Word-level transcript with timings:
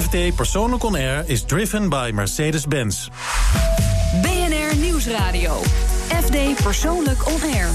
FD 0.00 0.34
Persoonlijk 0.34 0.82
On 0.82 0.94
Air 0.94 1.24
is 1.26 1.42
driven 1.42 1.88
by 1.88 2.10
Mercedes-Benz. 2.14 3.08
BNR 4.22 4.76
Nieuwsradio. 4.76 5.60
FD 6.08 6.62
Persoonlijk 6.62 7.26
On 7.26 7.40
Air. 7.42 7.68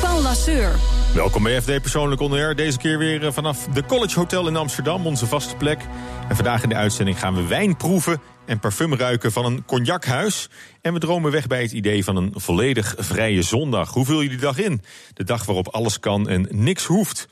Paul 0.00 0.22
Lasseur. 0.22 0.74
Welkom 1.14 1.42
bij 1.42 1.60
FD 1.62 1.66
Persoonlijk 1.66 2.20
On 2.20 2.32
Air. 2.32 2.56
Deze 2.56 2.78
keer 2.78 2.98
weer 2.98 3.26
eh, 3.26 3.32
vanaf 3.32 3.66
de 3.74 3.84
College 3.84 4.18
Hotel 4.18 4.48
in 4.48 4.56
Amsterdam, 4.56 5.06
onze 5.06 5.26
vaste 5.26 5.56
plek. 5.56 5.80
En 6.28 6.36
vandaag 6.36 6.62
in 6.62 6.68
de 6.68 6.74
uitzending 6.74 7.18
gaan 7.18 7.34
we 7.34 7.46
wijn 7.46 7.76
proeven 7.76 8.20
en 8.44 8.58
parfum 8.58 8.94
ruiken 8.94 9.32
van 9.32 9.44
een 9.44 9.64
cognachuis. 9.64 10.48
En 10.80 10.92
we 10.92 10.98
dromen 10.98 11.30
weg 11.30 11.46
bij 11.46 11.62
het 11.62 11.72
idee 11.72 12.04
van 12.04 12.16
een 12.16 12.32
volledig 12.34 12.94
vrije 12.98 13.42
zondag. 13.42 13.90
Hoe 13.92 14.04
vul 14.04 14.20
je 14.20 14.28
die 14.28 14.38
dag 14.38 14.58
in? 14.58 14.82
De 15.14 15.24
dag 15.24 15.44
waarop 15.44 15.68
alles 15.68 16.00
kan 16.00 16.28
en 16.28 16.46
niks 16.50 16.84
hoeft. 16.84 17.28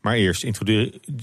Maar 0.00 0.14
eerst 0.14 0.44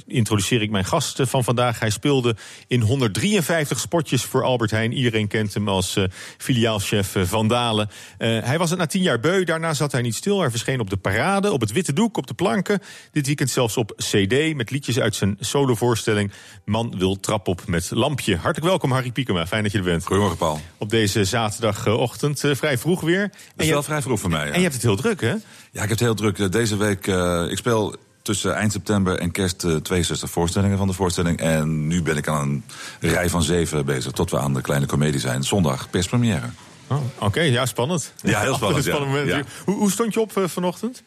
introduceer 0.07 0.61
ik 0.61 0.69
mijn 0.69 0.85
gast 0.85 1.19
van 1.21 1.43
vandaag. 1.43 1.79
Hij 1.79 1.89
speelde 1.89 2.35
in 2.67 2.81
153 2.81 3.79
spotjes 3.79 4.23
voor 4.23 4.43
Albert 4.43 4.71
Heijn. 4.71 4.93
Iedereen 4.93 5.27
kent 5.27 5.53
hem 5.53 5.67
als 5.67 5.95
uh, 5.95 6.03
filiaalchef 6.37 7.15
uh, 7.15 7.23
Van 7.23 7.47
Dalen. 7.47 7.89
Uh, 7.89 8.43
hij 8.43 8.57
was 8.57 8.69
het 8.69 8.79
na 8.79 8.85
tien 8.85 9.01
jaar 9.01 9.19
beu. 9.19 9.43
Daarna 9.43 9.73
zat 9.73 9.91
hij 9.91 10.01
niet 10.01 10.15
stil. 10.15 10.39
Hij 10.39 10.49
verscheen 10.49 10.79
op 10.79 10.89
de 10.89 10.97
parade, 10.97 11.51
op 11.51 11.61
het 11.61 11.71
witte 11.71 11.93
doek, 11.93 12.17
op 12.17 12.27
de 12.27 12.33
planken. 12.33 12.79
Dit 13.11 13.25
weekend 13.25 13.49
zelfs 13.49 13.77
op 13.77 13.93
CD 13.95 14.55
met 14.55 14.71
liedjes 14.71 14.99
uit 14.99 15.15
zijn 15.15 15.37
solovoorstelling. 15.39 16.31
Man 16.65 16.97
wil 16.97 17.19
trap 17.19 17.47
op 17.47 17.67
met 17.67 17.91
lampje. 17.91 18.35
Hartelijk 18.35 18.65
welkom, 18.65 18.91
Harry 18.91 19.11
Piekema. 19.11 19.47
Fijn 19.47 19.63
dat 19.63 19.71
je 19.71 19.77
er 19.77 19.83
bent. 19.83 20.05
Goedemorgen, 20.05 20.37
Paul. 20.37 20.59
Op 20.77 20.89
deze 20.89 21.25
zaterdagochtend, 21.25 22.43
vrij 22.51 22.77
vroeg 22.77 23.01
weer. 23.01 23.27
Dat 23.29 23.39
is 23.55 23.65
en 23.65 23.71
wel 23.71 23.83
vrij 23.83 24.01
vroeg 24.01 24.19
voor 24.19 24.29
mij. 24.29 24.45
Ja. 24.45 24.51
En 24.51 24.55
je 24.55 24.61
hebt 24.61 24.73
het 24.73 24.83
heel 24.83 24.95
druk, 24.95 25.21
hè? 25.21 25.27
Ja, 25.27 25.37
ik 25.71 25.79
heb 25.79 25.89
het 25.89 25.99
heel 25.99 26.15
druk. 26.15 26.51
Deze 26.51 26.77
week, 26.77 27.07
ik 27.51 27.57
speel 27.57 27.95
tussen 28.27 28.55
eind 28.55 28.71
september 28.71 29.19
en 29.19 29.31
kerst 29.31 29.63
uh, 29.63 29.75
62 29.75 30.29
voorstellingen 30.29 30.77
van 30.77 30.87
de 30.87 30.93
voorstelling. 30.93 31.39
En 31.39 31.87
nu 31.87 32.01
ben 32.01 32.17
ik 32.17 32.27
aan 32.27 32.63
een 32.99 33.09
rij 33.09 33.29
van 33.29 33.43
zeven 33.43 33.85
bezig, 33.85 34.11
tot 34.11 34.31
we 34.31 34.39
aan 34.39 34.53
de 34.53 34.61
kleine 34.61 34.85
komedie 34.85 35.19
zijn. 35.19 35.43
Zondag 35.43 35.89
perspremière. 35.89 36.49
Oh, 36.87 36.97
Oké, 37.19 37.41
ja, 37.41 37.65
spannend. 37.65 38.13
Ja, 38.21 38.41
heel 38.41 38.55
spannend. 38.55 38.85
ja. 38.85 38.95
spannend 38.95 39.27
ja. 39.27 39.41
Hoe, 39.65 39.75
hoe, 39.75 39.91
stond 39.91 40.13
je 40.13 40.19
op 40.19 40.37
uh, 40.37 40.47
vanochtend? 40.47 41.03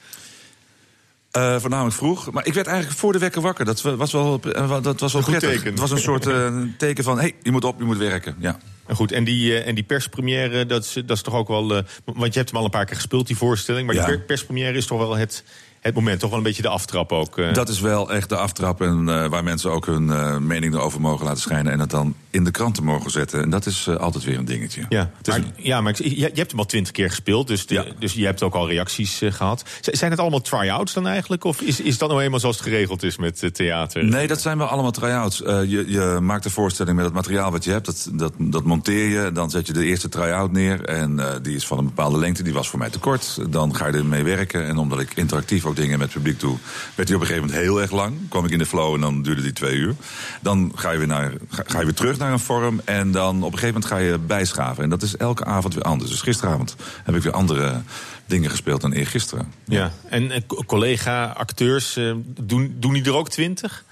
Uh, 1.37 1.61
voornamelijk 1.61 1.97
vroeg. 1.97 2.31
Maar 2.31 2.47
ik 2.47 2.55
werd 2.55 2.67
eigenlijk 2.67 2.99
voor 2.99 3.13
de 3.13 3.19
wekker 3.19 3.43
wakker. 3.43 3.65
Dat 3.65 3.81
was 3.81 4.13
wel, 4.13 4.41
uh, 4.57 4.83
dat 4.83 5.01
was 5.01 5.13
wel 5.13 5.23
prettig. 5.23 5.51
Teken. 5.51 5.71
Het 5.71 5.81
was 5.81 5.91
een 5.91 5.99
soort 5.99 6.29
teken 6.79 7.05
van: 7.05 7.17
hé, 7.17 7.23
hey, 7.23 7.35
je 7.43 7.51
moet 7.51 7.65
op, 7.65 7.79
je 7.79 7.85
moet 7.85 7.99
werken. 7.99 8.37
Ja. 8.39 8.59
En 8.87 8.97
goed, 8.97 9.13
en 9.13 9.25
die, 9.25 9.61
en 9.61 9.75
die 9.75 9.85
perspremière, 9.85 10.67
dat 10.67 10.85
is, 10.85 10.93
dat 10.93 11.17
is 11.17 11.23
toch 11.23 11.35
ook 11.35 11.49
wel. 11.49 11.69
Want 12.05 12.33
je 12.33 12.39
hebt 12.39 12.51
hem 12.51 12.59
al 12.59 12.65
een 12.65 12.71
paar 12.71 12.85
keer 12.85 12.97
gespeeld, 12.97 13.27
die 13.27 13.37
voorstelling. 13.37 13.87
Maar 13.87 13.95
ja. 13.95 14.07
die 14.07 14.21
perspremière 14.21 14.77
is 14.77 14.87
toch 14.87 14.99
wel 14.99 15.17
het, 15.17 15.45
het 15.81 15.95
moment, 15.95 16.21
toch 16.21 16.29
wel 16.29 16.39
een 16.39 16.45
beetje 16.45 16.63
de 16.63 16.69
aftrap 16.69 17.13
ook. 17.13 17.39
Uh. 17.39 17.53
Dat 17.53 17.69
is 17.69 17.81
wel 17.81 18.13
echt 18.13 18.29
de 18.29 18.37
aftrap 18.37 18.81
en 18.81 19.07
uh, 19.09 19.27
waar 19.27 19.45
mensen 19.45 19.71
ook 19.71 19.87
hun 19.87 20.07
uh, 20.07 20.37
mening 20.37 20.75
erover 20.75 21.01
mogen 21.01 21.25
laten 21.25 21.41
schijnen... 21.41 21.73
en 21.73 21.81
het 21.81 21.91
dan 21.91 22.15
in 22.31 22.45
de 22.45 22.51
kranten 22.51 22.85
mogen 22.85 23.11
zetten. 23.11 23.43
En 23.43 23.51
dat 23.51 23.67
is 23.67 23.89
altijd 23.89 24.25
weer 24.25 24.39
een 24.39 24.45
dingetje. 24.45 24.87
Ja, 24.89 25.11
maar, 25.27 25.37
een... 25.37 25.53
ja, 25.57 25.81
maar 25.81 25.95
je, 25.97 26.19
je, 26.19 26.31
hebt 26.35 26.51
hem 26.51 26.61
al 26.61 26.67
twintig 26.67 26.93
keer 26.93 27.09
gespeeld, 27.09 27.47
dus, 27.47 27.67
de, 27.67 27.75
ja. 27.75 27.85
dus 27.99 28.13
je 28.13 28.25
hebt 28.25 28.43
ook 28.43 28.55
al 28.55 28.69
reacties 28.69 29.21
gehad. 29.25 29.65
Zijn 29.81 30.11
het 30.11 30.21
allemaal 30.21 30.41
try-outs 30.41 30.93
dan 30.93 31.07
eigenlijk? 31.07 31.45
Of 31.45 31.61
is, 31.61 31.81
is 31.81 31.99
dat 31.99 32.09
nou 32.09 32.23
eenmaal 32.23 32.41
zoals 32.41 32.57
het 32.57 32.67
geregeld 32.67 33.03
is 33.03 33.17
met 33.17 33.55
theater? 33.55 34.05
Nee, 34.05 34.27
dat 34.27 34.41
zijn 34.41 34.59
wel 34.59 34.67
allemaal 34.67 34.91
try-outs. 34.91 35.39
je, 35.39 35.85
je 35.87 36.19
maakt 36.23 36.43
de 36.43 36.51
voorstelling 36.51 36.97
met 36.97 37.05
het 37.05 37.15
materiaal 37.15 37.51
wat 37.51 37.65
je 37.65 37.71
hebt, 37.71 37.87
dat, 37.87 38.11
dat, 38.13 38.33
dat 38.39 38.65
monteer 38.65 39.09
je. 39.09 39.33
Dan 39.33 39.51
zet 39.51 39.67
je 39.67 39.73
de 39.73 39.85
eerste 39.85 40.09
try-out 40.09 40.53
neer 40.53 40.85
en 40.85 41.41
die 41.43 41.57
is 41.57 41.67
van 41.67 41.79
een 41.79 41.85
bepaalde 41.85 42.19
lengte. 42.19 42.43
Die 42.43 42.53
was 42.53 42.69
voor 42.69 42.79
mij 42.79 42.91
te 42.91 42.99
kort. 42.99 43.39
Dan 43.49 43.75
ga 43.77 43.87
je 43.87 43.93
ermee 43.93 44.23
werken 44.23 44.67
en 44.67 44.77
omdat 44.77 45.01
ik 45.01 45.13
interactief 45.15 45.65
dingen 45.75 45.99
met 45.99 46.11
publiek 46.11 46.39
toe, 46.39 46.57
werd 46.95 47.09
die 47.09 47.17
op 47.17 47.23
een 47.23 47.29
gegeven 47.29 47.49
moment 47.49 47.67
heel 47.67 47.81
erg 47.81 47.91
lang. 47.91 48.29
Kwam 48.29 48.45
ik 48.45 48.51
in 48.51 48.59
de 48.59 48.67
flow 48.67 48.95
en 48.95 49.01
dan 49.01 49.23
duurde 49.23 49.43
die 49.43 49.53
twee 49.53 49.77
uur. 49.77 49.95
Dan 50.41 50.73
ga 50.75 50.91
je 50.91 50.99
weer, 50.99 51.07
naar, 51.07 51.33
ga, 51.49 51.79
je 51.79 51.85
weer 51.85 51.95
terug 51.95 52.19
naar 52.19 52.33
een 52.33 52.39
vorm 52.39 52.81
en 52.85 53.11
dan 53.13 53.37
op 53.37 53.53
een 53.53 53.59
gegeven 53.59 53.81
moment 53.81 53.85
ga 53.85 53.99
je 53.99 54.19
bijschaven. 54.19 54.85
En 54.85 54.91
dat 54.91 55.03
is 55.03 55.17
elke 55.17 55.45
avond 55.45 55.75
weer 55.75 55.83
anders. 55.83 56.11
Dus 56.11 56.21
gisteravond 56.21 56.77
heb 57.05 57.15
ik 57.15 57.23
weer 57.23 57.33
andere 57.33 57.81
dingen 58.27 58.51
gespeeld 58.51 58.81
dan 58.81 58.93
eergisteren. 58.93 59.53
Ja, 59.65 59.79
ja. 59.79 59.93
en 60.09 60.47
collega-acteurs, 60.67 61.97
uh, 61.97 62.15
doen, 62.41 62.77
doen 62.79 62.93
die 62.93 63.05
er 63.05 63.15
ook 63.15 63.29
twintig? 63.29 63.85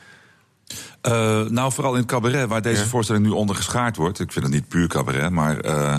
Uh, 1.09 1.51
nou, 1.51 1.73
vooral 1.73 1.93
in 1.93 1.99
het 1.99 2.09
cabaret, 2.09 2.49
waar 2.49 2.63
deze 2.63 2.83
ja. 2.83 2.89
voorstelling 2.89 3.25
nu 3.25 3.31
onder 3.31 3.57
geschaard 3.57 3.97
wordt. 3.97 4.21
Ik 4.21 4.33
vind 4.33 4.45
het 4.45 4.55
niet 4.55 4.69
puur 4.69 4.89
cabaret, 4.89 5.31
maar 5.31 5.65
uh, 5.65 5.97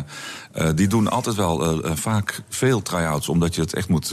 uh, 0.56 0.70
die 0.75 0.88
doen 0.88 1.08
altijd 1.08 1.36
wel 1.36 1.81
vaak 1.96 2.42
veel 2.50 2.81
try-outs. 2.81 3.30
Omdat 3.30 3.56
je 3.56 3.62
het 3.62 3.74
echt 3.74 3.88
moet, 3.88 4.09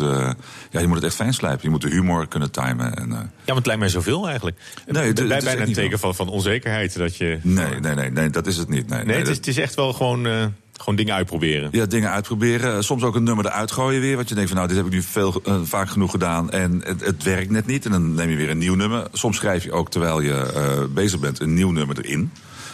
ja, 0.71 0.81
je 0.81 0.87
moet 0.87 0.97
het 0.97 1.05
echt 1.05 1.15
fijn 1.15 1.35
slijpen. 1.35 1.61
Je 1.63 1.71
moet 1.71 1.81
de 1.81 1.89
humor 1.89 2.29
kunnen 2.29 2.51
timen. 2.51 2.97
En, 2.97 3.09
ja, 3.11 3.29
maar 3.45 3.57
het 3.57 3.67
lijkt 3.67 3.81
mij 3.81 3.91
zoveel 3.91 4.27
eigenlijk. 4.27 4.57
Nee, 4.87 5.13
Bij 5.13 5.27
bijna 5.27 5.63
een 5.63 5.73
teken 5.73 5.99
van, 5.99 6.15
van 6.15 6.29
onzekerheid. 6.29 6.97
Dat 6.97 7.17
je, 7.17 7.39
nee, 7.43 7.81
nee, 7.81 7.95
nee, 7.95 8.11
nee, 8.11 8.31
dat 8.31 8.47
is 8.47 8.57
het 8.57 8.69
niet. 8.69 8.89
Nee, 8.89 8.99
nee, 8.99 9.07
nee 9.07 9.19
het, 9.19 9.29
is, 9.29 9.37
het 9.37 9.47
is 9.47 9.59
echt 9.59 9.75
wel 9.75 9.93
gewoon... 9.93 10.53
Gewoon 10.77 10.97
dingen 10.97 11.15
uitproberen. 11.15 11.69
Ja, 11.73 11.87
dingen 11.87 12.11
uitproberen. 12.11 12.85
Soms 12.85 13.03
ook 13.03 13.15
een 13.15 13.23
nummer 13.23 13.47
eruit 13.47 13.73
gooien 13.73 14.01
weer. 14.01 14.17
Want 14.17 14.29
je 14.29 14.35
denkt 14.35 14.51
van 14.51 14.59
nou, 14.59 14.69
dit 14.69 14.79
heb 14.79 14.87
ik 14.87 14.93
nu 14.93 15.03
veel, 15.03 15.43
uh, 15.47 15.61
vaak 15.63 15.89
genoeg 15.89 16.11
gedaan. 16.11 16.51
En 16.51 16.81
het, 16.85 17.05
het, 17.05 17.23
werkt 17.23 17.51
net 17.51 17.67
niet. 17.67 17.85
En 17.85 17.91
dan 17.91 18.15
neem 18.15 18.31
je 18.31 18.37
weer 18.37 18.51
een 18.51 18.59
nieuw 18.59 18.75
nummer. 18.75 19.07
Soms 19.13 19.37
schrijf 19.37 19.65
je 19.65 19.73
ook 19.73 19.91
terwijl 19.91 20.21
je 20.21 20.53
uh, 20.55 20.95
bezig 20.95 21.21
bent 21.21 21.41
een 21.41 21.55
nieuw 21.55 21.71
nummer 21.71 21.99
erin. 21.99 22.33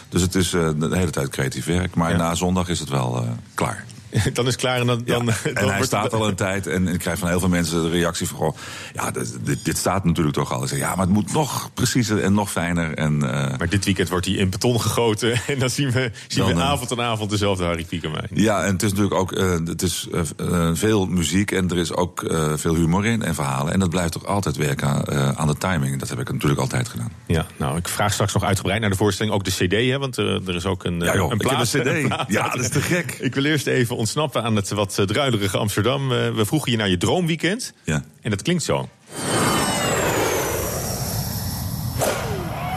Dus 0.09 0.21
het 0.21 0.35
is 0.35 0.53
uh, 0.53 0.69
de 0.75 0.97
hele 0.97 1.11
tijd 1.11 1.29
creatief 1.29 1.65
werk. 1.65 1.95
Maar 1.95 2.11
ja. 2.11 2.17
na 2.17 2.35
zondag 2.35 2.69
is 2.69 2.79
het 2.79 2.89
wel 2.89 3.27
klaar. 3.53 3.85
dan 4.33 4.45
is 4.45 4.51
het 4.51 4.61
klaar 4.61 4.79
en 4.79 4.87
dan, 4.87 5.01
dan, 5.05 5.25
ja, 5.25 5.33
en 5.43 5.53
dan 5.53 5.69
hij 5.69 5.83
staat 5.83 6.13
al 6.13 6.27
een 6.27 6.35
tijd 6.35 6.67
en 6.67 6.87
ik 6.87 6.99
krijg 6.99 7.19
van 7.19 7.27
heel 7.27 7.39
veel 7.39 7.49
mensen 7.49 7.83
de 7.83 7.89
reactie 7.89 8.27
van... 8.27 8.37
Goh, 8.37 8.57
ja, 8.93 9.11
dit, 9.11 9.65
dit 9.65 9.77
staat 9.77 10.03
natuurlijk 10.03 10.35
toch 10.35 10.51
al. 10.51 10.67
Zeg, 10.67 10.79
ja, 10.79 10.89
maar 10.95 11.05
het 11.05 11.13
moet 11.13 11.33
nog 11.33 11.69
preciezer 11.73 12.23
en 12.23 12.33
nog 12.33 12.51
fijner. 12.51 12.93
En, 12.93 13.13
uh, 13.13 13.29
maar 13.57 13.69
dit 13.69 13.85
weekend 13.85 14.09
wordt 14.09 14.25
hij 14.25 14.35
in 14.35 14.49
beton 14.49 14.81
gegoten 14.81 15.41
en 15.47 15.59
dan 15.59 15.69
zien 15.69 15.91
we, 15.91 16.11
zien 16.27 16.45
dan, 16.45 16.55
we 16.55 16.61
avond 16.61 16.91
aan 16.91 17.01
avond 17.01 17.29
dezelfde 17.29 17.63
Harry 17.63 17.83
Piekema. 17.83 18.23
Ja, 18.33 18.63
en 18.63 18.73
het 18.73 18.83
is 18.83 18.89
natuurlijk 18.89 19.15
ook 19.15 19.31
uh, 19.31 19.51
het 19.65 19.81
is, 19.81 20.07
uh, 20.39 20.69
veel 20.73 21.05
muziek 21.05 21.51
en 21.51 21.69
er 21.69 21.77
is 21.77 21.93
ook 21.93 22.25
veel 22.55 22.75
humor 22.75 23.05
in 23.05 23.23
en 23.23 23.35
verhalen. 23.35 23.73
En 23.73 23.79
dat 23.79 23.89
blijft 23.89 24.11
toch 24.11 24.25
altijd 24.25 24.55
werken 24.55 24.87
aan, 24.87 25.37
aan 25.37 25.47
de 25.47 25.57
timing. 25.57 25.99
Dat 25.99 26.09
heb 26.09 26.19
ik 26.19 26.31
natuurlijk 26.31 26.61
altijd 26.61 26.87
gedaan. 26.87 27.11
Ja, 27.25 27.45
nou, 27.57 27.77
ik 27.77 27.87
vraag 27.87 28.13
straks 28.13 28.33
nog 28.33 28.43
uitgebreid 28.43 28.81
naar 28.81 28.89
de 28.89 28.95
voorstelling. 28.95 29.35
Ook 29.35 29.43
de 29.43 29.51
cd, 29.51 29.71
hè, 29.71 29.99
want 29.99 30.17
er 30.17 30.55
is 30.55 30.65
ook 30.65 30.83
een, 30.83 30.99
ja, 30.99 31.15
joh, 31.15 31.31
een 31.31 31.37
plaat. 31.37 31.73
Een 31.73 31.81
cd. 31.81 32.13
Ja, 32.27 32.49
dat 32.49 32.59
is 32.59 32.69
te 32.69 32.81
gek. 32.81 33.17
Ik 33.19 33.35
wil 33.35 33.45
eerst 33.45 33.67
even 33.67 33.95
ontsnappen 34.03 34.43
aan 34.43 34.55
het 34.55 34.69
wat 34.69 35.01
druilerige 35.05 35.57
Amsterdam. 35.57 36.11
Uh, 36.11 36.35
we 36.35 36.45
vroegen 36.45 36.71
je 36.71 36.77
naar 36.77 36.89
je 36.89 36.97
droomweekend. 36.97 37.73
Ja. 37.83 38.03
En 38.21 38.29
dat 38.29 38.41
klinkt 38.41 38.63
zo. 38.63 38.89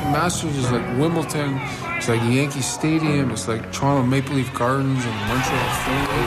The 0.03 0.09
Masters 0.11 0.57
is 0.57 0.71
like 0.71 0.95
Wimbledon. 0.99 1.61
It's 1.97 2.07
like 2.07 2.33
Yankee 2.33 2.63
Stadium. 2.63 3.31
It's 3.31 3.47
like 3.47 3.71
Toronto 3.71 4.03
Maple 4.03 4.35
Leaf 4.35 4.51
Gardens 4.53 5.05
and 5.05 5.15
Montreal 5.29 5.71
Philly. 5.83 6.27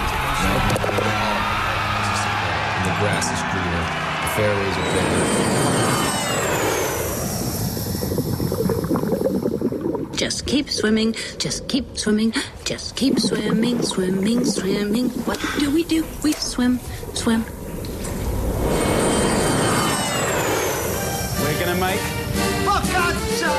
The 2.83 2.93
grass 2.99 3.25
is 3.31 3.41
greener. 3.51 3.85
The 4.21 4.29
fairways 4.35 4.75
are 4.75 4.89
better. 4.93 5.88
Just 10.19 10.45
keep 10.45 10.69
swimming, 10.69 11.15
just 11.37 11.69
keep 11.69 11.97
swimming, 11.97 12.33
just 12.65 12.97
keep 12.97 13.17
swimming, 13.21 13.81
swimming, 13.81 14.43
swimming. 14.43 15.07
What 15.23 15.39
do 15.59 15.71
we 15.71 15.85
do? 15.85 16.05
We 16.23 16.33
swim, 16.33 16.77
swim. 17.13 17.45
We're 21.39 21.59
gonna 21.61 21.79
make 21.79 22.01
focaccia! 22.67 23.55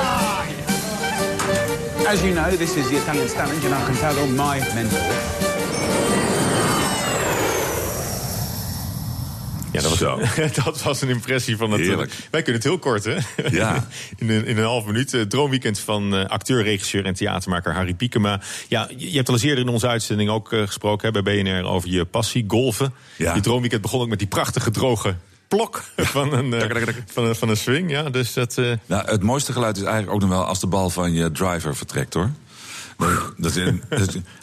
As 2.07 2.23
you 2.23 2.35
know, 2.35 2.51
this 2.51 2.77
is 2.77 2.91
the 2.91 2.99
Italian 2.99 3.29
Stallion, 3.29 3.59
Gennaro 3.63 3.87
Cantaldo, 3.87 4.27
my 4.37 4.59
mentor. 4.75 5.50
Ja, 9.83 9.89
dat 9.89 9.99
was, 9.99 10.55
dat 10.65 10.83
was 10.83 11.01
een 11.01 11.09
impressie 11.09 11.57
van 11.57 11.71
het. 11.71 11.81
Heerlijk. 11.81 12.13
Wij 12.31 12.43
kunnen 12.43 12.63
het 12.63 12.71
heel 12.71 12.79
kort, 12.79 13.05
hè? 13.05 13.17
Ja. 13.51 13.87
In 14.19 14.31
een, 14.31 14.47
in 14.47 14.59
een 14.59 14.65
half 14.65 14.87
minuut. 14.87 15.13
Het 15.13 15.31
droomweekend 15.31 15.79
van 15.79 16.15
uh, 16.15 16.25
acteur, 16.25 16.63
regisseur 16.63 17.05
en 17.05 17.15
theatermaker 17.15 17.75
Harry 17.75 17.95
Piekema. 17.95 18.41
Ja, 18.69 18.89
je 18.97 19.17
hebt 19.17 19.29
al 19.29 19.35
eens 19.35 19.43
eerder 19.43 19.65
in 19.65 19.71
onze 19.71 19.89
uitzending 19.89 20.31
ook 20.31 20.49
gesproken 20.49 21.13
hè, 21.13 21.23
bij 21.23 21.43
BNR 21.43 21.65
over 21.65 21.89
je 21.89 22.05
passie, 22.05 22.45
golven. 22.49 22.95
Ja. 23.17 23.35
Je 23.35 23.41
droomweekend 23.41 23.83
begon 23.83 24.01
ook 24.01 24.09
met 24.09 24.19
die 24.19 24.29
prachtige 24.29 24.71
droge 24.71 25.17
plok 25.49 25.85
van 25.97 26.33
een, 26.33 26.55
van, 27.07 27.25
een, 27.25 27.37
van 27.37 27.49
een 27.49 27.57
swing. 27.57 27.91
Ja, 27.91 28.11
dus 28.11 28.33
dat, 28.33 28.57
uh... 28.57 28.73
nou, 28.87 29.11
het 29.11 29.23
mooiste 29.23 29.53
geluid 29.53 29.77
is 29.77 29.83
eigenlijk 29.83 30.13
ook 30.13 30.21
nog 30.21 30.31
wel 30.31 30.45
als 30.45 30.61
de 30.61 30.67
bal 30.67 30.91
van 30.91 31.13
je 31.13 31.33
driver 31.33 31.77
vertrekt, 31.77 32.15
hoor. 32.15 32.31
Dat 33.37 33.55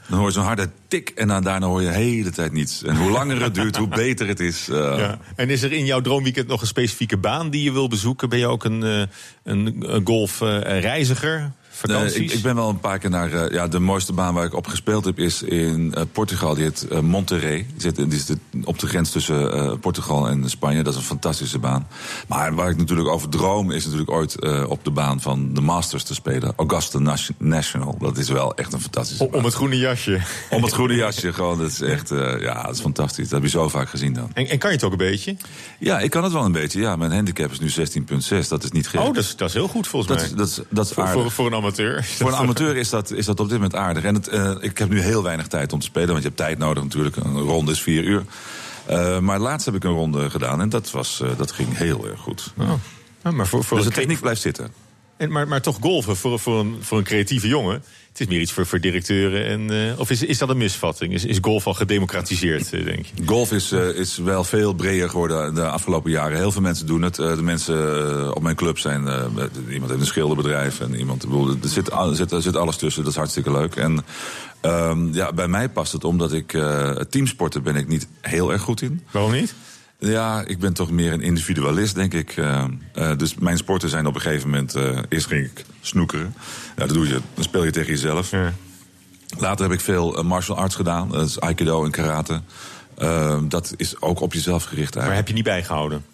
dan 0.07 0.17
hoor 0.17 0.27
je 0.27 0.33
zo'n 0.33 0.43
harde 0.43 0.69
tik 0.87 1.09
en 1.09 1.27
dan 1.27 1.43
daarna 1.43 1.67
hoor 1.67 1.81
je 1.81 1.87
de 1.87 1.93
hele 1.93 2.29
tijd 2.29 2.51
niets. 2.51 2.83
En 2.83 2.95
hoe 2.95 3.11
langer 3.11 3.41
het 3.41 3.55
duurt, 3.55 3.77
hoe 3.77 3.87
beter 3.87 4.27
het 4.27 4.39
is. 4.39 4.69
Uh... 4.69 4.75
Ja. 4.97 5.19
En 5.35 5.49
is 5.49 5.61
er 5.61 5.71
in 5.71 5.85
jouw 5.85 6.01
droomweekend 6.01 6.47
nog 6.47 6.61
een 6.61 6.67
specifieke 6.67 7.17
baan 7.17 7.49
die 7.49 7.63
je 7.63 7.71
wil 7.71 7.87
bezoeken? 7.87 8.29
Ben 8.29 8.39
je 8.39 8.47
ook 8.47 8.63
een, 8.63 8.83
uh, 8.83 9.01
een 9.43 10.01
golfreiziger? 10.03 11.51
Vakanties? 11.77 12.17
Nee, 12.17 12.25
ik, 12.25 12.33
ik 12.33 12.41
ben 12.41 12.55
wel 12.55 12.69
een 12.69 12.79
paar 12.79 12.99
keer 12.99 13.09
naar... 13.09 13.33
eh, 13.33 13.51
ja, 13.51 13.67
de 13.67 13.79
mooiste 13.79 14.13
baan 14.13 14.33
waar 14.33 14.45
ik 14.45 14.53
op 14.53 14.67
gespeeld 14.67 15.05
heb 15.05 15.19
is 15.19 15.43
in 15.43 15.93
eh, 15.93 16.03
Portugal. 16.11 16.53
Die 16.53 16.63
heet 16.63 16.87
uh, 16.91 16.99
Monterrey. 16.99 17.65
Die 17.73 17.81
zit, 17.81 17.95
die 17.95 18.19
zit 18.19 18.37
op 18.63 18.79
de 18.79 18.87
grens 18.87 19.11
tussen 19.11 19.55
uh, 19.55 19.73
Portugal 19.81 20.27
en 20.27 20.49
Spanje. 20.49 20.83
Dat 20.83 20.93
is 20.93 20.99
een 20.99 21.05
fantastische 21.05 21.59
baan. 21.59 21.87
Maar 22.27 22.55
waar 22.55 22.69
ik 22.69 22.77
natuurlijk 22.77 23.09
over 23.09 23.29
droom 23.29 23.71
is 23.71 23.83
natuurlijk 23.83 24.11
ooit 24.11 24.35
uh, 24.39 24.69
op 24.69 24.83
de 24.83 24.91
baan 24.91 25.21
van 25.21 25.53
de 25.53 25.61
Masters 25.61 26.03
te 26.03 26.13
spelen. 26.13 26.53
Augusta 26.55 27.19
National. 27.37 27.97
Dat 27.99 28.17
is 28.17 28.29
wel 28.29 28.55
echt 28.55 28.73
een 28.73 28.81
fantastische 28.81 29.23
Om, 29.23 29.33
om 29.33 29.43
het 29.43 29.53
groene 29.53 29.77
jasje. 29.77 30.21
Om 30.49 30.63
het 30.63 30.73
groene 30.73 30.95
jasje, 30.95 31.33
gewoon. 31.33 31.57
Dat 31.57 31.71
is 31.71 31.81
echt, 31.81 32.11
uh, 32.11 32.41
ja, 32.41 32.63
dat 32.63 32.75
is 32.75 32.81
fantastisch. 32.81 33.23
Dat 33.23 33.33
heb 33.33 33.43
je 33.43 33.57
zo 33.57 33.69
vaak 33.69 33.89
gezien 33.89 34.13
dan. 34.13 34.29
En, 34.33 34.47
en, 34.47 34.57
kan 34.57 34.69
je 34.69 34.75
het 34.75 34.85
ook 34.85 34.91
een 34.91 34.97
beetje? 34.97 35.35
Ja, 35.79 35.99
ik 35.99 36.09
kan 36.09 36.23
het 36.23 36.33
wel 36.33 36.45
een 36.45 36.51
beetje. 36.51 36.79
Ja, 36.79 36.95
mijn 36.95 37.11
handicap 37.11 37.51
is 37.51 37.59
nu 37.59 37.69
16,6. 37.69 38.47
Dat 38.47 38.63
is 38.63 38.71
niet 38.71 38.87
gek. 38.87 38.99
Oh, 38.99 39.05
dat 39.05 39.23
is, 39.23 39.35
dat 39.35 39.47
is 39.47 39.53
heel 39.53 39.67
goed 39.67 39.87
volgens 39.87 40.11
dat 40.11 40.21
mij. 40.21 40.29
Is, 40.29 40.35
dat 40.35 40.47
is, 40.47 40.59
dat 40.69 40.85
is 40.85 40.91
voor, 40.91 41.07
voor, 41.07 41.31
voor, 41.31 41.45
een 41.45 41.53
amateur. 41.67 42.03
Voor 42.17 42.27
een 42.27 42.35
amateur 42.35 42.75
is 42.75 42.89
dat, 42.89 43.11
is 43.11 43.25
dat 43.25 43.39
op 43.39 43.49
dit 43.49 43.57
moment 43.57 43.75
aardig. 43.75 44.03
En 44.03 44.15
het, 44.15 44.33
uh, 44.33 44.55
ik 44.59 44.77
heb 44.77 44.89
nu 44.89 45.01
heel 45.01 45.23
weinig 45.23 45.47
tijd 45.47 45.73
om 45.73 45.79
te 45.79 45.85
spelen, 45.85 46.07
want 46.07 46.19
je 46.19 46.27
hebt 46.27 46.37
tijd 46.37 46.57
nodig 46.57 46.83
natuurlijk. 46.83 47.15
Een 47.15 47.39
ronde 47.39 47.71
is 47.71 47.81
vier 47.81 48.03
uur. 48.03 48.23
Uh, 48.89 49.19
maar 49.19 49.39
laatst 49.39 49.65
heb 49.65 49.75
ik 49.75 49.83
een 49.83 49.91
ronde 49.91 50.29
gedaan 50.29 50.61
en 50.61 50.69
dat, 50.69 50.91
was, 50.91 51.21
uh, 51.23 51.29
dat 51.37 51.51
ging 51.51 51.77
heel 51.77 52.07
erg 52.07 52.19
goed. 52.19 52.53
Oh. 52.57 52.71
Ja, 53.23 53.31
maar 53.31 53.47
voor, 53.47 53.63
voor 53.63 53.77
dus 53.77 53.85
de 53.85 53.93
techniek 53.93 54.19
blijft 54.19 54.41
zitten. 54.41 54.73
En, 55.17 55.31
maar, 55.31 55.47
maar 55.47 55.61
toch 55.61 55.77
golven 55.81 56.15
voor, 56.15 56.39
voor, 56.39 56.59
een, 56.59 56.77
voor 56.81 56.97
een 56.97 57.03
creatieve 57.03 57.47
jongen. 57.47 57.83
Het 58.17 58.27
is 58.27 58.33
meer 58.33 58.43
iets 58.43 58.51
voor, 58.51 58.65
voor 58.65 58.79
directeuren. 58.79 59.45
En, 59.45 59.71
uh, 59.71 59.99
of 59.99 60.09
is, 60.09 60.23
is 60.23 60.37
dat 60.37 60.49
een 60.49 60.57
misvatting? 60.57 61.13
Is, 61.13 61.25
is 61.25 61.37
golf 61.41 61.67
al 61.67 61.73
gedemocratiseerd, 61.73 62.73
uh, 62.73 62.85
denk 62.85 63.05
je? 63.05 63.25
Golf 63.25 63.51
is, 63.51 63.71
uh, 63.71 63.89
is 63.89 64.17
wel 64.17 64.43
veel 64.43 64.73
breder 64.73 65.09
geworden 65.09 65.55
de 65.55 65.69
afgelopen 65.69 66.11
jaren. 66.11 66.37
Heel 66.37 66.51
veel 66.51 66.61
mensen 66.61 66.85
doen 66.85 67.01
het. 67.01 67.15
de 67.15 67.41
mensen 67.41 68.35
op 68.35 68.41
mijn 68.41 68.55
club 68.55 68.79
zijn... 68.79 69.01
iemand 69.69 69.89
heeft 69.89 70.01
een 70.01 70.05
schilderbedrijf 70.05 70.79
en 70.79 70.95
iemand... 70.95 71.21
Bedoel, 71.21 71.49
er, 71.49 71.69
zit, 71.69 71.91
er, 71.91 72.15
zit, 72.15 72.31
er 72.31 72.41
zit 72.41 72.55
alles 72.55 72.77
tussen, 72.77 73.03
dat 73.03 73.11
is 73.11 73.17
hartstikke 73.17 73.51
leuk. 73.51 73.75
En 73.75 74.05
um, 74.61 75.13
ja, 75.13 75.33
bij 75.33 75.47
mij 75.47 75.69
past 75.69 75.91
het 75.91 76.03
omdat 76.03 76.33
ik... 76.33 76.57
teamsporten 77.09 77.63
ben 77.63 77.75
ik 77.75 77.87
niet 77.87 78.07
heel 78.21 78.51
erg 78.51 78.61
goed 78.61 78.81
in. 78.81 79.01
Waarom 79.11 79.31
niet? 79.31 79.53
Ja, 79.99 80.43
ik 80.45 80.59
ben 80.59 80.73
toch 80.73 80.91
meer 80.91 81.13
een 81.13 81.21
individualist, 81.21 81.95
denk 81.95 82.13
ik. 82.13 82.37
Uh, 82.37 82.63
uh, 82.95 83.11
dus 83.17 83.35
mijn 83.35 83.57
sporten 83.57 83.89
zijn 83.89 84.05
op 84.05 84.15
een 84.15 84.21
gegeven 84.21 84.49
moment... 84.49 84.75
Uh, 84.75 84.99
eerst 85.09 85.27
ging 85.27 85.45
ik 85.45 85.65
snoekeren. 85.81 86.33
Ja, 86.75 86.85
dat 86.85 86.95
doe 86.95 87.07
je, 87.07 87.21
dan 87.33 87.43
speel 87.43 87.63
je 87.63 87.71
tegen 87.71 87.91
jezelf. 87.91 88.31
Ja. 88.31 88.53
Later 89.37 89.65
heb 89.65 89.73
ik 89.73 89.79
veel 89.79 90.23
martial 90.23 90.57
arts 90.57 90.75
gedaan. 90.75 91.09
Dat 91.09 91.27
is 91.27 91.39
aikido 91.39 91.85
en 91.85 91.91
karate. 91.91 92.41
dat 93.47 93.73
is 93.77 94.01
ook 94.01 94.19
op 94.19 94.33
jezelf 94.33 94.63
gericht 94.63 94.95
eigenlijk. 94.95 95.07
Maar 95.07 95.15
heb 95.15 95.27
je 95.27 95.33
niet 95.33 95.43
bijgehouden? 95.43 96.05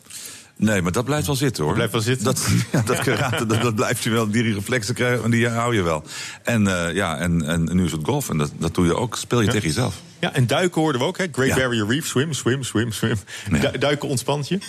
Nee, 0.56 0.82
maar 0.82 0.92
dat 0.92 1.06
blijft 1.06 1.26
wel 1.26 1.36
zitten 1.36 1.64
hoor. 1.64 1.76
Dat 1.78 1.90
blijft 1.90 2.06
wel 2.06 2.16
zitten? 2.16 2.26
Dat, 2.26 2.48
ja, 2.72 2.82
dat 2.82 3.00
karate, 3.00 3.46
dat, 3.46 3.62
dat 3.62 3.76
blijft 3.76 4.04
je 4.04 4.10
wel. 4.10 4.30
Die 4.30 4.54
reflexen 4.54 4.94
krijgen, 4.94 5.32
die 5.32 5.48
hou 5.48 5.76
je 5.76 5.82
wel. 5.82 6.04
En, 6.44 6.64
ja, 6.94 7.18
en, 7.18 7.46
en 7.46 7.76
nu 7.76 7.86
is 7.86 7.92
het 7.92 8.04
golf. 8.04 8.30
En 8.30 8.38
dat, 8.38 8.52
dat 8.58 8.76
doe 8.76 8.86
je 8.86 8.96
ook. 8.96 9.16
Speel 9.16 9.40
je 9.40 9.46
ja. 9.46 9.52
tegen 9.52 9.68
jezelf. 9.68 10.02
Ja, 10.24 10.34
en 10.34 10.48
duiken 10.48 10.82
hoorden 10.82 11.02
we 11.02 11.08
ook, 11.08 11.18
hè? 11.18 11.26
Great 11.32 11.48
ja. 11.48 11.56
Barrier 11.56 11.88
Reef, 11.88 12.06
swim, 12.06 12.34
swim, 12.34 12.64
swim, 12.64 12.92
swim. 12.92 13.18
Ja. 13.52 13.72
Duiken 13.72 14.10
ontspant 14.10 14.48
je? 14.48 14.60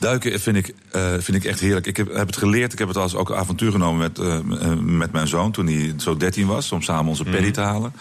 Duiken 0.00 0.40
vind 0.40 0.56
ik, 0.56 0.74
uh, 0.92 1.12
vind 1.18 1.36
ik 1.36 1.44
echt 1.44 1.60
heerlijk. 1.60 1.86
Ik 1.86 1.96
heb, 1.96 2.14
heb 2.14 2.26
het 2.26 2.36
geleerd. 2.36 2.72
Ik 2.72 2.78
heb 2.78 2.88
het 2.88 2.96
als 2.96 3.14
ook 3.14 3.32
avontuur 3.32 3.70
genomen 3.70 3.98
met, 3.98 4.18
uh, 4.18 4.74
met 4.80 5.12
mijn 5.12 5.28
zoon 5.28 5.52
toen 5.52 5.66
hij 5.66 5.94
zo 5.96 6.16
13 6.16 6.46
was. 6.46 6.72
Om 6.72 6.82
samen 6.82 7.08
onze 7.08 7.24
paddy 7.24 7.46
mm. 7.46 7.52
te 7.52 7.60
halen. 7.60 7.92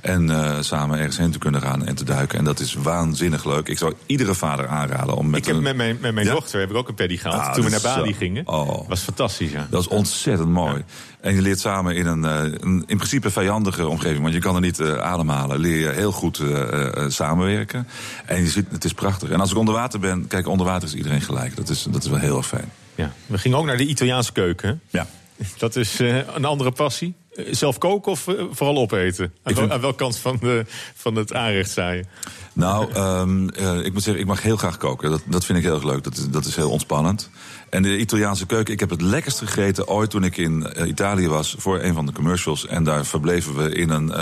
En 0.00 0.28
uh, 0.28 0.56
samen 0.60 0.98
ergens 0.98 1.16
heen 1.16 1.30
te 1.30 1.38
kunnen 1.38 1.60
gaan 1.60 1.86
en 1.86 1.94
te 1.94 2.04
duiken. 2.04 2.38
En 2.38 2.44
dat 2.44 2.60
is 2.60 2.74
waanzinnig 2.74 3.44
leuk. 3.44 3.68
Ik 3.68 3.78
zou 3.78 3.94
iedere 4.06 4.34
vader 4.34 4.66
aanraden 4.66 5.16
om 5.16 5.30
met 5.30 5.38
Ik 5.38 5.46
heb 5.46 5.56
een... 5.56 5.62
met 5.62 5.76
mijn, 5.76 5.98
met 6.00 6.14
mijn 6.14 6.26
ja? 6.26 6.32
dochter 6.32 6.60
heb 6.60 6.70
ik 6.70 6.76
ook 6.76 6.88
een 6.88 6.94
paddy 6.94 7.16
gehaald. 7.16 7.42
Ah, 7.42 7.54
toen 7.54 7.64
we 7.64 7.70
naar 7.70 7.80
Bali 7.80 8.12
zo- 8.12 8.18
gingen. 8.18 8.48
Oh. 8.48 8.88
was 8.88 9.00
fantastisch, 9.00 9.50
ja. 9.50 9.66
Dat 9.70 9.80
is 9.80 9.88
ontzettend 9.88 10.48
mooi. 10.48 10.74
Ja. 10.76 10.84
En 11.20 11.34
je 11.34 11.42
leert 11.42 11.60
samen 11.60 11.96
in 11.96 12.06
een, 12.06 12.24
uh, 12.24 12.52
een 12.60 12.84
in 12.86 12.96
principe 12.96 13.30
vijandige 13.30 13.86
omgeving, 13.86 14.22
want 14.22 14.34
je 14.34 14.40
kan 14.40 14.54
er 14.54 14.60
niet 14.60 14.78
uh, 14.78 14.98
ademhalen. 14.98 15.58
Leer 15.58 15.78
je 15.78 15.88
heel 15.88 16.12
goed 16.12 16.38
uh, 16.38 17.08
samenwerken. 17.08 17.86
En 18.26 18.42
je 18.42 18.48
ziet, 18.48 18.66
het 18.70 18.84
is 18.84 18.92
prachtig. 18.92 19.30
En 19.30 19.40
als 19.40 19.50
ik 19.50 19.56
onder 19.56 19.74
water 19.74 20.00
ben, 20.00 20.26
kijk, 20.26 20.46
onder 20.46 20.66
water 20.66 20.88
is 20.88 20.94
iedereen 20.94 21.20
gelijk. 21.20 21.56
Dat 21.56 21.68
is, 21.68 21.82
dat 21.82 22.04
is 22.04 22.10
wel 22.10 22.18
heel 22.18 22.36
erg 22.36 22.46
fijn. 22.46 22.70
Ja. 22.94 23.12
We 23.26 23.38
gingen 23.38 23.58
ook 23.58 23.64
naar 23.64 23.76
de 23.76 23.86
Italiaanse 23.86 24.32
keuken. 24.32 24.80
Ja. 24.90 25.06
Dat 25.58 25.76
is 25.76 25.98
een 26.34 26.44
andere 26.44 26.70
passie. 26.70 27.14
Uh, 27.38 27.46
Zelf 27.50 27.78
koken 27.78 28.12
of 28.12 28.26
uh, 28.26 28.42
vooral 28.50 28.76
opeten? 28.76 29.32
Aan, 29.42 29.54
vind... 29.54 29.70
aan 29.70 29.80
welke 29.80 29.96
kant 29.96 30.18
van, 30.18 30.36
de, 30.40 30.64
van 30.94 31.14
het 31.14 31.34
aanrecht 31.34 31.70
sta 31.70 31.90
je? 31.90 32.04
Nou, 32.52 32.94
um, 32.94 33.48
ik 33.84 33.92
moet 33.92 34.02
zeggen, 34.02 34.22
ik 34.22 34.28
mag 34.28 34.42
heel 34.42 34.56
graag 34.56 34.76
koken. 34.76 35.10
Dat, 35.10 35.22
dat 35.24 35.44
vind 35.44 35.58
ik 35.58 35.64
heel 35.64 35.74
erg 35.74 35.84
leuk. 35.84 36.04
Dat 36.04 36.16
is, 36.16 36.28
dat 36.28 36.44
is 36.44 36.56
heel 36.56 36.70
ontspannend. 36.70 37.30
En 37.70 37.82
de 37.82 37.98
Italiaanse 37.98 38.46
keuken, 38.46 38.72
ik 38.72 38.80
heb 38.80 38.90
het 38.90 39.00
lekkerst 39.00 39.38
gegeten 39.38 39.88
ooit 39.88 40.10
toen 40.10 40.24
ik 40.24 40.36
in 40.36 40.66
Italië 40.86 41.28
was 41.28 41.54
voor 41.58 41.80
een 41.80 41.94
van 41.94 42.06
de 42.06 42.12
commercials. 42.12 42.66
En 42.66 42.84
daar 42.84 43.06
verbleven 43.06 43.56
we 43.56 43.74
in 43.74 43.90
een 43.90 44.12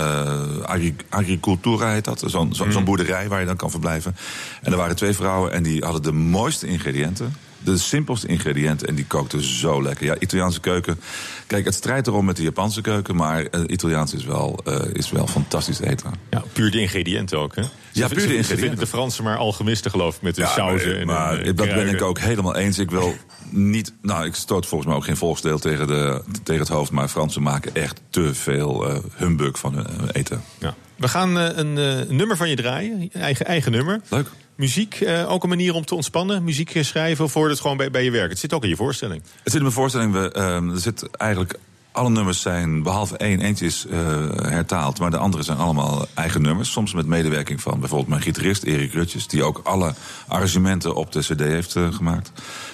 agri 0.63 0.95
agricultura, 1.09 1.91
heet 1.91 2.05
dat. 2.05 2.23
Zo'n 2.25 2.53
zo, 2.53 2.65
Mm. 2.65 2.71
zo 2.71 2.83
boerderij 2.83 3.27
waar 3.27 3.39
je 3.39 3.45
dan 3.45 3.55
kan 3.55 3.71
verblijven. 3.71 4.15
En 4.61 4.71
er 4.71 4.77
waren 4.77 4.95
twee 4.95 5.13
vrouwen 5.13 5.51
en 5.51 5.63
die 5.63 5.83
hadden 5.83 6.03
de 6.03 6.11
mooiste 6.11 6.67
ingrediënten 6.67 7.33
de 7.71 7.77
simpelste 7.77 8.27
ingrediënten 8.27 8.87
en 8.87 8.95
die 8.95 9.05
kookte 9.05 9.43
zo 9.43 9.81
lekker. 9.81 10.05
Ja, 10.05 10.15
Italiaanse 10.19 10.59
keuken. 10.59 10.99
Kijk, 11.47 11.65
het 11.65 11.73
strijdt 11.73 12.07
erom 12.07 12.25
met 12.25 12.35
de 12.35 12.43
Japanse 12.43 12.81
keuken, 12.81 13.15
maar 13.15 13.41
uh, 13.51 13.61
Italiaans 13.67 14.13
is 14.13 14.25
wel, 14.25 14.59
uh, 14.67 14.81
is 14.93 15.11
wel 15.11 15.27
fantastisch 15.27 15.79
eten. 15.79 16.13
Ja, 16.29 16.43
puur 16.53 16.71
de 16.71 16.79
ingrediënten 16.79 17.39
ook, 17.39 17.55
hè? 17.55 17.63
Ja, 17.91 18.07
puur 18.07 18.27
de 18.27 18.35
ingrediënten. 18.35 18.79
De 18.79 18.87
Fransen 18.87 19.23
maar 19.23 19.37
alchemisten, 19.37 19.91
geloof 19.91 20.15
ik, 20.15 20.21
met 20.21 20.35
de 20.35 20.41
ja, 20.41 20.47
sauzen. 20.47 20.89
Maar, 20.89 20.99
en 20.99 21.05
maar 21.07 21.39
en, 21.39 21.55
dat 21.55 21.67
ben 21.67 21.87
ik 21.87 22.01
ook 22.01 22.19
helemaal 22.19 22.55
eens. 22.55 22.79
Ik 22.79 22.91
wil 22.91 23.15
niet. 23.49 23.93
Nou, 24.01 24.25
ik 24.25 24.35
stoot 24.35 24.65
volgens 24.65 24.89
mij 24.89 24.97
ook 24.99 25.05
geen 25.05 25.17
volksdeel 25.17 25.59
tegen, 25.59 25.87
de, 25.87 26.21
tegen 26.43 26.61
het 26.61 26.71
hoofd, 26.71 26.91
maar 26.91 27.07
Fransen 27.07 27.41
maken 27.41 27.75
echt 27.75 28.01
te 28.09 28.33
veel 28.33 28.89
uh, 28.89 28.97
humbug 29.15 29.59
van 29.59 29.73
hun 29.75 30.09
eten. 30.11 30.43
Ja. 30.59 30.75
We 30.95 31.07
gaan 31.07 31.35
een 31.35 31.73
nummer 32.15 32.37
van 32.37 32.49
je 32.49 32.55
draaien, 32.55 33.09
eigen, 33.11 33.45
eigen 33.45 33.71
nummer. 33.71 34.01
Leuk. 34.09 34.27
Muziek, 34.57 34.99
uh, 34.99 35.31
ook 35.31 35.43
een 35.43 35.49
manier 35.49 35.73
om 35.73 35.85
te 35.85 35.95
ontspannen? 35.95 36.43
Muziek 36.43 36.77
schrijven 36.81 37.25
of 37.25 37.33
hoort 37.33 37.49
het 37.49 37.59
gewoon 37.59 37.77
bij, 37.77 37.91
bij 37.91 38.03
je 38.03 38.11
werk? 38.11 38.29
Het 38.29 38.39
zit 38.39 38.53
ook 38.53 38.63
in 38.63 38.69
je 38.69 38.75
voorstelling. 38.75 39.21
Het 39.21 39.31
zit 39.43 39.53
in 39.53 39.61
mijn 39.61 39.73
voorstelling. 39.73 40.13
We, 40.13 40.33
uh, 40.37 40.71
er 40.73 40.79
zit 40.79 41.09
eigenlijk 41.17 41.59
alle 41.97 42.09
nummers 42.09 42.41
zijn, 42.41 42.83
behalve 42.83 43.17
één, 43.17 43.39
eentje 43.39 43.65
is 43.65 43.85
uh, 43.89 43.97
hertaald. 44.35 44.99
Maar 44.99 45.11
de 45.11 45.17
andere 45.17 45.43
zijn 45.43 45.57
allemaal 45.57 46.07
eigen 46.13 46.41
nummers. 46.41 46.71
Soms 46.71 46.93
met 46.93 47.05
medewerking 47.05 47.61
van 47.61 47.79
bijvoorbeeld 47.79 48.09
mijn 48.09 48.21
gitarist 48.21 48.63
Erik 48.63 48.93
Rutjes. 48.93 49.27
Die 49.27 49.43
ook 49.43 49.61
alle 49.63 49.93
arrangementen 50.27 50.95
op 50.95 51.11
de 51.11 51.19
cd 51.19 51.39
heeft 51.39 51.75
uh, 51.75 51.93
gemaakt. 51.93 52.31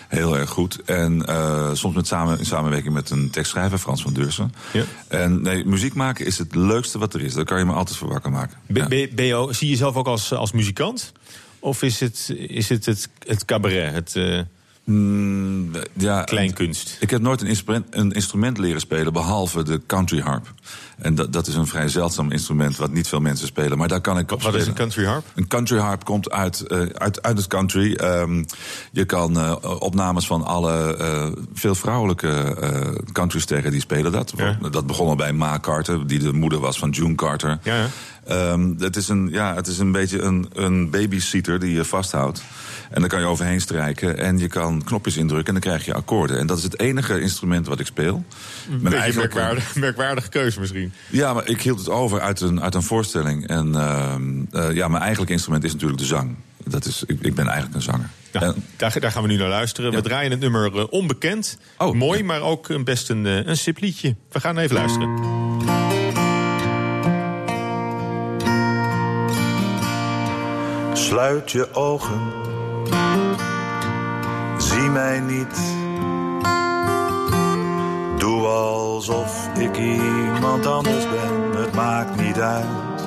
Heel 0.07 0.37
erg 0.37 0.49
goed. 0.49 0.81
En 0.85 1.25
uh, 1.29 1.69
soms 1.73 1.95
met 1.95 2.07
samen, 2.07 2.39
in 2.39 2.45
samenwerking 2.45 2.93
met 2.93 3.09
een 3.09 3.29
tekstschrijver, 3.29 3.77
Frans 3.77 4.01
van 4.01 4.13
Deursen. 4.13 4.53
Ja. 4.73 4.83
En 5.07 5.41
nee, 5.41 5.65
muziek 5.65 5.93
maken 5.93 6.25
is 6.25 6.37
het 6.37 6.55
leukste 6.55 6.99
wat 6.99 7.13
er 7.13 7.21
is. 7.21 7.33
Daar 7.33 7.45
kan 7.45 7.57
je 7.57 7.65
me 7.65 7.73
altijd 7.73 7.97
voor 7.97 8.09
wakker 8.09 8.31
maken. 8.31 8.57
Ja. 8.67 8.87
BO, 9.15 9.51
zie 9.51 9.67
je 9.67 9.73
jezelf 9.73 9.95
ook 9.95 10.07
als, 10.07 10.33
als 10.33 10.51
muzikant? 10.51 11.11
Of 11.63 11.81
is 11.81 11.99
het 11.99 12.33
is 12.35 12.69
het, 12.69 12.85
het, 12.85 13.09
het 13.27 13.45
cabaret, 13.45 13.93
het 13.93 14.15
uh, 14.15 14.39
mm, 14.83 15.71
ja, 15.93 16.23
kleinkunst? 16.23 16.97
Ik 16.99 17.09
heb 17.09 17.21
nooit 17.21 17.41
een 17.41 17.47
instrument, 17.47 17.85
een 17.89 18.11
instrument 18.11 18.57
leren 18.57 18.81
spelen, 18.81 19.13
behalve 19.13 19.63
de 19.63 19.81
country 19.87 20.19
harp. 20.19 20.53
En 20.97 21.15
dat, 21.15 21.33
dat 21.33 21.47
is 21.47 21.55
een 21.55 21.67
vrij 21.67 21.87
zeldzaam 21.87 22.31
instrument 22.31 22.75
wat 22.75 22.91
niet 22.91 23.07
veel 23.07 23.19
mensen 23.19 23.47
spelen. 23.47 23.77
Maar 23.77 23.87
daar 23.87 24.01
kan 24.01 24.17
ik 24.17 24.23
op 24.23 24.29
Wat 24.29 24.39
spelen. 24.39 24.59
is 24.59 24.67
een 24.67 24.73
country 24.73 25.05
harp? 25.05 25.25
Een 25.35 25.47
country 25.47 25.77
harp 25.77 26.03
komt 26.03 26.31
uit, 26.31 26.63
uh, 26.67 26.79
uit, 26.93 27.21
uit 27.21 27.37
het 27.37 27.47
country. 27.47 27.97
Um, 28.01 28.45
je 28.91 29.05
kan 29.05 29.37
uh, 29.37 29.55
opnames 29.79 30.27
van 30.27 30.43
alle 30.43 30.97
uh, 31.01 31.43
veel 31.53 31.75
vrouwelijke 31.75 32.57
countrysterren 33.11 33.71
die 33.71 33.81
spelen 33.81 34.11
dat. 34.11 34.33
Ja. 34.35 34.57
Dat 34.71 34.87
begon 34.87 35.07
al 35.07 35.15
bij 35.15 35.33
Ma 35.33 35.59
Carter, 35.59 36.07
die 36.07 36.19
de 36.19 36.33
moeder 36.33 36.59
was 36.59 36.77
van 36.77 36.89
June 36.89 37.15
Carter. 37.15 37.59
Ja, 37.63 37.77
ja. 37.77 37.87
Um, 38.31 38.75
het, 38.79 38.95
is 38.95 39.09
een, 39.09 39.29
ja, 39.31 39.55
het 39.55 39.67
is 39.67 39.79
een 39.79 39.91
beetje 39.91 40.21
een, 40.21 40.49
een 40.53 40.89
babysitter 40.89 41.59
die 41.59 41.73
je 41.73 41.85
vasthoudt. 41.85 42.43
En 42.89 42.99
dan 42.99 43.09
kan 43.09 43.19
je 43.19 43.25
overheen 43.25 43.61
strijken 43.61 44.17
en 44.17 44.37
je 44.37 44.47
kan 44.47 44.83
knopjes 44.83 45.17
indrukken 45.17 45.55
en 45.55 45.61
dan 45.61 45.71
krijg 45.71 45.85
je 45.85 45.93
akkoorden. 45.93 46.37
En 46.37 46.47
dat 46.47 46.57
is 46.57 46.63
het 46.63 46.79
enige 46.79 47.19
instrument 47.19 47.67
wat 47.67 47.79
ik 47.79 47.85
speel. 47.85 48.23
Mijn 48.79 48.95
eigen 48.95 49.19
merkwaardige, 49.19 49.79
merkwaardige 49.87 50.29
keuze 50.29 50.59
misschien. 50.59 50.93
Ja, 51.09 51.33
maar 51.33 51.49
ik 51.49 51.61
hield 51.61 51.79
het 51.79 51.89
over 51.89 52.21
uit 52.21 52.41
een, 52.41 52.61
uit 52.61 52.75
een 52.75 52.83
voorstelling. 52.83 53.47
En 53.47 53.67
uh, 53.67 54.15
uh, 54.51 54.75
ja, 54.75 54.87
mijn 54.87 55.01
eigenlijke 55.01 55.33
instrument 55.33 55.63
is 55.63 55.71
natuurlijk 55.71 55.99
de 55.99 56.05
zang. 56.05 56.35
Dat 56.63 56.85
is, 56.85 57.03
ik, 57.07 57.17
ik 57.21 57.35
ben 57.35 57.45
eigenlijk 57.45 57.75
een 57.75 57.81
zanger. 57.81 58.09
En, 58.31 58.55
daar, 58.77 58.99
daar, 58.99 59.11
gaan 59.11 59.21
we 59.21 59.27
nu 59.27 59.37
naar 59.37 59.49
luisteren. 59.49 59.91
Ja. 59.91 59.97
We 59.97 60.03
draaien 60.03 60.31
het 60.31 60.39
nummer 60.39 60.75
uh, 60.75 60.83
Onbekend. 60.89 61.57
Oh, 61.77 61.93
Mooi, 61.93 62.19
ja. 62.19 62.25
maar 62.25 62.41
ook 62.41 62.69
een 62.69 62.83
best 62.83 63.09
een, 63.09 63.25
een 63.25 63.57
sip 63.57 63.79
liedje. 63.79 64.15
We 64.31 64.39
gaan 64.39 64.57
even 64.57 64.75
luisteren. 64.75 66.02
Sluit 70.93 71.51
je 71.51 71.67
ogen, 71.73 72.21
zie 74.57 74.89
mij 74.89 75.19
niet. 75.19 75.61
Doe 78.17 78.45
alsof 78.47 79.49
ik 79.57 79.77
iemand 79.77 80.65
anders 80.65 81.09
ben, 81.09 81.61
het 81.61 81.73
maakt 81.73 82.21
niet 82.21 82.39
uit. 82.39 83.01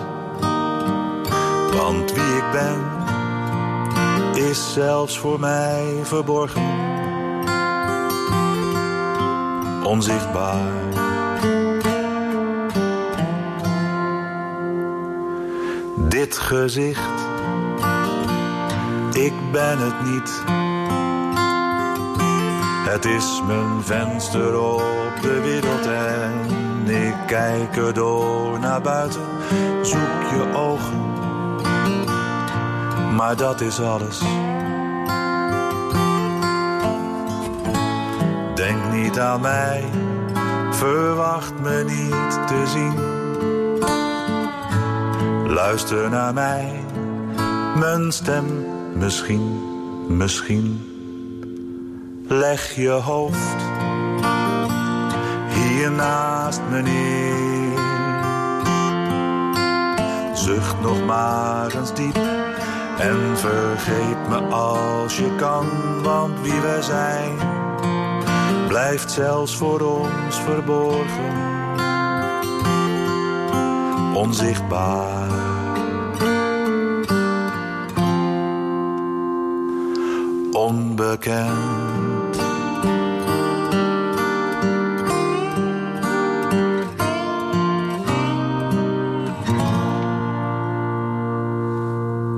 Want 1.72 2.12
wie 2.12 2.36
ik 2.36 2.50
ben, 2.52 2.84
is 4.48 4.72
zelfs 4.72 5.18
voor 5.18 5.40
mij 5.40 6.00
verborgen. 6.02 6.84
Onzichtbaar. 9.84 10.72
Dit 15.96 16.36
gezicht 16.36 17.34
ik 19.16 19.32
ben 19.52 19.78
het 19.78 20.04
niet. 20.04 20.42
Het 22.92 23.04
is 23.04 23.42
mijn 23.46 23.82
venster 23.82 24.60
op 24.60 25.12
de 25.22 25.40
wereld 25.42 25.86
en 25.86 26.86
ik 26.90 27.14
kijk 27.26 27.76
er 27.76 27.94
door 27.94 28.58
naar 28.58 28.80
buiten. 28.80 29.20
Zoek 29.82 30.22
je 30.30 30.52
ogen, 30.54 31.00
maar 33.14 33.36
dat 33.36 33.60
is 33.60 33.80
alles. 33.80 34.20
Denk 38.54 38.92
niet 38.92 39.18
aan 39.18 39.40
mij, 39.40 39.84
verwacht 40.70 41.60
me 41.62 41.84
niet 41.84 42.46
te 42.46 42.66
zien. 42.66 42.94
Luister 45.52 46.10
naar 46.10 46.34
mij, 46.34 46.84
mijn 47.78 48.12
stem 48.12 48.75
misschien, 48.98 49.60
misschien. 50.08 50.80
Leg 52.28 52.74
je 52.74 52.88
hoofd 52.88 53.56
hier 55.54 55.90
naast 55.90 56.60
me 56.70 56.82
neer. 56.82 57.78
Zucht 60.34 60.80
nog 60.80 61.04
maar 61.04 61.74
eens 61.74 61.94
diep 61.94 62.20
en 62.98 63.36
vergeet 63.38 64.28
me 64.28 64.38
als 64.50 65.16
je 65.16 65.34
kan, 65.36 65.66
want 66.02 66.40
wie 66.40 66.60
wij 66.60 66.82
zijn 66.82 67.56
blijft 68.76 69.10
zelfs 69.10 69.56
voor 69.56 69.80
ons 69.80 70.40
verborgen, 70.40 71.34
onzichtbaar. 74.14 75.25
Onbekend. 81.06 81.50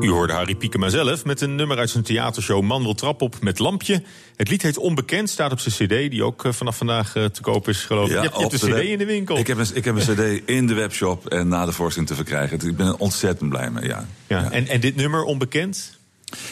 U 0.01 0.11
hoorde 0.11 0.33
Harry 0.33 0.55
Piekema 0.55 0.89
zelf 0.89 1.25
met 1.25 1.41
een 1.41 1.55
nummer 1.55 1.79
uit 1.79 1.91
zijn 1.91 2.05
theatershow 2.05 2.63
Man 2.63 2.83
wil 2.83 2.95
trap 2.95 3.23
op 3.23 3.37
met 3.41 3.59
lampje. 3.59 4.03
Het 4.37 4.49
lied 4.49 4.63
heet 4.63 4.79
Onbekend, 4.79 5.31
staat 5.31 5.53
op 5.53 5.59
zijn 5.59 5.75
cd, 5.75 6.11
die 6.11 6.25
ook 6.25 6.45
eh, 6.45 6.53
vanaf 6.53 6.77
vandaag 6.77 7.17
eh, 7.17 7.25
te 7.25 7.41
koop 7.41 7.69
is, 7.69 7.85
geloof 7.85 8.09
ik. 8.09 8.15
je 8.15 8.21
hebt, 8.21 8.35
je 8.35 8.41
hebt 8.41 8.55
cd 8.55 8.89
in 8.91 8.99
de 8.99 9.07
winkel. 9.07 9.39
Ik 9.39 9.47
heb, 9.47 9.59
een, 9.59 9.67
ik 9.75 9.85
heb 9.85 9.97
een 9.97 10.15
cd 10.15 10.49
in 10.49 10.67
de 10.67 10.75
webshop 10.75 11.27
en 11.27 11.49
na 11.49 11.65
de 11.65 11.73
voorstelling 11.73 12.11
te 12.11 12.17
verkrijgen. 12.17 12.69
Ik 12.69 12.77
ben 12.77 12.87
er 12.87 12.97
ontzettend 12.97 13.51
blij 13.51 13.71
mee, 13.71 13.85
ja. 13.85 14.07
ja. 14.27 14.51
En, 14.51 14.67
en 14.67 14.81
dit 14.81 14.97
nummer, 14.97 15.23
Onbekend? 15.23 15.98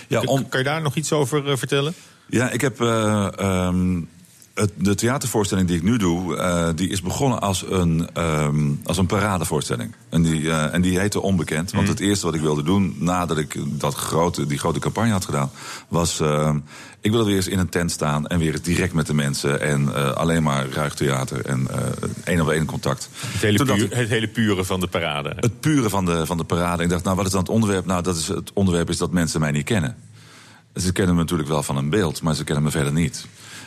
Ja, 0.09 0.21
om- 0.21 0.49
Kan 0.49 0.59
je 0.61 0.64
daar 0.66 0.83
nog 0.83 0.95
iets 0.95 1.12
over 1.12 1.50
eh, 1.50 1.56
vertellen? 1.56 1.95
Ja, 2.28 2.50
ik 2.50 2.61
heb 2.61 2.80
ehm, 2.80 4.00
het, 4.56 4.72
de 4.76 4.94
theatervoorstelling 4.94 5.68
die 5.68 5.76
ik 5.76 5.82
nu 5.82 5.96
doe, 5.96 6.36
eh, 6.36 6.68
die 6.75 6.88
is 6.88 7.02
begonnen 7.02 7.40
als 7.40 7.64
een, 7.70 8.08
ehm, 8.12 8.70
als 8.84 8.96
een 8.98 9.06
paradevoorstelling. 9.06 9.94
En 10.08 10.22
die, 10.22 10.50
eh, 10.50 10.75
en 10.75 10.82
die 10.82 10.98
heette 10.98 11.20
Onbekend. 11.20 11.70
Want 11.72 11.88
het 11.88 12.00
eerste 12.00 12.26
wat 12.26 12.34
ik 12.34 12.40
wilde 12.40 12.62
doen, 12.62 12.96
nadat 12.98 13.38
ik 13.38 13.56
dat 13.80 13.94
grote, 13.94 14.46
die 14.46 14.58
grote 14.58 14.78
campagne 14.78 15.12
had 15.12 15.25
gedaan, 15.25 15.50
was. 15.88 16.20
ehm, 16.20 16.58
ik 17.00 17.10
wilde 17.10 17.26
weer 17.26 17.36
eens 17.36 17.48
in 17.48 17.58
een 17.58 17.68
tent 17.68 17.90
staan 17.90 18.26
en 18.26 18.38
weer 18.38 18.52
eens 18.52 18.62
direct 18.62 18.92
met 18.92 19.06
de 19.06 19.14
mensen. 19.14 19.60
En 19.60 19.94
eh, 19.94 20.10
alleen 20.12 20.42
maar 20.42 20.68
ruig 20.68 20.94
theater 20.94 21.44
en 21.46 21.68
eh 21.70 21.78
één 22.25 22.40
op 22.40 22.48
één 22.48 22.64
contact. 22.64 23.08
Het 23.32 23.42
hele, 23.42 23.64
puur- 23.64 23.82
ik- 23.84 23.92
het 23.92 24.08
hele 24.08 24.28
pure 24.28 24.64
van 24.64 24.80
de 24.80 24.86
parade. 24.86 25.32
het 25.36 25.60
pure 25.60 25.88
van 25.90 26.04
de, 26.04 26.26
van 26.26 26.36
de 26.36 26.44
parade. 26.44 26.82
Ik 26.82 26.88
dacht, 26.88 27.04
nou, 27.04 27.16
wat 27.16 27.26
is 27.26 27.30
dan 27.32 27.40
het 27.40 27.50
onderwerp? 27.50 27.86
Nou, 27.86 28.02
dat 28.02 28.16
is, 28.16 28.28
het 28.28 28.50
onderwerp 28.52 28.88
is 28.90 28.96
dat 28.96 29.12
mensen 29.12 29.40
mij 29.40 29.50
niet 29.50 29.64
kennen. 29.64 29.96
Ze 30.75 30.92
kennen 30.92 31.14
me 31.14 31.20
natuurlijk 31.20 31.48
wel 31.48 31.62
van 31.62 31.76
een 31.76 31.90
beeld, 31.90 32.22
maar 32.22 32.34
ze 32.34 32.44
kennen 32.44 32.64
me 32.64 32.70
verder 32.70 32.92
niet. 32.92 33.26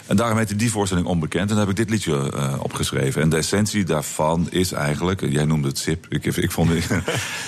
En 0.10 0.16
daarom 0.16 0.38
heette 0.38 0.56
die 0.56 0.72
voorstelling 0.72 1.08
onbekend. 1.08 1.50
En 1.50 1.56
daar 1.56 1.68
heb 1.68 1.70
ik 1.70 1.76
dit 1.76 1.90
liedje 1.90 2.32
eh, 2.32 2.54
opgeschreven. 2.60 3.22
En 3.22 3.30
de 3.30 3.36
essentie 3.38 3.84
daarvan 3.84 4.48
is 4.50 4.72
eigenlijk... 4.72 5.22
Jij 5.30 5.46
noemde 5.46 5.68
het 5.68 5.78
sip. 5.78 6.06
Ik, 6.10 6.26
ik 6.26 6.52
vond 6.52 6.72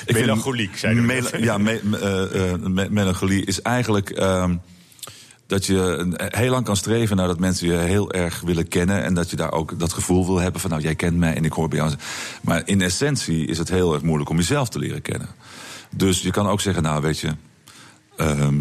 ik 0.06 0.14
Melancholiek, 0.14 0.78
zei 0.78 0.96
je 0.96 1.02
net. 1.02 1.34
Ja, 1.38 1.58
me- 1.58 1.82
eh, 2.02 2.52
eh, 2.52 2.60
me- 2.60 2.88
melancholie 2.90 3.46
is 3.46 3.62
eigenlijk... 3.62 4.10
ehm, 4.10 4.56
dat 5.48 5.66
je 5.66 6.08
heel 6.18 6.52
lang 6.52 6.66
kan 6.66 6.76
streven 6.76 7.16
naar 7.16 7.28
dat 7.28 7.40
mensen 7.40 7.68
je 7.68 7.74
heel 7.74 8.12
erg 8.12 8.42
willen 8.42 8.68
kennen. 8.68 9.04
En 9.04 9.14
dat 9.14 9.30
je 9.30 9.36
daar 9.36 9.52
ook 9.52 9.80
dat 9.80 9.94
gevoel 9.94 10.26
wil 10.26 10.40
hebben 10.40 10.62
van, 10.62 10.70
nou, 10.70 10.82
jij 10.82 10.96
kent 10.96 11.18
mij 11.18 11.36
en 11.36 11.46
ik 11.46 11.54
hoor 11.54 11.68
bij 11.68 11.78
jou. 11.78 11.92
Maar 12.42 12.62
in 12.66 12.82
essentie 12.82 13.46
is 13.46 13.58
het 13.58 13.70
heel 13.70 13.94
erg 13.94 14.02
moeilijk 14.04 14.30
om 14.30 14.38
jezelf 14.38 14.70
te 14.70 14.80
leren 14.80 15.02
kennen. 15.02 15.28
Dus 15.96 16.22
je 16.22 16.32
kan 16.32 16.48
ook 16.48 16.62
zeggen, 16.62 16.84
nou, 16.84 17.02
weet 17.02 17.20
je, 17.20 17.32
ehm, 18.22 18.56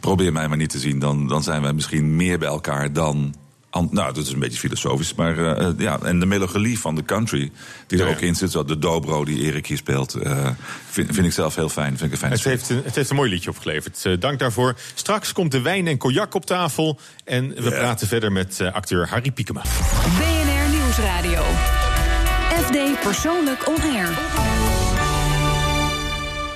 probeer 0.00 0.32
mij 0.32 0.48
maar 0.48 0.56
niet 0.56 0.70
te 0.70 0.78
zien. 0.78 0.98
Dan, 0.98 1.28
dan 1.28 1.42
zijn 1.42 1.62
wij 1.62 1.72
misschien 1.72 2.16
meer 2.16 2.38
bij 2.38 2.48
elkaar 2.48 2.92
dan. 2.92 3.34
an- 3.70 3.88
nou, 3.92 4.12
dat 4.14 4.26
is 4.26 4.32
een 4.32 4.38
beetje 4.38 4.58
filosofisch. 4.58 5.14
Maar 5.14 5.38
eh, 5.38 5.66
eh, 5.66 5.72
ja, 5.78 5.98
en 6.02 6.20
de 6.20 6.26
melancholie 6.26 6.78
van 6.78 6.94
de 6.94 7.04
country, 7.04 7.50
die 7.86 7.98
er 8.00 8.06
Ja. 8.06 8.12
ook 8.12 8.20
in 8.20 8.34
zit, 8.36 8.50
zo 8.50 8.64
de 8.64 8.78
dobro 8.78 9.24
die 9.24 9.40
Erik 9.42 9.66
hier 9.66 9.76
speelt, 9.76 10.14
eh, 10.14 10.48
vind, 10.90 11.14
vind 11.14 11.26
ik 11.26 11.32
zelf 11.32 11.54
heel 11.54 11.68
fijn. 11.68 11.88
Vind 11.88 12.02
ik 12.02 12.12
een 12.12 12.18
fijn 12.18 12.32
Het 12.32 12.44
heeft, 12.44 12.70
een, 12.70 12.80
het 12.84 12.94
heeft 12.94 13.10
een 13.10 13.16
mooi 13.16 13.30
liedje 13.30 13.50
opgeleverd. 13.50 14.20
Dank 14.20 14.38
daarvoor. 14.38 14.76
Straks 14.94 15.32
komt 15.32 15.52
de 15.52 15.60
wijn 15.60 15.86
en 15.86 15.98
cognac 15.98 16.34
op 16.34 16.46
tafel. 16.46 16.98
En 17.24 17.48
we 17.48 17.70
praten 17.70 18.08
verder 18.08 18.32
met 18.32 18.60
acteur 18.72 19.08
Harry 19.08 19.30
Piekema. 19.30 19.62
BNR 20.18 20.78
Nieuwsradio. 20.78 21.42
FD 22.66 23.00
Persoonlijk 23.02 23.68
On 23.68 23.76
Air. 23.94 24.89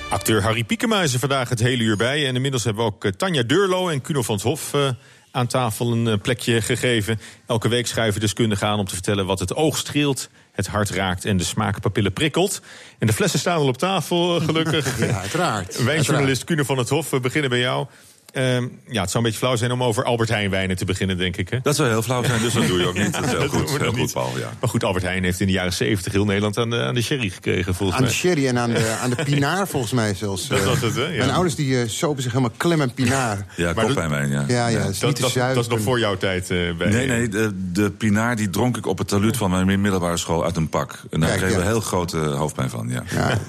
Acteur 0.09 0.41
Harry 0.41 0.63
Piekema 0.63 1.01
is 1.01 1.13
er 1.13 1.19
vandaag 1.19 1.49
het 1.49 1.59
hele 1.59 1.83
uur 1.83 1.97
bij. 1.97 2.27
En 2.27 2.35
inmiddels 2.35 2.63
hebben 2.63 2.83
we 2.83 2.91
ook 2.91 3.05
eh, 3.05 3.11
Tanja 3.11 3.43
Deurlo 3.43 3.89
en 3.89 4.01
Kuno 4.01 4.21
van 4.21 4.37
't 4.37 4.41
Hof 4.41 4.73
eh, 4.73 4.89
aan 5.31 5.47
tafel 5.47 5.91
een 5.91 6.07
eh, 6.07 6.21
plekje 6.21 6.61
gegeven. 6.61 7.19
Elke 7.45 7.67
week 7.67 7.87
schuiven 7.87 8.21
deskundigen 8.21 8.67
aan 8.67 8.79
om 8.79 8.85
te 8.85 8.93
vertellen 8.93 9.25
wat 9.25 9.39
het 9.39 9.55
oog 9.55 9.77
streelt, 9.77 10.29
het 10.51 10.67
hart 10.67 10.89
raakt 10.89 11.25
en 11.25 11.37
de 11.37 11.43
smaakpapillen 11.43 12.13
prikkelt. 12.13 12.61
En 12.99 13.07
de 13.07 13.13
flessen 13.13 13.39
staan 13.39 13.57
al 13.57 13.67
op 13.67 13.77
tafel, 13.77 14.39
gelukkig. 14.39 14.99
Ja, 14.99 15.19
uiteraard. 15.19 15.83
Wijnjournalist 15.83 16.43
Kuno 16.43 16.63
van 16.63 16.77
het 16.77 16.89
Hof, 16.89 17.09
we 17.09 17.19
beginnen 17.19 17.49
bij 17.49 17.59
jou. 17.59 17.87
Ehm, 18.35 18.67
ja, 18.89 19.01
het 19.01 19.11
zou 19.11 19.23
een 19.23 19.23
beetje 19.23 19.37
flauw 19.45 19.55
zijn 19.55 19.71
om 19.71 19.83
over 19.83 20.03
Albert 20.03 20.29
Heijn 20.29 20.49
wijnen 20.49 20.75
te 20.77 20.85
beginnen, 20.85 21.17
denk 21.17 21.37
ik. 21.37 21.49
Hè? 21.49 21.57
Dat 21.63 21.75
zou 21.75 21.89
heel 21.89 22.01
flauw 22.01 22.23
zijn, 22.23 22.41
dus 22.41 22.53
dat 22.53 22.67
doe 22.67 22.79
je 22.79 22.87
ook 22.87 22.97
niet. 22.97 23.13
Dat 23.13 23.23
is 23.23 23.29
heel 23.37 23.39
Dat 23.39 23.49
goed, 23.49 23.79
heel 23.79 23.91
goed. 23.93 24.13
Paul. 24.13 24.31
Ja. 24.37 24.49
Maar 24.59 24.69
goed, 24.69 24.83
Albert 24.83 25.03
Heijn 25.05 25.23
heeft 25.23 25.39
in 25.39 25.47
de 25.47 25.53
jaren 25.53 25.73
70 25.73 26.11
heel 26.13 26.25
Nederland 26.25 26.57
aan 26.57 26.69
de, 26.69 26.83
aan 26.83 26.93
de 26.93 27.01
sherry 27.01 27.29
gekregen, 27.29 27.75
volgens 27.75 27.97
Aan 27.99 28.03
de 28.05 28.09
mij. 28.09 28.17
sherry 28.19 28.47
en 28.47 28.57
aan 28.59 28.69
de, 28.69 28.95
aan 29.03 29.09
de 29.09 29.23
pinaar 29.23 29.67
volgens 29.67 29.91
mij 29.91 30.13
zelfs. 30.13 30.47
Dat 30.47 30.59
Eh, 30.59 30.65
was 30.65 30.81
het, 30.81 30.95
hè? 30.95 31.03
Ja. 31.03 31.17
Mijn 31.17 31.29
ouders 31.31 31.55
die 31.55 31.81
eh, 31.81 31.87
sopen 31.89 32.23
zich 32.23 32.31
helemaal 32.31 32.53
klem 32.57 32.81
en 32.81 32.93
pinaar. 32.93 33.45
Ja, 33.55 33.73
Maar 33.73 33.85
koppijnwijn, 33.85 34.29
ja. 34.29 34.43
Ja, 34.47 34.67
ja, 34.67 34.79
dat 34.83 34.89
is 34.89 34.99
Dat, 34.99 35.09
niet 35.09 35.33
te 35.33 35.39
dat, 35.39 35.53
dat 35.55 35.63
is 35.63 35.69
nog 35.69 35.81
voor 35.81 35.99
jouw 35.99 36.17
tijd 36.17 36.49
eh, 36.49 36.57
bij. 36.77 36.89
Nee, 36.89 37.07
nee, 37.07 37.27
de, 37.29 37.51
de 37.71 37.91
pinaar 37.91 38.35
die 38.35 38.49
dronk 38.49 38.77
ik 38.77 38.85
op 38.85 38.97
het 38.97 39.07
taluut 39.07 39.37
van 39.37 39.65
mijn 39.65 39.81
middelbare 39.81 40.17
school 40.17 40.43
uit 40.43 40.55
een 40.55 40.69
pak. 40.69 40.99
En 41.11 41.19
daar 41.19 41.29
Kijk, 41.29 41.41
kregen 41.41 41.59
we 41.59 41.65
heel 41.65 41.79
grote 41.81 42.17
hoofdpijn 42.17 42.69
van, 42.69 42.89
ja. 42.89 43.03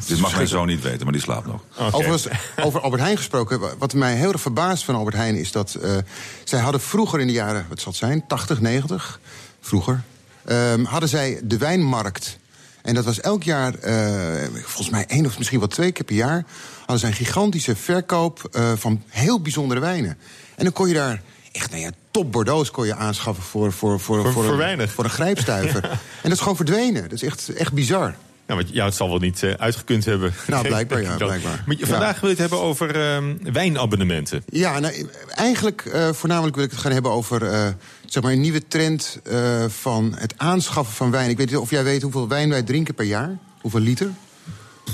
Dit 0.06 0.18
mag 0.18 0.34
mijn 0.34 0.48
zoon 0.48 0.66
niet 0.66 0.82
weten, 0.82 1.02
maar 1.04 1.12
die 1.12 1.22
slaapt 1.22 1.46
nog. 1.46 1.60
Overigens, 1.92 2.26
over 2.62 2.80
Albert 2.80 3.02
Heijn 3.02 3.16
gesproken. 3.16 3.60
Wat 3.78 3.94
mij 3.94 4.14
heel 4.14 4.32
erg 4.32 4.40
van 4.84 4.94
Albert 4.94 5.16
Heijn 5.16 5.34
is 5.36 5.52
dat. 5.52 5.74
eh, 5.74 5.96
zij 6.44 6.60
hadden 6.60 6.80
vroeger 6.80 7.20
in 7.20 7.26
de 7.26 7.32
jaren, 7.32 7.66
wat 7.68 7.80
zal 7.80 7.88
het 7.92 8.00
zijn, 8.00 8.26
80, 8.26 8.60
90, 8.60 9.20
vroeger. 9.60 10.02
ehm, 10.44 10.84
hadden 10.84 11.08
zij 11.08 11.40
de 11.42 11.56
wijnmarkt. 11.58 12.38
En 12.82 12.94
dat 12.94 13.04
was 13.04 13.20
elk 13.20 13.42
jaar, 13.42 13.74
eh, 13.74 14.48
volgens 14.52 14.90
mij 14.90 15.04
één 15.06 15.26
of 15.26 15.36
misschien 15.38 15.58
wel 15.58 15.68
twee 15.68 15.92
keer 15.92 16.04
per 16.04 16.14
jaar. 16.14 16.44
hadden 16.78 16.98
zij 16.98 17.08
een 17.08 17.14
gigantische 17.14 17.76
verkoop 17.76 18.48
eh, 18.52 18.72
van 18.76 19.02
heel 19.08 19.40
bijzondere 19.40 19.80
wijnen. 19.80 20.18
En 20.56 20.64
dan 20.64 20.72
kon 20.72 20.88
je 20.88 20.94
daar. 20.94 21.22
Echt, 21.52 21.70
nou 21.70 21.82
ja, 21.82 21.90
top 22.10 22.32
Bordeaux 22.32 22.70
kon 22.70 22.86
je 22.86 22.94
aanschaffen 22.94 23.44
voor, 23.44 23.72
voor, 23.72 24.00
voor, 24.00 24.22
Voor- 24.22 24.32
voor 24.44 24.62
een, 24.62 24.88
voor 24.88 25.04
een 25.04 25.10
grijpstuiver. 25.10 25.84
en 25.90 25.98
dat 26.22 26.32
is 26.32 26.38
gewoon 26.40 26.56
verdwenen. 26.56 27.02
Dat 27.02 27.12
is 27.12 27.22
echt, 27.22 27.48
echt 27.48 27.72
bizar. 27.72 28.14
Ja, 28.46 28.54
maar 28.54 28.64
ja, 28.66 28.84
het 28.84 28.94
zal 28.94 29.08
wel 29.08 29.18
niet 29.18 29.42
eh, 29.42 29.50
uitgekund 29.52 30.04
hebben. 30.04 30.32
Nou, 30.46 30.66
blijkbaar, 30.66 31.02
ja, 31.02 31.10
ik 31.12 31.16
blijkbaar. 31.18 31.62
Maar 31.66 31.76
je- 31.76 31.80
Ja. 31.86 31.90
vandaag 31.90 32.20
wil 32.20 32.30
je 32.30 32.34
het 32.34 32.38
hebben 32.50 32.60
over 32.60 33.00
ehm, 33.00 33.34
wijnabonnementen. 33.52 34.42
Ja, 34.46 34.78
nou, 34.78 35.08
eigenlijk 35.34 35.80
eh, 35.92 36.08
voornamelijk 36.12 36.56
wil 36.56 36.64
ik 36.64 36.70
het 36.70 36.80
gaan 36.80 36.92
hebben 36.92 37.10
over 37.10 37.42
eh, 37.42 37.68
zeg 38.06 38.22
maar 38.22 38.32
een 38.32 38.40
nieuwe 38.40 38.68
trend 38.68 39.20
van 39.68 40.14
het 40.18 40.34
aanschaffen 40.36 40.94
van 40.94 41.10
wijn. 41.10 41.30
Ik 41.30 41.36
weet 41.36 41.46
niet 41.50 41.56
of 41.58 41.70
jij 41.70 41.84
weet 41.84 42.02
hoeveel 42.02 42.28
wijn 42.28 42.48
wij 42.50 42.62
drinken 42.62 42.94
per 42.94 43.04
jaar. 43.04 43.38
Hoeveel 43.60 43.80
liter? 43.80 44.10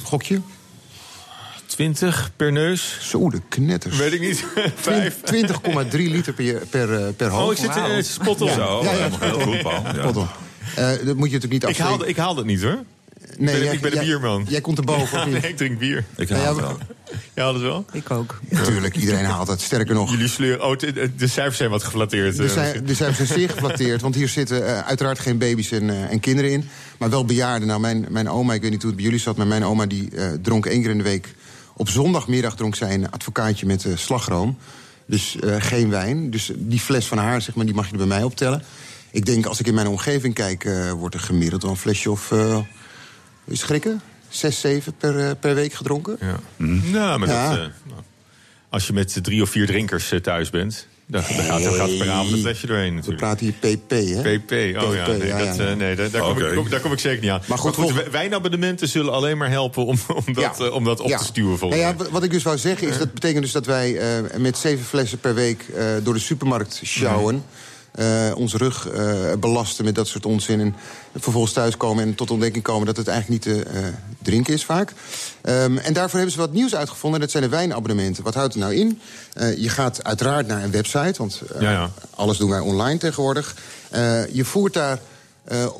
Gokje? 0.05 0.41
20 1.67 2.31
per 2.37 2.53
neus? 2.53 2.99
Zo, 3.01 3.31
de 3.31 3.41
knetters. 3.49 3.97
Weet 3.97 4.13
ik 4.13 4.21
niet. 4.21 4.45
Vijf. 4.75 5.17
20,3 5.91 5.91
liter 5.91 6.33
per, 6.33 6.67
per, 6.71 7.13
per 7.13 7.29
hoofd. 7.29 7.59
Oh, 7.61 7.65
ik 7.67 7.73
zit 7.73 7.77
uh, 7.89 8.03
spot 8.03 8.41
on. 8.41 8.49
Zo, 8.51 8.81
Ja, 8.85 8.93
ja. 8.93 9.09
heel 9.21 9.41
goed, 9.41 9.63
Paul. 9.63 9.83
Ja. 9.95 10.13
Dat 10.13 11.17
moet 11.17 11.31
je 11.31 11.35
natuurlijk 11.35 11.53
niet 11.53 11.63
Ik 11.63 11.69
afspreken. 11.69 12.09
ik 12.09 12.17
haalde 12.17 12.39
het 12.41 12.49
niet 12.49 12.63
hoor. 12.63 12.79
Nee, 13.39 13.55
ben- 13.55 13.65
jij- 13.65 13.75
ik 13.75 13.81
ben 13.81 13.91
de 13.91 13.97
jij- 13.97 14.05
bierman. 14.07 14.47
Jij 14.49 14.61
komt 14.61 14.79
erboven, 14.79 15.19
nee, 15.31 15.35
niet? 15.35 15.45
ik 15.45 15.57
drink 15.57 15.79
bier. 15.79 16.05
Ik 16.17 16.29
Nou 16.29 16.43
haal 16.43 16.55
ja, 16.57 16.61
het 16.61 16.67
wel. 16.69 16.79
Je 17.35 17.41
haalt 17.41 17.55
het 17.55 17.63
wel? 17.63 17.85
Ik 17.93 18.11
ook. 18.11 18.41
Natuurlijk, 18.49 18.97
iedereen 18.97 19.25
haalt 19.25 19.49
het. 19.49 19.61
Sterker 19.61 19.95
nog, 19.95 20.11
Jullie 20.11 20.29
sleuren. 20.29 20.65
Oh, 20.67 20.77
de, 20.79 21.11
de 21.17 21.27
cijfers 21.27 21.57
zijn 21.57 21.71
wat 21.71 21.83
geflatteerd. 21.85 22.39
Er 22.39 22.45
eh, 22.45 22.51
zijn, 22.51 22.89
er 22.89 22.95
zijn 22.95 23.15
ze 23.15 23.27
zeer 23.27 23.49
geflatteerd, 23.51 24.01
want 24.01 24.15
hier 24.15 24.29
zitten 24.29 24.67
eh, 24.67 24.79
uiteraard 24.79 25.19
geen 25.19 25.39
baby's 25.39 25.71
en, 25.71 25.91
eh, 25.91 26.11
en 26.11 26.21
kinderen 26.21 26.51
in. 26.51 26.69
Maar 26.99 27.11
wel 27.11 27.25
bejaarden. 27.25 27.69
Nou, 27.69 27.81
mijn, 27.81 28.07
mijn 28.11 28.29
oma, 28.29 28.55
ik 28.55 28.61
weet 28.63 28.71
niet 28.71 28.81
hoe 28.83 28.91
het 28.91 28.97
bij 29.01 29.05
jullie 29.09 29.21
zat, 29.25 29.37
maar 29.37 29.47
mijn 29.47 29.65
oma 29.65 29.87
die 29.87 30.11
eh, 30.17 30.27
dronk 30.43 30.67
één 30.67 30.81
keer 30.83 30.91
in 30.91 30.99
de 30.99 31.05
week 31.05 31.35
op 31.77 31.89
zondagmiddag 31.89 32.57
dronk 32.57 32.75
zij 32.75 32.95
een 32.95 33.11
advocaatje 33.11 33.67
met 33.67 33.85
eh, 33.85 33.97
slagroom. 33.97 34.57
Dus 35.07 35.37
eh, 35.41 35.57
geen 35.59 35.91
wijn. 35.91 36.31
Dus 36.31 36.53
die 36.57 36.81
fles 36.81 37.07
van 37.07 37.19
haar, 37.19 37.43
zeg 37.43 37.55
maar, 37.55 37.65
die 37.65 37.75
mag 37.75 37.87
je 37.87 37.93
er 37.93 37.99
bij 37.99 38.07
mij 38.07 38.23
optellen. 38.23 38.63
Ik 39.11 39.27
denk, 39.27 39.47
als 39.47 39.61
ik 39.61 39.67
in 39.67 39.75
mijn 39.75 39.87
omgeving 39.87 40.35
kijk, 40.35 40.65
eh, 40.65 40.91
wordt 40.93 41.15
er 41.15 41.21
gemiddeld 41.21 41.63
wel 41.63 41.71
een 41.71 41.77
flesje 41.77 42.11
of... 42.11 42.33
is 43.45 43.53
het 43.59 43.59
schrikken? 43.69 44.01
Zes, 44.29 44.61
zeven 44.61 44.95
per, 44.99 45.19
eh, 45.19 45.31
per 45.41 45.55
week 45.55 45.73
gedronken? 45.73 46.17
Ja. 46.21 46.37
Nou, 46.57 47.19
maar 47.19 47.29
Ja. 47.29 47.49
dat, 47.51 47.59
eh, 47.59 47.65
nou, 47.89 48.01
als 48.69 48.87
je 48.87 48.93
met 48.93 49.19
drie 49.23 49.43
of 49.43 49.51
vier 49.51 49.67
drinkers 49.67 50.13
eh, 50.13 50.19
thuis 50.21 50.51
bent, 50.51 50.87
dan, 51.07 51.23
dan 51.37 51.45
gaat, 51.45 51.63
dan 51.63 51.73
gaat 51.73 51.99
per 51.99 52.11
avond 52.11 52.33
een 52.33 52.39
flesje 52.39 52.67
doorheen 52.67 52.89
We 52.89 52.95
natuurlijk. 52.95 53.21
praten 53.21 53.47
hier 53.47 53.77
PP, 53.77 53.91
hè? 53.91 54.39
PP, 54.39 54.53
oh 54.83 54.95
ja, 54.95 55.03
PP, 55.05 55.09
nee, 55.19 55.27
ja, 55.27 55.39
dat, 55.39 55.57
ja. 55.57 55.65
eh, 55.67 55.77
nee 55.77 55.97
daar, 55.97 56.11
daar, 56.11 56.23
kom 56.23 56.39
ik, 56.39 56.55
kom- 56.55 56.69
daar 56.69 56.81
kom 56.81 56.93
ik 56.93 56.99
zeker 56.99 57.21
niet 57.23 57.31
aan. 57.31 57.41
Maar 57.47 57.59
goed, 57.59 57.75
goed, 57.75 57.91
volg- 57.93 58.09
wijnabonnementen 58.11 58.89
zullen 58.89 59.13
alleen 59.13 59.37
maar 59.39 59.51
helpen 59.51 59.85
om, 59.87 59.99
om, 60.27 60.33
dat, 60.35 60.55
Ja. 60.59 60.69
om 60.69 60.85
dat 60.85 61.01
op 61.01 61.09
Ja. 61.09 61.19
te 61.19 61.25
stuwen 61.25 61.59
volgens 61.59 61.81
Nou 61.81 61.95
mij. 61.95 62.05
wat- 62.05 62.13
wat 62.13 62.23
ik 62.23 62.31
dus 62.31 62.43
wou 62.43 62.59
zeggen 62.59 62.89
is, 62.89 62.99
dat 62.99 63.13
betekent 63.15 63.43
dus 63.43 63.53
dat 63.53 63.67
wij 63.67 63.97
eh, 63.99 64.37
met 64.39 64.59
zeven 64.59 64.85
flessen 64.85 65.19
per 65.19 65.35
week 65.35 65.65
eh, 65.77 65.85
door 66.03 66.15
de 66.15 66.21
supermarkt 66.21 66.81
sjouwen. 66.85 67.45
Eh, 67.93 68.31
onze 68.35 68.57
rug 68.57 68.89
eh, 68.89 69.33
belasten 69.41 69.85
met 69.85 69.95
dat 69.95 70.07
soort 70.07 70.27
onzin. 70.27 70.61
En 70.61 70.75
vervolgens 71.19 71.53
thuiskomen 71.53 72.05
en 72.05 72.15
tot 72.15 72.31
ontdekking 72.31 72.65
komen 72.65 72.87
dat 72.87 72.97
het 72.97 73.09
eigenlijk 73.09 73.47
niet 73.47 73.57
te 73.57 73.63
eh, 73.65 73.79
drinken 74.23 74.53
is 74.55 74.65
vaak. 74.65 74.93
Ehm, 75.43 75.77
en 75.79 75.93
daarvoor 75.93 76.15
hebben 76.19 76.33
ze 76.35 76.39
wat 76.41 76.53
nieuws 76.53 76.75
uitgevonden. 76.75 77.21
Dat 77.21 77.31
zijn 77.31 77.43
de 77.43 77.49
wijnabonnementen. 77.49 78.25
Wat 78.25 78.35
houdt 78.35 78.55
het 78.55 78.63
nou 78.63 78.75
in? 78.75 79.01
Je 79.57 79.69
gaat 79.69 80.05
uiteraard 80.05 80.47
naar 80.47 80.63
een 80.63 80.71
website, 80.71 81.15
want 81.17 81.43
Ja, 81.61 81.71
ja. 81.71 81.91
alles 82.15 82.39
doen 82.39 82.51
wij 82.51 82.61
online 82.61 82.99
tegenwoordig. 82.99 83.57
Je 84.33 84.45
voert 84.45 84.73
daar 84.75 84.99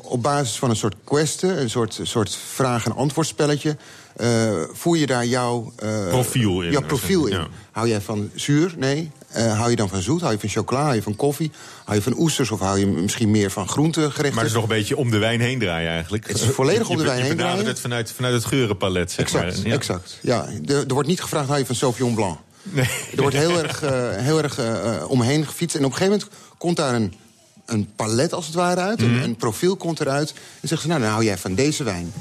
op 0.01 0.21
basis 0.23 0.55
van 0.57 0.69
een 0.69 0.75
soort 0.75 0.95
questen, 1.03 1.61
een 1.61 1.69
soort, 1.69 1.99
soort 2.03 2.35
vraag- 2.53 2.85
en 2.85 2.95
antwoordspelletje. 2.95 3.77
eh, 4.15 4.51
voer 4.73 4.97
je 4.97 5.05
daar 5.05 5.25
jouw 5.25 5.73
Profiel 6.09 6.61
in, 6.61 6.71
Jouw 6.71 6.81
profiel 6.81 7.25
in. 7.25 7.33
ja. 7.37 7.47
Hou 7.71 7.87
jij 7.87 8.01
van 8.01 8.29
zuur? 8.35 8.73
Nee. 8.77 9.11
Eh, 9.33 9.57
hou 9.57 9.69
je 9.69 9.75
dan 9.75 9.89
van 9.89 10.01
zoet? 10.01 10.21
Hou 10.21 10.33
je 10.33 10.39
van 10.39 10.49
chocola? 10.49 10.81
Hou 10.81 10.95
je 10.95 11.01
van 11.01 11.15
koffie? 11.15 11.51
Hou 11.83 11.97
je 11.97 12.03
van 12.03 12.13
oesters? 12.17 12.51
Of 12.51 12.59
hou 12.59 12.79
je 12.79 12.85
misschien 12.87 13.31
meer 13.31 13.51
van 13.51 13.67
groentegerechten? 13.67 14.23
Maar 14.33 14.37
het 14.43 14.45
is 14.47 14.53
nog 14.53 14.63
een 14.63 14.75
beetje 14.77 14.97
om 14.97 15.11
de 15.11 15.17
wijn 15.17 15.41
heen 15.41 15.59
draaien 15.59 15.89
eigenlijk. 15.91 16.27
Het 16.27 16.35
is 16.41 16.47
volledig 16.47 16.89
om 16.89 16.95
de 16.97 17.01
Je- 17.01 17.07
wijn 17.07 17.19
je 17.21 17.25
heen 17.25 17.35
benadert 17.35 17.55
draaien. 17.57 17.73
het 17.73 17.81
vanuit, 17.81 18.11
vanuit 18.11 18.33
het 18.33 18.45
geurenpalet, 18.45 19.11
zeg 19.11 19.25
Exact, 19.25 19.57
maar. 19.57 19.67
Ja. 19.67 19.73
exact. 19.73 20.19
Ja, 20.21 20.47
er, 20.65 20.75
er 20.87 20.93
wordt 20.93 21.07
niet 21.09 21.21
gevraagd, 21.21 21.47
hou 21.47 21.59
je 21.59 21.65
van 21.65 21.75
Sauvignon 21.75 22.13
Blanc? 22.15 22.37
Nee. 22.63 22.85
Er 23.15 23.21
wordt 23.21 23.35
heel 23.35 23.63
erg, 23.63 23.81
eh, 23.83 23.91
heel 24.15 24.43
erg 24.43 24.57
eh, 24.57 25.03
omheen 25.07 25.45
gefietst. 25.45 25.75
En 25.75 25.85
op 25.85 25.91
een 25.91 25.97
gegeven 25.97 26.19
moment 26.19 26.37
komt 26.57 26.77
daar 26.77 26.93
een, 26.93 27.13
een 27.65 27.89
palet 27.95 28.33
als 28.33 28.45
het 28.45 28.55
ware 28.55 28.81
uit. 28.81 28.99
Mhm. 29.01 29.13
een, 29.15 29.23
een 29.23 29.35
profiel 29.35 29.75
komt 29.75 29.99
eruit. 29.99 30.29
En 30.61 30.67
zeggen 30.67 30.81
ze, 30.81 30.87
nou, 30.87 30.99
dan 31.01 31.09
hou 31.09 31.23
jij 31.23 31.37
van 31.37 31.55
deze 31.55 31.83
wijn. 31.83 32.13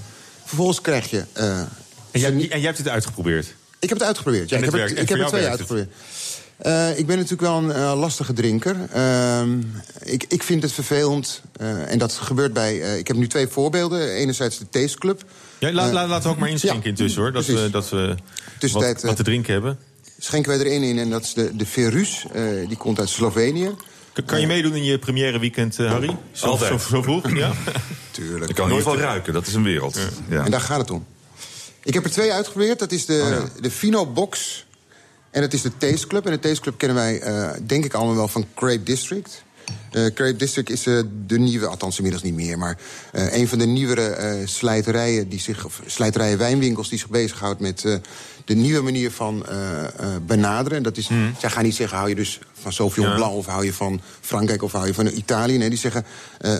Vervolgens 0.44 0.80
krijg 0.80 1.10
je... 1.10 1.24
En, 1.32 2.20
jij, 2.20 2.30
en 2.30 2.48
jij 2.48 2.60
hebt 2.60 2.78
het 2.78 2.88
uitgeprobeerd. 2.88 3.46
ik 3.78 3.88
heb 3.88 3.98
het 3.98 4.06
uitgeprobeerd. 4.06 4.48
Ja, 4.48 4.56
En 4.56 4.62
ik 4.64 4.70
heb, 4.70 4.80
het, 4.80 4.98
ik 4.98 5.08
heb 5.08 5.18
er 5.18 5.26
twee 5.26 5.42
het? 5.42 5.88
Eh, 6.62 6.98
ik 6.98 7.06
ben 7.06 7.16
natuurlijk 7.16 7.42
wel 7.42 7.56
een 7.58 7.72
eh, 7.72 7.98
lastige 7.98 8.32
drinker. 8.32 8.76
Ehm, 8.92 9.58
ik, 10.02 10.24
ik 10.28 10.42
vind 10.42 10.62
het 10.62 10.72
vervelend. 10.72 11.42
eh, 11.56 11.90
en 11.90 11.98
dat 11.98 12.12
gebeurt 12.12 12.52
bij... 12.52 12.82
eh, 12.82 12.98
ik 12.98 13.06
heb 13.08 13.16
nu 13.16 13.26
twee 13.28 13.48
voorbeelden. 13.48 14.10
Enerzijds 14.14 14.58
de 14.58 14.68
Taste 14.68 14.98
Club. 14.98 15.22
Ja, 15.58 15.72
laat, 15.72 15.92
laat, 15.92 16.08
laten 16.08 16.22
we 16.28 16.34
ook 16.34 16.38
maar 16.40 16.48
inschenken 16.48 16.82
ja, 16.82 16.88
intussen, 16.88 17.22
hoor. 17.22 17.32
Dat 17.32 17.44
precies. 17.44 17.62
we, 17.62 17.70
dat 17.70 17.88
we 17.90 18.14
Tussentijd, 18.58 18.94
wat, 18.94 19.02
wat 19.02 19.16
te 19.16 19.22
drinken 19.22 19.52
hebben. 19.52 19.78
Schenken 20.18 20.50
wij 20.56 20.66
erin 20.66 20.82
in. 20.82 20.98
En 20.98 21.10
dat 21.10 21.22
is 21.22 21.34
de, 21.34 21.56
de 21.56 21.66
Verus. 21.66 22.24
eh, 22.32 22.42
die 22.68 22.76
komt 22.76 22.98
uit 22.98 23.08
Slovenië. 23.08 23.70
Kan, 24.12 24.24
kan 24.24 24.40
je 24.40 24.46
meedoen 24.46 24.74
in 24.74 24.84
je 24.84 24.98
première 24.98 25.38
weekend, 25.38 25.76
Harry? 25.76 26.16
Zo, 26.32 26.46
Altijd. 26.46 26.80
Zo, 26.80 26.88
zo 26.88 27.02
vroeg, 27.02 27.34
ja? 27.36 27.52
Tuurlijk. 28.10 28.50
Ik 28.50 28.54
kan 28.56 28.64
in 28.70 28.76
ieder 28.76 28.90
geval 28.90 29.04
ruiken, 29.06 29.32
dat 29.32 29.46
is 29.46 29.54
een 29.54 29.62
wereld. 29.62 29.98
Ja. 30.28 30.44
En 30.44 30.50
daar 30.50 30.60
gaat 30.60 30.78
het 30.78 30.90
om. 30.90 31.06
Ik 31.82 31.94
heb 31.94 32.04
er 32.04 32.10
twee 32.10 32.32
uitgeprobeerd. 32.32 32.78
Dat 32.78 32.92
is 32.92 33.06
de, 33.06 33.42
de 33.60 33.70
Fino 33.70 34.06
Box 34.06 34.64
en 35.32 35.40
dat 35.40 35.52
is 35.52 35.62
de 35.62 35.76
Taste 35.76 36.06
Club. 36.06 36.26
En 36.26 36.32
de 36.32 36.38
Taste 36.38 36.60
Club 36.60 36.78
kennen 36.78 36.96
wij, 36.96 37.20
eh, 37.20 37.50
denk 37.66 37.84
ik, 37.84 37.94
allemaal 37.94 38.14
wel 38.14 38.28
van 38.28 38.46
Grape 38.54 38.82
District. 38.82 39.42
Eh 39.90 40.02
Grape 40.02 40.36
District 40.36 40.70
is 40.70 40.86
eh, 40.86 41.00
de 41.26 41.38
nieuwe, 41.38 41.66
althans 41.66 41.96
inmiddels 41.96 42.24
niet 42.24 42.34
meer... 42.34 42.58
maar 42.58 42.78
een 43.12 43.48
van 43.48 43.58
de 43.58 43.66
nieuwere 43.66 44.42
slijterijen, 44.44 45.28
die 45.28 45.40
zich, 45.40 45.64
of 45.64 45.80
slijterijen 45.86 46.38
wijnwinkels... 46.38 46.88
die 46.88 46.98
zich 46.98 47.08
bezighoudt 47.08 47.60
met 47.60 47.80
de 48.44 48.54
nieuwe 48.54 48.82
manier 48.82 49.10
van 49.10 49.46
benaderen. 50.26 50.76
En 50.78 50.82
dat 50.82 50.96
is, 50.96 51.08
Zij 51.38 51.50
gaan 51.50 51.64
niet 51.64 51.74
zeggen, 51.74 51.96
hou 51.96 52.08
je 52.08 52.14
dus 52.14 52.38
van 52.60 52.72
Sauvignon 52.72 53.10
Ja. 53.10 53.16
Blanc... 53.16 53.32
of 53.34 53.46
hou 53.46 53.64
je 53.64 53.72
van 53.72 54.00
Frankrijk 54.20 54.62
of 54.62 54.72
hou 54.72 54.86
je 54.86 54.94
van 54.94 55.06
Italië. 55.06 55.58
Nee, 55.58 55.68
die 55.68 55.78
zeggen, 55.78 56.04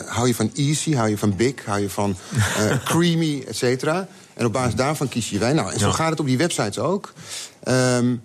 hou 0.05 0.27
je 0.27 0.35
van 0.35 0.51
easy, 0.55 0.93
hou 0.93 1.09
je 1.09 1.17
van 1.17 1.35
big... 1.35 1.65
hou 1.65 1.79
je 1.81 1.89
van 1.89 2.15
creamy, 2.85 3.43
et 3.47 3.55
cetera. 3.55 4.07
En 4.33 4.45
op 4.45 4.53
basis 4.53 4.75
daarvan 4.75 5.09
kies 5.09 5.29
je 5.29 5.37
wijn. 5.39 5.55
Nou, 5.55 5.71
en 5.73 5.79
zo 5.79 5.87
Ja. 5.87 5.93
gaat 5.93 6.09
het 6.09 6.19
op 6.19 6.25
die 6.25 6.37
websites 6.37 6.79
ook. 6.79 7.13
Ehm, 7.63 8.15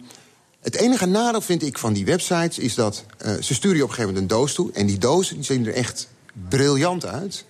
het 0.73 0.77
enige 0.77 1.07
nadeel 1.07 1.41
vind 1.41 1.63
ik 1.63 1.79
van 1.79 1.93
die 1.93 2.05
websites 2.05 2.59
is 2.59 2.75
dat 2.75 3.05
eh, 3.19 3.33
ze 3.41 3.55
sturen 3.55 3.77
je 3.77 3.83
op 3.83 3.89
een 3.89 3.95
gegeven 3.95 4.15
moment 4.15 4.33
een 4.33 4.39
doos 4.39 4.55
toe. 4.55 4.71
En 4.73 4.87
die 4.87 4.99
dozen 4.99 5.35
die 5.37 5.45
zien 5.45 5.67
er 5.67 5.75
echt 5.75 6.09
briljant 6.49 7.07
uit. 7.07 7.45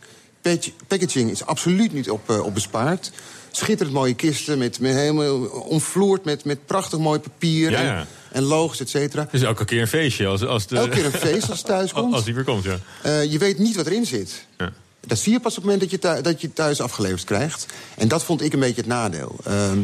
Packaging 0.87 1.31
is 1.31 1.45
absoluut 1.45 1.93
niet 1.93 2.11
op, 2.11 2.31
eh, 2.31 2.45
op 2.45 2.55
bespaard. 2.55 3.11
Schitterend 3.51 3.95
mooie 3.97 4.15
kisten, 4.15 4.59
met, 4.59 4.81
met 4.81 4.95
helemaal 4.95 5.45
omvloerd 5.47 6.25
met, 6.25 6.45
met 6.45 6.67
prachtig 6.67 6.99
mooi 6.99 7.19
papier 7.21 7.71
Ja, 7.71 7.79
en, 7.79 7.85
ja. 7.85 8.07
en 8.33 8.43
logos, 8.43 8.81
et 8.81 8.89
cetera. 8.89 9.29
Is 9.31 9.43
elke 9.43 9.65
keer 9.65 9.81
een 9.81 9.87
feestje. 9.89 10.27
Als, 10.27 10.45
als 10.45 10.67
de, 10.67 10.77
Elke 10.77 10.91
keer 10.91 11.05
een 11.05 11.13
feest 11.13 11.49
als 11.51 11.59
het 11.59 11.67
thuis 11.67 11.93
komt. 11.99 12.15
Als 12.15 12.25
die 12.25 12.35
weer 12.35 12.45
komt, 12.45 12.65
ja. 12.65 12.79
Eh, 13.03 13.25
je 13.33 13.39
weet 13.39 13.59
niet 13.59 13.77
wat 13.77 13.87
erin 13.87 14.07
zit. 14.07 14.47
ja. 14.59 14.73
Dat 15.07 15.19
zie 15.19 15.33
je 15.33 15.41
pas 15.41 15.57
op 15.57 15.63
het 15.63 15.65
moment 15.73 15.81
dat 15.81 15.91
je, 15.91 15.99
thu- 15.99 16.21
dat 16.23 16.41
je 16.41 16.53
thuis 16.53 16.81
afgeleverd 16.81 17.25
krijgt. 17.25 17.67
En 17.97 18.09
dat 18.09 18.25
vond 18.25 18.43
ik 18.43 18.53
een 18.53 18.61
beetje 18.61 18.77
het 18.81 18.87
nadeel. 18.87 19.37
Ehm, 19.45 19.79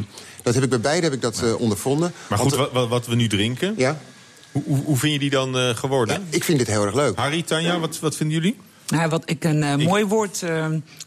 dat 0.45 0.55
heb 0.55 0.63
ik 0.63 0.71
bij 0.71 0.81
beide 0.81 1.05
heb 1.07 1.13
ik 1.15 1.23
dat 1.23 1.43
eh, 1.43 1.61
ondervonden. 1.61 2.13
Maar 2.29 2.39
goed, 2.39 2.55
wat, 2.55 2.73
wat, 2.73 2.89
wat 2.89 3.07
we 3.07 3.15
nu 3.15 3.27
drinken, 3.29 3.75
Ja, 3.77 3.99
hoe, 4.53 4.63
hoe, 4.67 4.85
hoe 4.85 4.97
vind 4.97 5.13
je 5.13 5.19
die 5.19 5.31
dan 5.31 5.59
eh, 5.59 5.69
geworden? 5.77 6.15
ja, 6.15 6.37
ik 6.37 6.45
vind 6.45 6.59
dit 6.59 6.67
heel 6.67 6.85
erg 6.85 6.95
leuk. 6.95 7.17
Harry, 7.19 7.43
Tanja, 7.43 7.79
wat, 7.79 7.99
wat 8.01 8.17
vinden 8.17 8.37
jullie? 8.37 8.57
Nou, 8.89 9.09
wat 9.09 9.23
ik 9.31 9.45
een 9.45 9.63
eh, 9.63 9.77
mooi 9.77 10.05
woord 10.05 10.43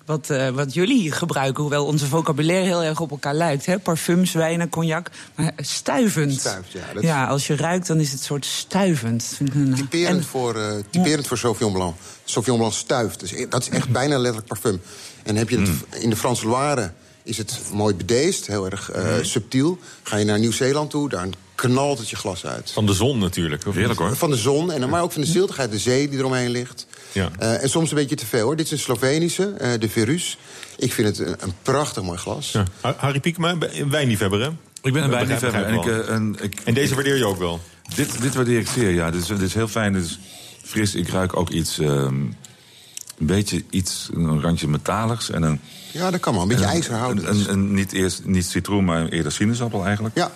wat, 0.05 0.29
eh, 0.29 0.49
wat 0.49 0.73
jullie 0.73 1.11
gebruiken, 1.11 1.61
hoewel 1.61 1.85
onze 1.85 2.05
vocabulaire 2.05 2.65
heel 2.65 2.83
erg 2.83 2.99
op 2.99 3.11
elkaar 3.11 3.33
lijkt. 3.33 3.65
Hè? 3.65 3.79
Parfums, 3.79 4.31
wijnen, 4.33 4.69
cognac. 4.69 5.09
Maar 5.35 5.51
stuivend. 5.57 6.39
Stuift, 6.39 6.71
ja, 6.71 6.79
dat- 6.93 7.03
ja, 7.03 7.25
als 7.25 7.47
je 7.47 7.55
ruikt, 7.55 7.87
dan 7.87 7.99
is 7.99 8.11
het 8.11 8.21
soort 8.23 8.45
stuivend. 8.45 9.19
Dat 9.21 9.37
Vind 9.37 9.49
ik 9.49 9.55
een, 9.55 9.73
Typerend, 9.75 10.17
en- 10.17 10.23
voor, 10.23 10.55
eh 10.55 10.75
typerend 10.89 11.27
voor 11.27 11.37
Sauvignon 11.37 11.73
Blanc. 11.73 11.95
Sauvignon 12.23 12.59
Blanc 12.59 12.73
stuift. 12.73 13.19
Dus 13.19 13.33
dat 13.49 13.61
is 13.61 13.69
echt 13.69 13.89
bijna 13.89 14.15
letterlijk 14.17 14.47
parfum. 14.47 14.81
En 15.23 15.35
heb 15.35 15.49
je 15.49 15.59
het 15.59 15.69
in 16.03 16.09
de 16.09 16.15
Franse 16.15 16.47
Loire 16.47 16.91
is 17.27 17.37
het 17.37 17.59
mooi 17.73 17.95
bedeesd, 17.95 18.47
heel 18.47 18.65
erg 18.69 18.91
eh, 18.91 19.13
subtiel. 19.21 19.77
Ga 20.03 20.17
je 20.17 20.25
naar 20.25 20.39
Nieuw-Zeeland 20.39 20.89
toe, 20.89 21.09
daar 21.09 21.27
knalt 21.55 21.97
het 21.99 22.09
je 22.09 22.15
glas 22.15 22.45
uit. 22.45 22.71
Van 22.71 22.85
de 22.85 22.93
zon 22.93 23.17
natuurlijk. 23.19 23.65
of 23.67 23.75
Heerlijk 23.75 23.99
hoor. 23.99 24.15
Van 24.15 24.29
de 24.29 24.35
zon, 24.37 24.71
en, 24.71 24.89
maar 24.89 25.01
ook 25.01 25.11
van 25.11 25.21
de 25.21 25.27
ziltigheid, 25.27 25.71
de 25.71 25.79
zee 25.79 26.09
die 26.09 26.19
eromheen 26.19 26.49
ligt. 26.49 26.87
Ja. 27.11 27.29
Eh, 27.39 27.63
en 27.63 27.69
soms 27.69 27.89
een 27.89 27.95
beetje 27.95 28.15
te 28.15 28.25
veel 28.25 28.43
hoor. 28.45 28.55
Dit 28.55 28.65
is 28.65 28.71
een 28.71 28.79
Slovenische, 28.79 29.53
eh, 29.57 29.71
de 29.79 29.89
Verus. 29.89 30.37
Ik 30.77 30.93
vind 30.93 31.07
het 31.17 31.27
een, 31.27 31.35
een 31.39 31.53
prachtig 31.61 32.03
mooi 32.03 32.17
glas. 32.17 32.51
Ja. 32.51 32.63
Ha- 32.81 32.95
Harry 32.97 33.19
Piekema, 33.19 33.55
een 33.59 33.89
wijnliefhebber, 33.89 34.41
hè? 34.41 34.49
Ik 34.81 34.93
ben 34.93 35.03
een 35.03 35.09
wijnliefhebber 35.09 35.73
ik, 35.73 35.85
eh, 35.85 36.09
en 36.09 36.35
ik, 36.41 36.59
En 36.63 36.73
deze 36.73 36.95
waardeer 36.95 37.17
je 37.17 37.25
ook 37.25 37.37
wel. 37.39 37.59
dit, 37.95 38.21
dit 38.21 38.35
waardeer 38.35 38.59
ik 38.59 38.67
zeer, 38.67 38.89
ja. 38.89 39.11
Dit 39.11 39.21
is, 39.21 39.27
dit 39.27 39.41
is 39.41 39.53
heel 39.53 39.67
fijn, 39.67 39.93
dit 39.93 40.03
is 40.05 40.19
fris. 40.63 40.95
Ik 40.95 41.09
ruik 41.09 41.37
ook 41.37 41.49
iets, 41.49 41.79
ehm, 41.79 42.15
een 43.17 43.25
beetje 43.25 43.63
iets, 43.69 44.09
een 44.13 44.41
randje 44.41 44.67
metaligs. 44.67 45.29
En 45.29 45.43
een, 45.43 45.59
Ja, 45.91 46.11
dat 46.11 46.19
kan 46.19 46.33
wel. 46.33 46.41
Een 46.41 46.47
beetje 46.47 46.63
een- 46.63 46.69
ijzerhoudend. 46.71 47.27
Een, 47.27 47.49
een, 47.51 47.73
niet, 47.73 47.91
eerst, 47.93 48.21
niet 48.25 48.45
citroen, 48.45 48.85
maar 48.85 49.07
eerder 49.07 49.31
sinaasappel 49.31 49.85
eigenlijk. 49.85 50.15
Ja, 50.17 50.31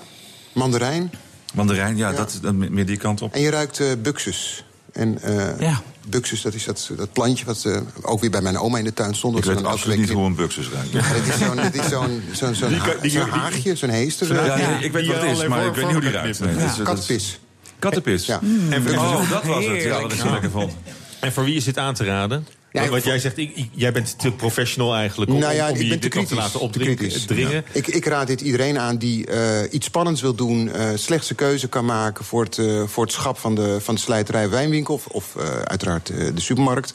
mandarijn. 0.54 1.12
Mandarijn, 1.54 1.98
ja, 1.98 2.10
Ja. 2.10 2.16
Dat, 2.16 2.40
dat 2.42 2.54
meer 2.54 2.86
die 2.86 2.98
kant 2.98 3.22
op. 3.22 3.34
En 3.34 3.42
je 3.42 3.50
ruikt 3.50 3.80
eh 3.80 3.88
buxus. 4.02 4.64
En 4.94 5.22
eh 5.22 5.60
Ja. 5.60 5.82
buxus, 6.08 6.42
dat 6.42 6.54
is 6.54 6.64
dat, 6.66 6.92
dat 6.98 7.14
plantje 7.14 7.46
wat 7.46 7.64
eh, 7.66 7.78
ook 8.02 8.22
weer 8.22 8.30
bij 8.30 8.42
mijn 8.42 8.58
oma 8.58 8.78
in 8.78 8.84
de 8.84 8.94
tuin 8.94 9.16
stond. 9.16 9.38
Ik 9.38 9.44
Dat 9.44 9.52
ze 9.56 9.62
weet 9.64 9.72
absoluut 9.72 9.98
niet 9.98 10.10
hoe 10.10 10.26
een 10.26 10.36
buxus 10.36 10.70
ruikt. 10.70 10.92
Ja, 10.92 11.14
dat 11.14 11.28
is 11.28 11.38
zo'n 11.38 11.56
dat 11.56 13.04
is 13.04 13.16
haagje, 13.16 13.76
zo'n 13.76 13.90
heester. 13.90 14.34
Ja, 14.46 14.56
ik 14.80 14.92
weet 14.92 15.08
wat 15.08 15.22
het 15.22 15.38
is, 15.38 15.48
maar 15.48 15.66
ik 15.66 15.74
weet 15.74 15.84
niet 15.84 15.94
hoe 15.94 16.02
die 16.02 16.12
ruikt. 16.12 16.40
Nee, 16.40 16.54
ja, 16.54 16.60
dat 16.60 16.70
is- 16.70 16.76
dat 16.78 16.78
is- 16.78 16.84
kattenpis. 16.84 17.40
Kattenpis. 17.80 18.26
Ja. 18.26 18.40
En, 18.70 18.84
voor- 18.84 18.98
Oh, 18.98 19.30
dat 19.30 19.44
was 19.44 19.56
het. 19.56 19.66
Ja, 19.66 19.72
Heerlijk. 19.72 20.02
wat 20.02 20.12
ik 20.14 20.20
zo 20.20 20.32
lekker 20.32 20.50
vond. 20.52 20.74
en 21.20 21.34
voor 21.34 21.44
wie 21.44 21.56
is 21.56 21.64
dit 21.64 21.78
aan 21.78 21.94
te 21.94 22.04
raden? 22.04 22.48
Ja, 22.72 22.90
Want 22.90 23.04
jij 23.04 23.20
zegt, 23.20 23.38
ik, 23.38 23.56
ik- 23.56 23.70
jij 23.72 23.92
bent 23.92 24.20
te 24.20 24.32
professional 24.32 24.96
eigenlijk 24.96 25.32
om, 25.32 25.40
Nou 25.40 25.54
ja, 25.54 25.70
om 25.70 25.76
je 25.78 25.98
te 26.00 26.10
dit 26.10 26.32
laten 26.32 26.52
te 26.52 26.60
opdringen. 26.60 27.64
Ik, 27.72 27.88
ik 27.88 28.06
raad 28.06 28.28
dit 28.28 28.42
iedereen 28.42 28.80
aan 28.80 28.98
die 28.98 29.26
eh, 29.28 29.74
iets 29.74 29.86
spannends 29.86 30.22
wil 30.22 30.34
doen... 30.36 30.72
eh 30.72 30.90
slechtste 30.96 31.34
keuze 31.36 31.68
kan 31.68 31.86
maken 31.86 32.26
voor 32.26 32.44
het, 32.44 32.58
eh, 32.58 32.84
voor 32.88 33.04
het 33.04 33.14
schap 33.14 33.38
van 33.38 33.56
de, 33.56 33.78
van 33.82 33.96
de 33.96 34.02
slijterij 34.02 34.50
wijnwinkel... 34.50 34.94
of, 34.94 35.06
of 35.06 35.36
uiteraard 35.64 36.08
de 36.08 36.32
supermarkt. 36.42 36.94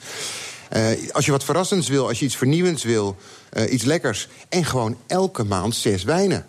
Als 1.13 1.25
je 1.25 1.31
wat 1.31 1.45
verrassends 1.45 1.89
wil, 1.89 2.09
als 2.09 2.19
je 2.19 2.25
iets 2.25 2.37
vernieuwends 2.37 2.85
wil... 2.85 3.17
iets 3.71 3.85
lekkers, 3.85 4.29
en 4.49 4.65
gewoon 4.65 4.97
elke 5.07 5.45
maand 5.45 5.75
zes 5.75 6.03
wijnen. 6.05 6.47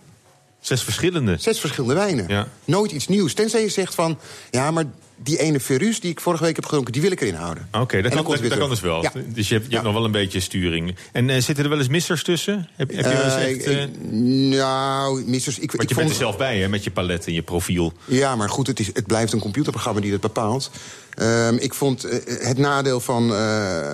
Zes 0.59 0.83
verschillende. 0.83 1.35
Zes 1.39 1.59
verschillende 1.59 1.95
wijnen. 1.95 2.25
Ja. 2.27 2.47
Nooit 2.65 2.91
iets 2.91 3.07
nieuws. 3.07 3.33
Tenzij 3.33 3.61
je 3.61 3.69
zegt 3.69 3.95
van, 3.95 4.17
ja, 4.51 4.71
maar 4.71 4.85
die 5.23 5.39
ene 5.39 5.59
Verus 5.59 5.99
die 5.99 6.11
ik 6.11 6.19
vorige 6.19 6.43
week 6.43 6.55
heb 6.55 6.65
gedronken, 6.65 6.93
die 6.93 7.01
wil 7.01 7.11
ik 7.11 7.21
erin 7.21 7.33
houden. 7.33 7.67
Oké, 7.71 8.01
dat, 8.01 8.13
kan, 8.13 8.23
dat, 8.41 8.57
kan 8.57 8.69
dus 8.69 8.79
wel. 8.79 9.01
Ja. 9.01 9.11
Dus 9.27 9.47
je 9.47 9.53
hebt, 9.53 9.65
je 9.67 9.71
hebt 9.73 9.85
nog 9.85 9.93
wel 9.93 10.05
een 10.05 10.11
beetje 10.11 10.39
sturing. 10.39 10.95
En 11.11 11.29
eh, 11.29 11.41
zitten 11.41 11.63
er 11.63 11.69
wel 11.69 11.79
eens 11.79 11.87
missers 11.87 12.23
tussen? 12.23 12.69
Heb, 12.75 12.91
heb 12.91 13.05
je 13.05 13.11
wel 13.11 13.23
eens 13.23 13.33
Eh, 13.33 13.51
echt... 13.51 13.63
eh, 13.65 14.01
nou, 14.11 15.23
missers, 15.25 15.59
ik, 15.59 15.71
want 15.71 15.83
ik 15.83 15.89
je 15.89 15.95
bent 15.95 16.07
vond... 16.07 16.09
er 16.09 16.25
zelf 16.25 16.37
bij, 16.37 16.59
hè, 16.59 16.67
met 16.67 16.83
je 16.83 16.91
palet 16.91 17.25
en 17.25 17.33
je 17.33 17.41
profiel. 17.41 17.93
Ja, 18.05 18.35
maar 18.35 18.49
goed, 18.49 18.67
het, 18.67 18.79
is, 18.79 18.87
het 18.87 19.07
blijft 19.07 19.33
een 19.33 19.39
computerprogramma 19.39 20.01
die 20.01 20.11
dat 20.11 20.21
bepaalt. 20.21 20.71
Ehm, 21.13 21.55
ik 21.55 21.73
vond 21.73 22.01
het 22.25 22.57
nadeel 22.57 22.99
van, 22.99 23.33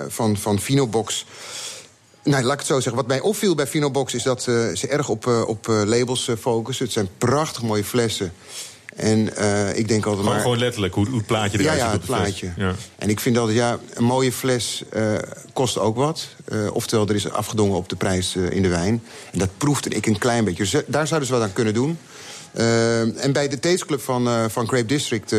van, 0.08 0.38
van 0.38 0.60
Vinobox... 0.60 1.26
Nou, 2.24 2.44
laat 2.44 2.54
ik 2.54 2.60
het 2.60 2.68
zo 2.68 2.74
zeggen. 2.74 2.96
Wat 2.96 3.08
mij 3.08 3.20
opviel 3.20 3.56
bij 3.56 3.68
Vinobox 3.68 4.14
is 4.14 4.24
dat 4.24 4.42
ze 4.44 4.88
erg 4.90 5.10
op, 5.10 5.28
op 5.48 5.68
labels 5.68 6.30
focussen. 6.40 6.86
Het 6.86 6.94
zijn 6.94 7.10
prachtig 7.18 7.62
mooie 7.62 7.84
flessen. 7.84 8.34
En 8.96 9.36
eh, 9.36 9.78
ik 9.78 9.88
denk 9.88 10.06
altijd 10.06 10.16
Gewoon, 10.16 10.26
maar... 10.26 10.42
gewoon 10.42 10.58
letterlijk, 10.58 10.94
hoe, 10.94 11.08
hoe 11.08 11.18
het 11.18 11.26
plaatje 11.26 11.58
Ja, 11.58 11.64
eruit 11.64 11.80
ja, 11.80 11.92
ziet 11.92 11.94
het 11.94 12.02
op 12.02 12.08
de 12.08 12.14
fles. 12.14 12.40
plaatje. 12.40 12.62
Ja. 12.66 12.74
En 12.96 13.10
ik 13.10 13.20
vind 13.20 13.38
altijd, 13.38 13.58
ja, 13.58 13.80
een 13.94 14.04
mooie 14.04 14.32
fles 14.32 14.84
eh, 14.90 15.16
kost 15.54 15.78
ook 15.78 15.96
wat. 15.96 16.28
Eh, 16.46 16.76
oftewel, 16.76 17.08
er 17.08 17.16
is 17.16 17.30
afgedongen 17.30 17.78
op 17.78 17.90
de 17.90 17.96
prijs 17.96 18.36
in 18.36 18.62
de 18.62 18.68
wijn. 18.68 19.04
En 19.32 19.40
dat 19.40 19.50
proefde 19.58 19.90
ik 19.90 20.06
een 20.06 20.18
klein 20.18 20.44
beetje. 20.44 20.64
Dus, 20.64 20.84
daar 20.88 21.08
zouden 21.08 21.28
ze 21.30 21.34
wat 21.36 21.44
aan 21.44 21.54
kunnen 21.54 21.74
doen. 21.74 21.98
En 23.18 23.32
bij 23.32 23.48
de 23.48 23.60
Taste 23.60 23.86
Club 23.86 24.02
van, 24.02 24.50
van 24.52 24.68
Grape 24.68 24.86
District... 24.86 25.30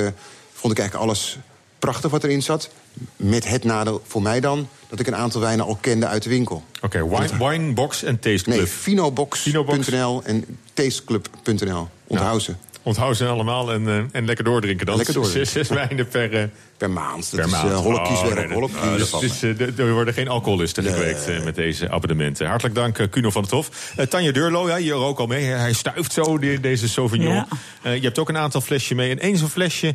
vond 0.52 0.72
ik 0.72 0.78
eigenlijk 0.78 1.10
alles 1.10 1.38
prachtig 1.78 2.10
wat 2.10 2.24
erin 2.24 2.42
zat. 2.42 2.68
Met 3.16 3.48
het 3.48 3.64
nadeel 3.64 4.02
voor 4.06 4.22
mij 4.22 4.40
dan... 4.40 4.68
dat 4.88 5.00
ik 5.00 5.06
een 5.06 5.16
aantal 5.16 5.40
wijnen 5.40 5.64
al 5.66 5.78
kende 5.80 6.06
uit 6.06 6.22
de 6.22 6.28
winkel. 6.28 6.62
Oké, 6.82 7.08
wine, 7.08 7.48
Winebox 7.48 8.02
en 8.02 8.18
Taste 8.20 8.50
Club. 8.50 8.56
Nee, 8.56 10.22
en 10.24 10.58
tasteclub.nl. 10.74 11.88
Onthoud 12.06 12.42
ze. 12.42 12.54
Onthoud 12.84 13.16
ze 13.16 13.26
allemaal 13.26 13.72
en, 13.72 13.88
eh, 13.88 13.96
en 14.12 14.24
lekker 14.26 14.44
doordrinken 14.44 14.86
dan. 14.86 14.96
Lekker 14.96 15.14
doordrinken. 15.14 15.46
Zes, 15.52 15.66
zes 15.68 15.76
wijnen 15.76 16.08
per, 16.08 16.32
eh, 16.34 16.44
Per 16.76 16.90
maand. 16.90 17.30
Dat 17.30 17.40
per 17.40 17.44
is 17.44 17.50
maand. 17.50 17.70
eh, 17.70 17.76
holle 17.76 18.02
kieswerk. 18.02 18.34
nee, 18.34 18.44
nee. 18.44 18.54
holle 18.54 18.68
Ah, 19.12 19.20
dus, 19.20 19.42
er 19.76 19.92
worden 19.92 20.14
geen 20.14 20.28
alcoholisten 20.28 20.84
gekweekt 20.84 21.28
eh, 21.28 21.42
met 21.44 21.54
deze 21.54 21.90
abonnementen. 21.90 22.46
Hartelijk 22.46 22.74
dank, 22.74 23.06
Kuno 23.10 23.30
van 23.30 23.42
het 23.42 23.50
Hof. 23.50 23.92
Tanja 24.08 24.32
Deurlo, 24.32 24.68
ja, 24.68 24.76
hier 24.76 24.94
ook 24.94 25.18
al 25.18 25.26
mee. 25.26 25.44
Hij 25.44 25.72
stuift 25.72 26.12
zo, 26.12 26.38
die- 26.38 26.60
deze 26.60 26.88
Sauvignon. 26.88 27.34
Ja. 27.82 27.90
Je 27.92 28.00
hebt 28.00 28.18
ook 28.18 28.28
een 28.28 28.36
aantal 28.36 28.60
flesjes 28.60 28.96
mee. 28.96 29.10
En 29.10 29.18
één 29.18 29.36
zo'n 29.36 29.48
flesje, 29.48 29.94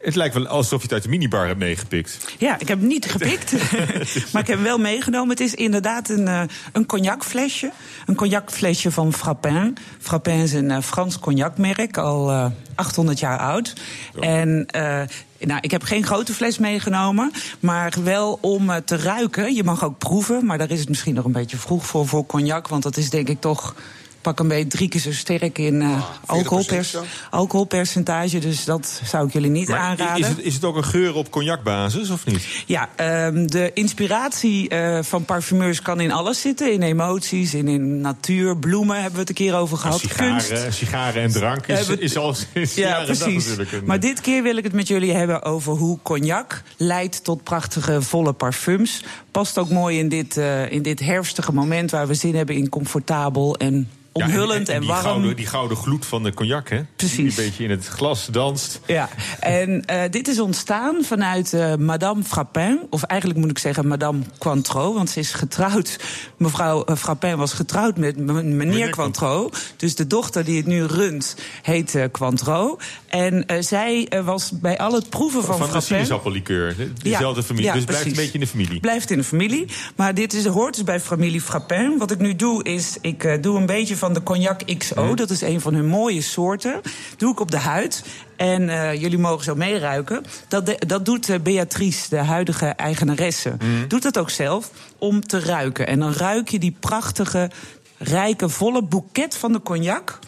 het 0.00 0.14
lijkt 0.14 0.34
wel 0.34 0.46
alsof 0.46 0.78
je 0.78 0.82
het 0.82 0.92
uit 0.92 1.02
de 1.02 1.08
minibar 1.08 1.46
hebt 1.46 1.58
meegepikt. 1.58 2.34
Ja, 2.38 2.58
ik 2.58 2.68
heb 2.68 2.78
hem 2.78 2.88
niet 2.88 3.10
gepikt, 3.10 3.52
maar 4.32 4.42
ik 4.42 4.48
heb 4.48 4.56
hem 4.56 4.62
wel 4.62 4.78
meegenomen. 4.78 5.30
Het 5.30 5.40
is 5.40 5.54
inderdaad 5.54 6.08
een, 6.08 6.28
eh, 6.28 6.42
een 6.72 6.86
cognacflesje. 6.86 7.70
Een 8.06 8.14
cognacflesje 8.14 8.90
van 8.90 9.12
Frappin. 9.12 9.76
Frappin 9.98 10.38
is 10.38 10.52
een 10.52 10.70
eh, 10.70 10.82
Frans 10.82 11.18
cognacmerk, 11.18 11.96
al 11.96 12.30
eh, 12.30 12.46
800 12.74 13.18
jaar 13.18 13.38
oud. 13.38 13.72
En 14.20 14.66
eh, 14.66 15.02
nou, 15.38 15.58
ik 15.60 15.70
heb 15.70 15.82
geen 15.82 16.04
grote 16.04 16.34
fles 16.34 16.58
meegenomen, 16.58 17.32
maar 17.60 17.94
wel 18.04 18.38
om 18.40 18.70
eh, 18.70 18.76
te 18.76 18.96
ruiken. 18.96 19.54
Je 19.54 19.64
mag 19.64 19.84
ook 19.84 19.98
proeven, 19.98 20.46
maar 20.46 20.58
daar 20.58 20.70
is 20.70 20.80
het 20.80 20.88
misschien 20.88 21.14
nog 21.14 21.24
een 21.24 21.32
beetje 21.32 21.56
vroeg 21.56 21.86
voor, 21.86 22.06
voor 22.06 22.26
cognac. 22.26 22.68
Want 22.68 22.82
dat 22.82 22.96
is 22.96 23.10
denk 23.10 23.28
ik 23.28 23.40
toch 23.40 23.74
pak 24.20 24.38
een 24.38 24.48
beetje 24.48 24.66
drie 24.66 24.88
keer 24.88 25.00
zo 25.00 25.12
sterk 25.12 25.58
in 25.58 25.82
eh, 25.82 26.02
alcoholpers, 26.26 26.90
zo? 26.90 27.04
alcoholpercentage. 27.30 28.38
Dus 28.38 28.64
dat 28.64 29.00
zou 29.04 29.26
ik 29.26 29.32
jullie 29.32 29.50
niet 29.50 29.68
Maar 29.68 29.78
aanraden. 29.78 30.20
is 30.22 30.28
het, 30.28 30.38
is 30.42 30.54
het 30.54 30.64
ook 30.64 30.76
een 30.76 30.84
geur 30.84 31.14
op 31.14 31.30
cognacbasis 31.30 32.10
of 32.10 32.26
niet? 32.26 32.46
Ja, 32.66 32.88
ehm, 32.96 33.46
de 33.46 33.70
inspiratie 33.74 34.68
eh, 34.68 34.98
van 35.02 35.24
parfumeurs 35.24 35.82
kan 35.82 36.00
in 36.00 36.12
alles 36.12 36.40
zitten. 36.40 36.72
In 36.72 36.82
emoties, 36.82 37.54
in, 37.54 37.68
in 37.68 38.00
natuur, 38.00 38.56
bloemen 38.56 38.94
hebben 38.96 39.12
we 39.12 39.18
het 39.20 39.28
een 39.28 39.34
keer 39.34 39.54
over 39.56 39.76
gehad. 39.78 40.00
Kunst. 40.16 40.46
Sigaren, 40.46 40.72
sigaren 40.72 41.22
en 41.22 41.30
drank 41.32 41.66
is, 41.66 41.86
we- 41.86 41.98
is 42.00 42.16
al 42.16 42.34
sinds 42.34 42.74
Ja, 42.74 43.04
precies. 43.04 43.44
natuurlijk 43.46 43.72
een- 43.72 43.84
Maar 43.84 44.00
dit 44.00 44.20
keer 44.20 44.42
wil 44.42 44.56
ik 44.56 44.64
het 44.64 44.72
met 44.72 44.88
jullie 44.88 45.12
hebben 45.12 45.42
over 45.42 45.72
hoe 45.72 45.98
cognac 46.02 46.62
leidt 46.76 47.24
tot 47.24 47.42
prachtige 47.42 48.02
volle 48.02 48.32
parfums. 48.32 49.04
Past 49.30 49.58
ook 49.58 49.68
mooi 49.70 49.98
in 49.98 50.08
dit, 50.08 50.36
eh, 50.36 50.72
in 50.72 50.82
dit 50.82 51.00
herfstige 51.00 51.52
moment 51.52 51.90
waar 51.90 52.06
we 52.06 52.14
zin 52.14 52.36
hebben 52.36 52.54
in 52.56 52.68
comfortabel 52.68 53.56
en 53.56 53.88
Ja, 54.12 54.26
omhullend 54.26 54.68
en, 54.68 54.86
warm. 54.86 55.02
Gouden, 55.02 55.36
die 55.36 55.46
gouden 55.46 55.76
gloed 55.76 56.06
van 56.06 56.22
de 56.22 56.34
cognac, 56.34 56.68
hè? 56.68 56.80
Precies. 56.96 57.16
Die 57.16 57.26
een 57.28 57.34
beetje 57.34 57.64
in 57.64 57.70
het 57.70 57.86
glas 57.86 58.26
danst. 58.26 58.80
Ja, 58.86 59.08
en 59.40 59.84
eh, 59.84 60.10
dit 60.10 60.28
is 60.28 60.40
ontstaan 60.40 61.04
vanuit 61.04 61.52
eh, 61.52 61.74
Madame 61.74 62.22
Frappin. 62.22 62.80
Of 62.90 63.02
eigenlijk 63.02 63.40
moet 63.40 63.50
ik 63.50 63.58
zeggen 63.58 63.88
Madame 63.88 64.18
Cointreau. 64.38 64.94
Want 64.94 65.10
ze 65.10 65.18
is 65.20 65.32
getrouwd. 65.32 65.98
Mevrouw 66.36 66.84
eh, 66.84 66.96
Frappin 66.96 67.36
was 67.36 67.52
getrouwd 67.52 67.96
met 67.96 68.16
meneer 68.16 68.90
Cointreau. 68.90 69.52
Dus 69.76 69.94
de 69.94 70.06
dochter 70.06 70.44
die 70.44 70.56
het 70.56 70.66
nu 70.66 70.84
runt 70.84 71.36
heet 71.62 71.98
Cointreau. 72.12 72.78
En 73.08 73.44
zij 73.60 74.12
was 74.24 74.50
bij 74.60 74.78
al 74.78 74.92
het 74.92 75.08
proeven 75.08 75.44
van, 75.44 75.56
Van, 75.56 75.64
de 75.64 75.70
Frappin... 75.70 75.88
sinaasappellikeur. 75.88 76.76
Diezelfde 77.02 77.40
Ja, 77.40 77.46
familie. 77.46 77.66
ja, 77.66 77.74
dus 77.74 77.84
blijft 77.84 78.06
een 78.06 78.12
beetje 78.12 78.32
in 78.32 78.40
de 78.40 78.46
familie. 78.46 78.80
Blijft 78.80 79.10
in 79.10 79.18
de 79.18 79.24
familie. 79.24 79.66
Maar 79.96 80.14
dit 80.14 80.32
is, 80.32 80.46
hoort 80.46 80.74
dus 80.74 80.84
bij 80.84 81.00
familie 81.00 81.40
Frappin. 81.40 81.98
Wat 81.98 82.10
ik 82.10 82.18
nu 82.18 82.36
doe, 82.36 82.64
is 82.64 82.96
ik 83.00 83.42
doe 83.42 83.56
een 83.56 83.66
beetje 83.66 83.96
van 84.00 84.12
de 84.14 84.22
cognac 84.22 84.78
XO. 84.78 85.04
Mhm. 85.04 85.14
Dat 85.14 85.30
is 85.30 85.40
een 85.40 85.60
van 85.60 85.74
hun 85.74 85.86
mooie 85.86 86.20
soorten. 86.20 86.80
Doe 87.16 87.32
ik 87.32 87.40
op 87.40 87.50
de 87.50 87.58
huid. 87.58 88.02
En 88.36 88.68
eh, 88.68 89.00
jullie 89.00 89.18
mogen 89.18 89.44
zo 89.44 89.54
meeruiken. 89.54 90.24
Dat, 90.48 90.66
de- 90.66 90.82
dat 90.86 91.04
doet 91.04 91.28
eh, 91.28 91.38
Beatrice, 91.40 92.08
de 92.08 92.16
huidige 92.16 92.66
eigenaresse. 92.66 93.48
Mhm. 93.58 93.88
Doet 93.88 94.02
dat 94.02 94.18
ook 94.18 94.30
zelf 94.30 94.70
om 94.98 95.26
te 95.26 95.38
ruiken. 95.40 95.86
En 95.86 95.98
dan 95.98 96.12
ruik 96.12 96.48
je 96.48 96.58
die 96.58 96.76
prachtige, 96.80 97.50
rijke, 97.98 98.48
volle 98.48 98.82
boeket 98.82 99.36
van 99.36 99.52
de 99.52 99.62
cognac. 99.62 100.18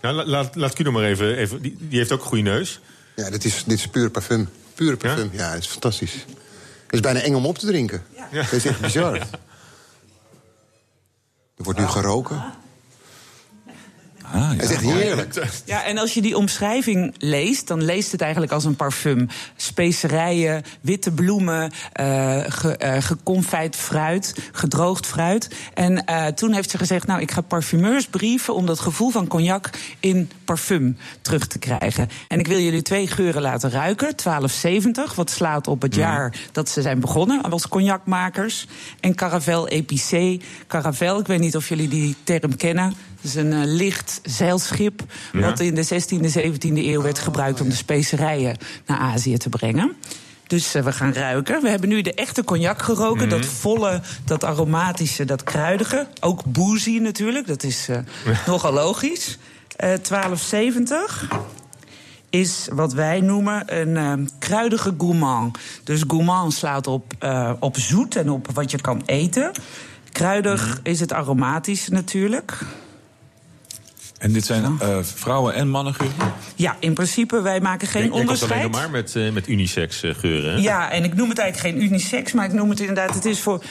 Nou, 0.00 0.14
la- 0.14 0.24
laat, 0.26 0.54
laat 0.56 0.72
Kuno 0.74 0.90
maar 0.92 1.04
even. 1.04 1.36
even 1.36 1.62
die, 1.62 1.76
die 1.80 1.98
heeft 1.98 2.12
ook 2.12 2.20
een 2.20 2.26
goede 2.26 2.42
neus. 2.42 2.80
Ja, 3.16 3.30
dit 3.30 3.44
is, 3.44 3.64
dit 3.64 3.78
is 3.78 3.88
puur 3.88 4.10
parfum. 4.10 4.48
Pure 4.74 4.96
parfum, 4.96 5.30
ja, 5.32 5.52
dat 5.52 5.60
is 5.62 5.66
fantastisch. 5.68 6.12
Het 6.12 6.94
is 6.94 7.00
bijna 7.00 7.20
eng 7.20 7.34
om 7.34 7.46
op 7.46 7.58
te 7.58 7.66
drinken. 7.66 8.02
Dat 8.32 8.52
is 8.52 8.64
echt 8.66 8.80
bizar. 8.80 9.14
Er 11.56 11.64
wordt 11.64 11.78
nu 11.78 11.86
geroken. 11.86 12.42
Ah, 14.32 14.50
Het 14.50 14.62
is 14.62 14.70
echt 14.70 14.82
heerlijk. 14.82 15.60
Ja, 15.64 15.84
en 15.84 15.98
als 15.98 16.14
je 16.14 16.22
die 16.22 16.36
omschrijving 16.36 17.14
leest, 17.18 17.66
dan 17.66 17.84
leest 17.84 18.12
het 18.12 18.20
eigenlijk 18.20 18.52
als 18.52 18.64
een 18.64 18.76
parfum. 18.76 19.28
Specerijen, 19.56 20.62
witte 20.80 21.10
bloemen, 21.10 21.72
eh 21.92 22.36
ge, 22.48 22.76
eh, 22.76 23.02
geconfijt 23.02 23.76
fruit, 23.76 24.34
gedroogd 24.52 25.06
fruit. 25.06 25.50
En 25.74 26.04
eh, 26.04 26.26
toen 26.26 26.52
heeft 26.52 26.70
ze 26.70 26.78
gezegd, 26.78 27.06
nou, 27.06 27.20
ik 27.20 27.30
ga 27.30 27.40
parfumeurs 27.40 28.06
brieven... 28.06 28.54
om 28.54 28.66
dat 28.66 28.80
gevoel 28.80 29.10
van 29.10 29.26
cognac 29.26 29.70
in 30.00 30.30
parfum 30.44 30.96
terug 31.22 31.46
te 31.46 31.58
krijgen. 31.58 32.08
En 32.28 32.38
ik 32.38 32.46
wil 32.46 32.58
jullie 32.58 32.82
twee 32.82 33.06
geuren 33.06 33.42
laten 33.42 33.70
ruiken. 33.70 34.12
1270, 34.16 35.14
wat 35.14 35.30
slaat 35.30 35.66
op 35.66 35.82
het 35.82 35.94
jaar 35.94 36.34
dat 36.52 36.68
ze 36.68 36.82
zijn 36.82 37.00
begonnen 37.00 37.42
als 37.42 37.68
cognacmakers. 37.68 38.66
En 39.00 39.14
Caravel 39.14 39.68
Épicé. 39.68 40.38
Caravel, 40.66 41.18
ik 41.18 41.26
weet 41.26 41.40
niet 41.40 41.56
of 41.56 41.68
jullie 41.68 41.88
die 41.88 42.16
term 42.24 42.56
kennen... 42.56 42.94
Dat 43.20 43.30
is 43.30 43.34
een 43.34 43.52
eh, 43.52 43.60
licht 43.64 44.20
zeilschip 44.22 45.02
Ja. 45.32 45.40
wat 45.40 45.60
in 45.60 45.74
de 45.74 45.84
16e, 45.84 46.30
17e 46.38 46.58
eeuw 46.76 47.02
werd 47.02 47.18
gebruikt 47.18 47.60
om 47.60 47.68
de 47.68 47.74
specerijen 47.74 48.56
naar 48.86 48.98
Azië 48.98 49.36
te 49.36 49.48
brengen. 49.48 49.96
Dus 50.48 50.74
eh, 50.74 50.82
we 50.82 50.92
gaan 50.92 51.12
ruiken. 51.12 51.62
We 51.62 51.68
hebben 51.68 51.88
nu 51.88 52.02
de 52.02 52.14
echte 52.14 52.44
cognac 52.44 52.82
geroken. 52.82 53.28
Dat 53.28 53.44
volle, 53.46 54.00
dat 54.24 54.44
aromatische, 54.44 55.24
dat 55.24 55.42
kruidige. 55.42 56.06
Ook 56.20 56.44
boozy 56.44 56.98
natuurlijk, 56.98 57.46
dat 57.46 57.62
is 57.62 57.88
eh, 57.88 57.98
nogal 58.46 58.72
logisch. 58.72 59.38
Eh 59.76 59.86
1270 59.88 61.28
is 62.30 62.68
wat 62.72 62.92
wij 62.92 63.20
noemen 63.20 63.80
een 63.80 63.96
eh, 63.96 64.26
kruidige 64.38 64.94
gourmand. 64.98 65.58
Dus 65.84 66.02
gourmand 66.06 66.52
slaat 66.52 66.86
op, 66.86 67.12
op 67.60 67.76
zoet 67.78 68.16
en 68.16 68.30
op 68.30 68.48
wat 68.54 68.70
je 68.70 68.80
kan 68.80 69.02
eten. 69.06 69.50
Kruidig 70.12 70.80
is 70.82 71.00
het 71.00 71.12
aromatische 71.12 71.90
natuurlijk. 71.92 72.58
En 74.18 74.32
dit 74.32 74.44
zijn 74.44 74.64
eh, 74.80 74.98
vrouwen- 75.02 75.54
en 75.54 75.68
mannengeuren? 75.68 76.32
Ja, 76.54 76.76
in 76.80 76.94
principe, 76.94 77.40
wij 77.40 77.60
maken 77.60 77.88
geen 77.88 78.02
alleen 78.02 78.20
onderscheid. 78.20 78.62
nog 78.62 78.70
maar 78.70 78.90
met, 78.90 79.16
eh, 79.16 79.30
met 79.30 79.48
unisex 79.48 80.02
eh, 80.02 80.14
geuren. 80.14 80.52
Hè? 80.52 80.60
Ja, 80.60 80.90
en 80.90 81.04
ik 81.04 81.14
noem 81.14 81.28
het 81.28 81.38
eigenlijk 81.38 81.74
geen 81.74 81.84
unisex, 81.90 82.32
maar 82.32 82.44
ik 82.44 82.52
noem 82.52 82.70
het 82.70 82.80
inderdaad, 82.80 83.14
het 83.14 83.24
is 83.24 83.40
voor 83.40 83.62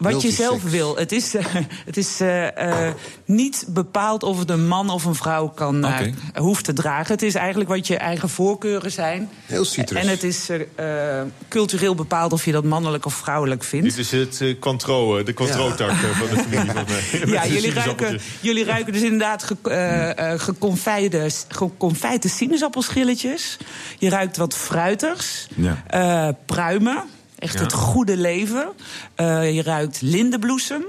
wat 0.00 0.22
je 0.22 0.30
zelf 0.30 0.62
wil. 0.62 0.96
Het 0.96 1.12
is, 1.12 1.34
het 1.90 1.96
is 1.96 2.20
eh, 2.20 2.86
eh, 2.88 2.94
niet 3.24 3.64
bepaald 3.68 4.22
of 4.22 4.38
het 4.38 4.50
een 4.50 4.66
man 4.66 4.90
of 4.90 5.04
een 5.04 5.14
vrouw 5.14 5.48
kan, 5.48 5.84
eh, 5.84 6.12
hoeft 6.34 6.64
te 6.64 6.72
dragen. 6.72 7.12
Het 7.12 7.22
is 7.22 7.34
eigenlijk 7.34 7.70
wat 7.70 7.86
je 7.86 7.96
eigen 7.96 8.28
voorkeuren 8.28 8.92
zijn. 8.92 9.28
Heel 9.46 9.64
citrus. 9.64 10.02
En 10.02 10.08
het 10.08 10.22
is 10.22 10.48
cultureel 11.48 11.94
bepaald 11.94 12.32
of 12.32 12.44
je 12.44 12.52
dat 12.52 12.64
mannelijk 12.64 13.06
of 13.06 13.14
vrouwelijk 13.14 13.64
vindt. 13.64 13.86
Dit 13.86 13.98
is 13.98 14.10
het 14.10 14.40
eh, 14.40 14.50
eh, 14.50 15.24
de 15.24 15.34
Cointreau-tak 15.34 15.90
eh, 15.90 15.96
van 15.96 16.28
de 16.28 16.36
familie. 16.42 16.72
Van, 16.72 16.84
mij. 16.88 17.20
Met 17.20 17.28
Ja, 17.28 17.46
jullie 17.46 17.72
ruiken, 17.72 18.20
jullie 18.40 18.64
ruiken 18.64 18.92
dus 18.92 19.02
inderdaad 19.02 19.42
ge, 19.42 19.56
eh, 19.62 20.32
eh, 20.32 20.40
geconfijte, 20.40 21.30
geconfijte 21.48 22.28
sinaasappelschilletjes. 22.28 23.56
Je 23.98 24.08
ruikt 24.08 24.36
wat 24.36 24.54
fruitigs. 24.56 25.48
Ja. 25.56 25.82
Eh, 25.86 26.28
pruimen. 26.46 27.04
Echt 27.40 27.54
Ja. 27.54 27.60
het 27.60 27.72
goede 27.72 28.16
leven. 28.16 28.68
Eh, 29.14 29.54
je 29.54 29.62
ruikt 29.62 30.00
lindenbloesem. 30.00 30.84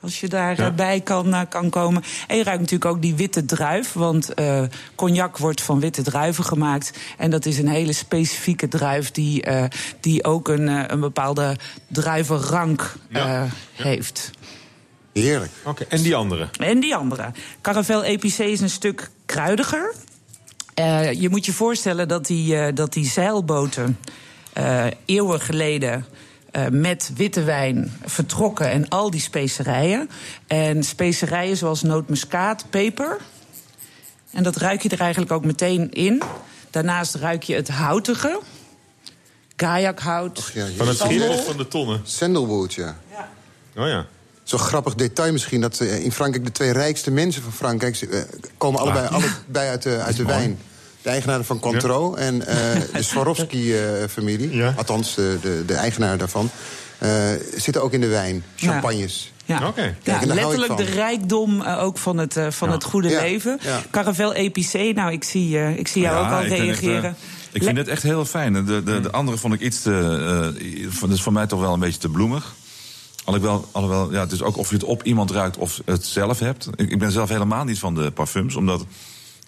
Als 0.00 0.20
je 0.20 0.28
daarbij 0.28 1.00
kan, 1.00 1.34
eh, 1.34 1.40
kan 1.48 1.70
komen. 1.70 2.02
En 2.26 2.36
je 2.36 2.42
ruikt 2.42 2.60
natuurlijk 2.60 2.90
ook 2.90 3.02
die 3.02 3.14
witte 3.14 3.44
druif. 3.44 3.92
Want 3.92 4.34
eh, 4.34 4.62
cognac 4.94 5.38
wordt 5.38 5.60
van 5.62 5.80
witte 5.80 6.02
druiven 6.02 6.44
gemaakt. 6.44 6.92
En 7.18 7.30
dat 7.30 7.46
is 7.46 7.58
een 7.58 7.68
hele 7.68 7.92
specifieke 7.92 8.68
druif 8.68 9.10
die, 9.10 9.42
eh, 9.42 9.64
die 10.00 10.24
ook 10.24 10.48
een, 10.48 10.68
eh, 10.68 10.84
een 10.86 11.00
bepaalde 11.00 11.56
druivenrank 11.88 12.94
eh, 13.12 13.42
heeft. 13.72 14.30
Heerlijk. 15.12 15.50
Oké, 15.64 15.84
en 15.88 16.02
die 16.02 16.14
andere? 16.16 16.48
En 16.58 16.80
die 16.80 16.94
andere. 16.96 17.30
Caravel 17.60 18.04
EPC 18.04 18.38
is 18.38 18.60
een 18.60 18.70
stuk 18.70 19.10
kruidiger. 19.26 19.94
Eh, 20.74 21.12
je 21.12 21.28
moet 21.28 21.46
je 21.46 21.52
voorstellen 21.52 22.08
dat 22.08 22.26
die, 22.26 22.56
eh, 22.56 22.74
dat 22.74 22.92
die 22.92 23.06
zeilboten 23.06 23.98
eh, 24.54 24.86
eeuwen 25.04 25.40
geleden. 25.40 26.04
eh, 26.50 26.66
met 26.68 27.10
witte 27.16 27.42
wijn 27.42 27.92
vertrokken 28.04 28.70
en 28.70 28.88
al 28.88 29.10
die 29.10 29.20
specerijen. 29.20 30.10
En 30.46 30.82
specerijen 30.82 31.56
zoals 31.56 31.82
nootmuskaat, 31.82 32.64
peper. 32.70 33.16
En 34.30 34.42
dat 34.42 34.56
ruik 34.56 34.82
je 34.82 34.88
er 34.88 35.00
eigenlijk 35.00 35.32
ook 35.32 35.44
meteen 35.44 35.90
in. 35.90 36.22
Daarnaast 36.70 37.14
ruik 37.14 37.42
je 37.42 37.54
het 37.54 37.68
houtige. 37.68 38.40
Kajakhout. 39.56 40.52
Van 40.76 40.88
het 40.88 41.00
of 41.28 41.44
van 41.44 41.56
de 41.56 41.68
tonnen? 41.68 42.00
Sandalwood, 42.04 42.74
ja. 42.74 42.98
Oh 43.76 43.86
ja. 43.86 44.06
Zo'n 44.42 44.58
grappig 44.58 44.94
detail 44.94 45.32
misschien, 45.32 45.60
dat 45.60 45.80
eh, 45.80 46.04
in 46.04 46.12
Frankrijk 46.12 46.44
de 46.44 46.52
twee 46.52 46.70
rijkste 46.70 47.10
mensen 47.10 47.42
van 47.42 47.52
Frankrijk 47.52 48.26
komen 48.58 48.80
allebei, 48.80 49.08
allebei 49.08 49.68
uit 49.74 49.82
de, 49.82 49.98
uit 49.98 50.16
de 50.16 50.24
wijn. 50.24 50.58
De 51.04 51.10
eigenaar 51.10 51.44
van 51.44 51.58
Cointreau 51.58 52.18
en 52.18 52.46
eh, 52.46 52.56
de 52.92 53.02
Swarovski-familie, 53.02 54.64
althans 54.76 55.14
de, 55.14 55.38
de, 55.42 55.62
de 55.66 55.74
eigenaar 55.74 56.18
daarvan, 56.18 56.50
eh, 56.98 57.10
zitten 57.56 57.82
ook 57.82 57.92
in 57.92 58.00
de 58.00 58.06
wijn. 58.06 58.44
Champagnes. 58.56 59.32
Ja. 59.44 59.66
Oké. 59.68 59.96
Ja, 60.02 60.20
letterlijk 60.24 60.76
de 60.76 60.82
rijkdom 60.84 61.60
eh, 61.62 61.82
ook 61.82 61.98
van 61.98 62.18
het, 62.18 62.36
eh, 62.36 62.50
van 62.50 62.68
Ja. 62.68 62.74
het 62.74 62.84
goede 62.84 63.08
Ja, 63.08 63.20
leven. 63.20 63.58
ja. 63.62 63.82
Caravel 63.90 64.34
EPC, 64.34 64.94
nou, 64.94 65.12
ik 65.12 65.24
zie, 65.24 65.58
eh, 65.58 65.78
ik 65.78 65.88
zie 65.88 66.02
jou 66.02 66.24
ook 66.26 66.32
al 66.32 66.40
eh, 66.40 66.48
reageren. 66.58 67.16
ik 67.52 67.62
vind 67.62 67.76
het 67.76 67.88
echt 67.88 68.02
heel 68.02 68.24
fijn. 68.24 68.52
De, 68.64 68.82
de, 68.82 69.00
de 69.00 69.10
andere 69.10 69.38
vond 69.38 69.54
ik 69.54 69.60
iets 69.60 69.82
te. 69.82 69.92
eh, 70.58 70.86
van- 70.90 71.08
dat 71.08 71.16
is 71.18 71.22
voor 71.24 71.32
mij 71.32 71.46
toch 71.46 71.60
wel 71.60 71.72
een 71.72 71.80
beetje 71.80 72.00
te 72.00 72.08
bloemig. 72.08 72.54
Alhoewel, 73.24 73.68
alhoewel 73.72 74.12
ja, 74.12 74.20
het 74.20 74.32
is 74.32 74.42
ook 74.42 74.56
of 74.56 74.68
je 74.68 74.74
het 74.74 74.84
op 74.84 75.02
iemand 75.02 75.30
ruikt 75.30 75.56
of 75.56 75.80
het 75.84 76.06
zelf 76.06 76.38
hebt. 76.38 76.68
Ik, 76.76 76.90
ik 76.90 76.98
ben 76.98 77.12
zelf 77.12 77.28
helemaal 77.28 77.64
niet 77.64 77.78
van 77.78 77.94
de 77.94 78.10
parfums, 78.10 78.54
omdat. 78.56 78.84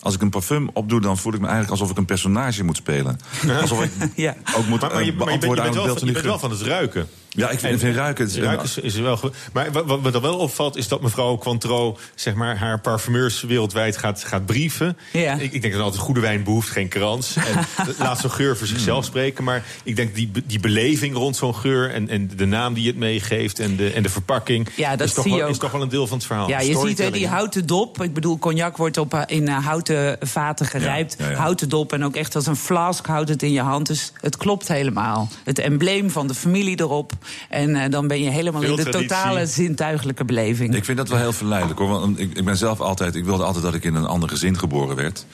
Als 0.06 0.14
ik 0.14 0.20
een 0.20 0.30
parfum 0.30 0.68
opdoe, 0.72 1.00
dan 1.00 1.18
voel 1.18 1.32
ik 1.32 1.40
me 1.40 1.46
eigenlijk 1.46 1.72
alsof 1.74 1.90
ik 1.90 1.96
een 1.96 2.04
personage 2.04 2.64
moet 2.64 2.76
spelen. 2.76 3.18
Alsof 3.60 3.82
ik 3.84 3.90
Ja. 4.14 4.34
ook 4.56 4.66
moet 4.66 4.80
Maar, 4.80 4.92
maar 4.92 5.04
je, 5.04 5.12
maar 5.12 5.32
je 5.32 5.38
bent, 5.38 5.56
je 5.56 5.72
wel, 5.72 6.06
je 6.06 6.12
bent 6.12 6.40
van 6.40 6.50
het 6.50 6.60
ruiken. 6.60 7.08
Ja, 7.28 7.50
ik 7.50 7.58
vind, 7.58 7.72
ik 7.72 7.80
vind 7.80 7.96
ruiken... 7.96 8.24
Het, 8.24 8.36
Ruiken 8.36 8.64
is, 8.64 8.78
is 8.78 8.94
wel. 8.94 9.18
Maar 9.52 9.72
wat, 9.72 9.84
wat 9.84 10.02
me 10.02 10.10
dan 10.10 10.22
wel 10.22 10.36
opvalt, 10.36 10.76
is 10.76 10.88
dat 10.88 11.00
mevrouw 11.00 11.38
Cointreau 11.38 11.96
zeg 12.14 12.34
maar, 12.34 12.56
haar 12.56 12.80
parfumeurs 12.80 13.40
wereldwijd 13.42 13.96
gaat, 13.96 14.24
gaat 14.24 14.46
brieven. 14.46 14.96
Ja. 15.12 15.34
Ik, 15.34 15.52
ik 15.52 15.62
denk 15.62 15.74
dat 15.74 15.82
altijd 15.82 16.02
goede 16.02 16.20
wijn 16.20 16.44
behoeft 16.44 16.68
geen 16.68 16.88
krans. 16.88 17.36
En 17.36 17.66
laat 17.98 18.20
zo'n 18.20 18.30
geur 18.30 18.56
voor 18.56 18.66
zichzelf 18.66 18.94
Hmm. 18.96 19.04
spreken. 19.06 19.44
Maar 19.44 19.64
ik 19.82 19.96
denk 19.96 20.14
die, 20.14 20.30
die 20.46 20.60
beleving 20.60 21.14
rond 21.14 21.36
zo'n 21.36 21.54
geur 21.54 21.90
en, 21.90 22.08
en 22.08 22.30
de 22.36 22.46
naam 22.46 22.74
die 22.74 22.86
het 22.86 22.96
meegeeft 22.96 23.58
en 23.58 23.76
de, 23.76 23.90
en 23.90 24.02
de 24.02 24.08
verpakking. 24.08 24.68
Ja, 24.76 24.96
dat 24.96 25.06
is, 25.06 25.14
toch 25.14 25.24
zie 25.24 25.32
je 25.32 25.40
wel, 25.40 25.48
is 25.48 25.58
toch 25.58 25.70
wel 25.70 25.82
een 25.82 25.88
deel 25.88 26.06
van 26.06 26.16
het 26.16 26.26
verhaal. 26.26 26.48
Ja, 26.48 26.60
je 26.60 26.78
ziet 26.86 27.12
die 27.12 27.28
houten 27.28 27.66
dop. 27.66 28.02
Ik 28.02 28.14
bedoel, 28.14 28.38
cognac 28.38 28.76
wordt 28.76 28.98
op, 28.98 29.14
eh, 29.14 29.22
in 29.26 29.48
eh, 29.48 29.66
houten 29.66 30.16
vaten 30.20 30.66
gerijpt. 30.66 31.14
Ja, 31.18 31.24
ja, 31.24 31.30
ja. 31.30 31.36
Houten 31.36 31.68
dop 31.68 31.92
en 31.92 32.04
ook 32.04 32.16
echt 32.16 32.34
als 32.34 32.46
een 32.46 32.56
flask 32.56 33.06
houdt 33.06 33.28
het 33.28 33.42
in 33.42 33.52
je 33.52 33.60
hand. 33.60 33.86
Dus 33.86 34.12
het 34.20 34.36
klopt 34.36 34.68
helemaal. 34.68 35.28
Het 35.44 35.58
embleem 35.58 36.10
van 36.10 36.26
de 36.26 36.34
familie 36.34 36.80
erop. 36.80 37.12
En 37.48 37.76
eh, 37.76 37.90
dan 37.90 38.06
ben 38.08 38.22
je 38.22 38.30
helemaal 38.30 38.60
Veel 38.60 38.70
in 38.70 38.76
de 38.76 38.82
traditie. 38.82 39.08
totale 39.08 39.46
zintuigelijke 39.46 40.24
beleving. 40.24 40.74
Ik 40.74 40.84
vind 40.84 40.98
dat 40.98 41.08
wel 41.08 41.18
heel 41.18 41.32
verleidelijk 41.32 41.78
hoor. 41.78 41.88
Want 41.88 42.20
ik, 42.20 42.36
ik 42.36 42.44
ben 42.44 42.56
zelf 42.56 42.80
altijd. 42.80 43.14
Ik 43.14 43.24
wilde 43.24 43.44
altijd 43.44 43.64
dat 43.64 43.74
ik 43.74 43.84
in 43.84 43.94
een 43.94 44.06
ander 44.06 44.28
gezin 44.28 44.58
geboren 44.58 44.96
werd. 44.96 45.26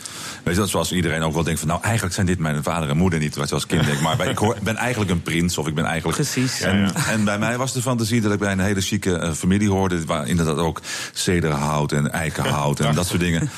Weet 0.42 0.54
je 0.54 0.60
dat 0.60 0.68
zoals 0.68 0.92
iedereen 0.92 1.22
ook 1.22 1.34
wel 1.34 1.42
denkt 1.42 1.58
van. 1.60 1.68
Nou, 1.68 1.82
eigenlijk 1.82 2.14
zijn 2.14 2.26
dit 2.26 2.38
mijn 2.38 2.62
vader 2.62 2.88
en 2.88 2.96
moeder 2.96 3.18
niet. 3.18 3.36
Wat 3.36 3.48
je 3.48 3.54
als 3.54 3.66
kind 3.66 3.84
denkt. 3.84 4.00
Maar 4.00 4.28
ik 4.28 4.38
hoor, 4.38 4.56
ben 4.62 4.76
eigenlijk 4.76 5.10
een 5.10 5.22
prins 5.22 5.58
of 5.58 5.66
ik 5.66 5.74
ben 5.74 5.84
eigenlijk. 5.84 6.16
Precies. 6.16 6.60
En, 6.60 6.92
en 7.08 7.24
bij 7.24 7.38
mij 7.38 7.58
was 7.58 7.72
de 7.72 7.82
fantasie 7.82 8.20
dat 8.20 8.32
ik 8.32 8.38
bij 8.38 8.52
een 8.52 8.60
hele 8.60 8.80
chique 8.80 9.18
eh, 9.18 9.32
familie 9.32 9.70
hoorde. 9.70 10.04
Waar 10.04 10.28
inderdaad 10.28 10.56
ook 10.58 10.80
cederhout 11.12 11.92
en 11.92 12.12
eikenhout 12.12 12.80
en 12.80 12.94
dat 12.94 13.06
soort 13.06 13.20
dingen. 13.20 13.50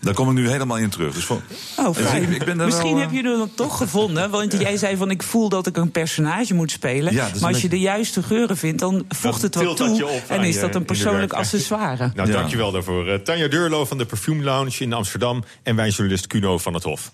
Daar 0.00 0.14
kom 0.14 0.28
ik 0.28 0.34
nu 0.34 0.48
helemaal 0.50 0.76
in 0.78 0.88
terug. 0.90 1.14
Dus 1.14 1.24
voor, 1.24 1.40
Oh, 1.76 1.94
dus 1.94 2.06
fijn. 2.06 2.22
ik, 2.22 2.30
ik 2.30 2.44
ben 2.44 2.56
daar 2.56 2.66
Misschien 2.66 2.90
wel, 2.92 3.00
heb 3.00 3.10
je 3.10 3.16
het 3.28 3.38
dan 3.38 3.50
toch 3.54 3.76
gevonden. 3.76 4.30
Want 4.30 4.52
jij 4.52 4.76
zei 4.76 4.96
van 4.96 5.10
ik 5.10 5.22
voel 5.22 5.48
dat 5.48 5.66
ik 5.66 5.76
een 5.76 5.90
personage 5.90 6.54
moet 6.54 6.70
spelen. 6.70 7.12
Ja, 7.12 7.24
dat 7.24 7.34
is 7.34 7.40
maar 7.40 7.48
als 7.52 7.62
een 7.62 7.63
je 7.64 7.70
de 7.70 7.80
juiste 7.80 8.22
geuren 8.22 8.56
vindt, 8.56 8.78
dan 8.78 9.04
voegt 9.08 9.42
het 9.42 9.54
wat 9.54 9.76
toe. 9.76 9.94
je 9.96 10.06
op 10.06 10.22
en 10.28 10.42
is 10.44 10.60
dat 10.60 10.74
een 10.74 10.84
persoonlijk 10.84 11.32
accessoire. 11.32 12.10
Nou, 12.14 12.28
Ja. 12.28 12.34
dankjewel 12.34 12.70
daarvoor. 12.72 13.08
Eh, 13.08 13.18
Tanja 13.18 13.48
Deurlo 13.48 13.84
van 13.84 13.98
de 13.98 14.04
Perfume 14.06 14.42
Lounge 14.44 14.76
in 14.78 14.92
Amsterdam... 14.92 15.44
en 15.62 15.76
wijnjournalist 15.76 16.26
Cuno 16.26 16.58
van 16.58 16.74
het 16.74 16.82
Hof. 16.82 17.12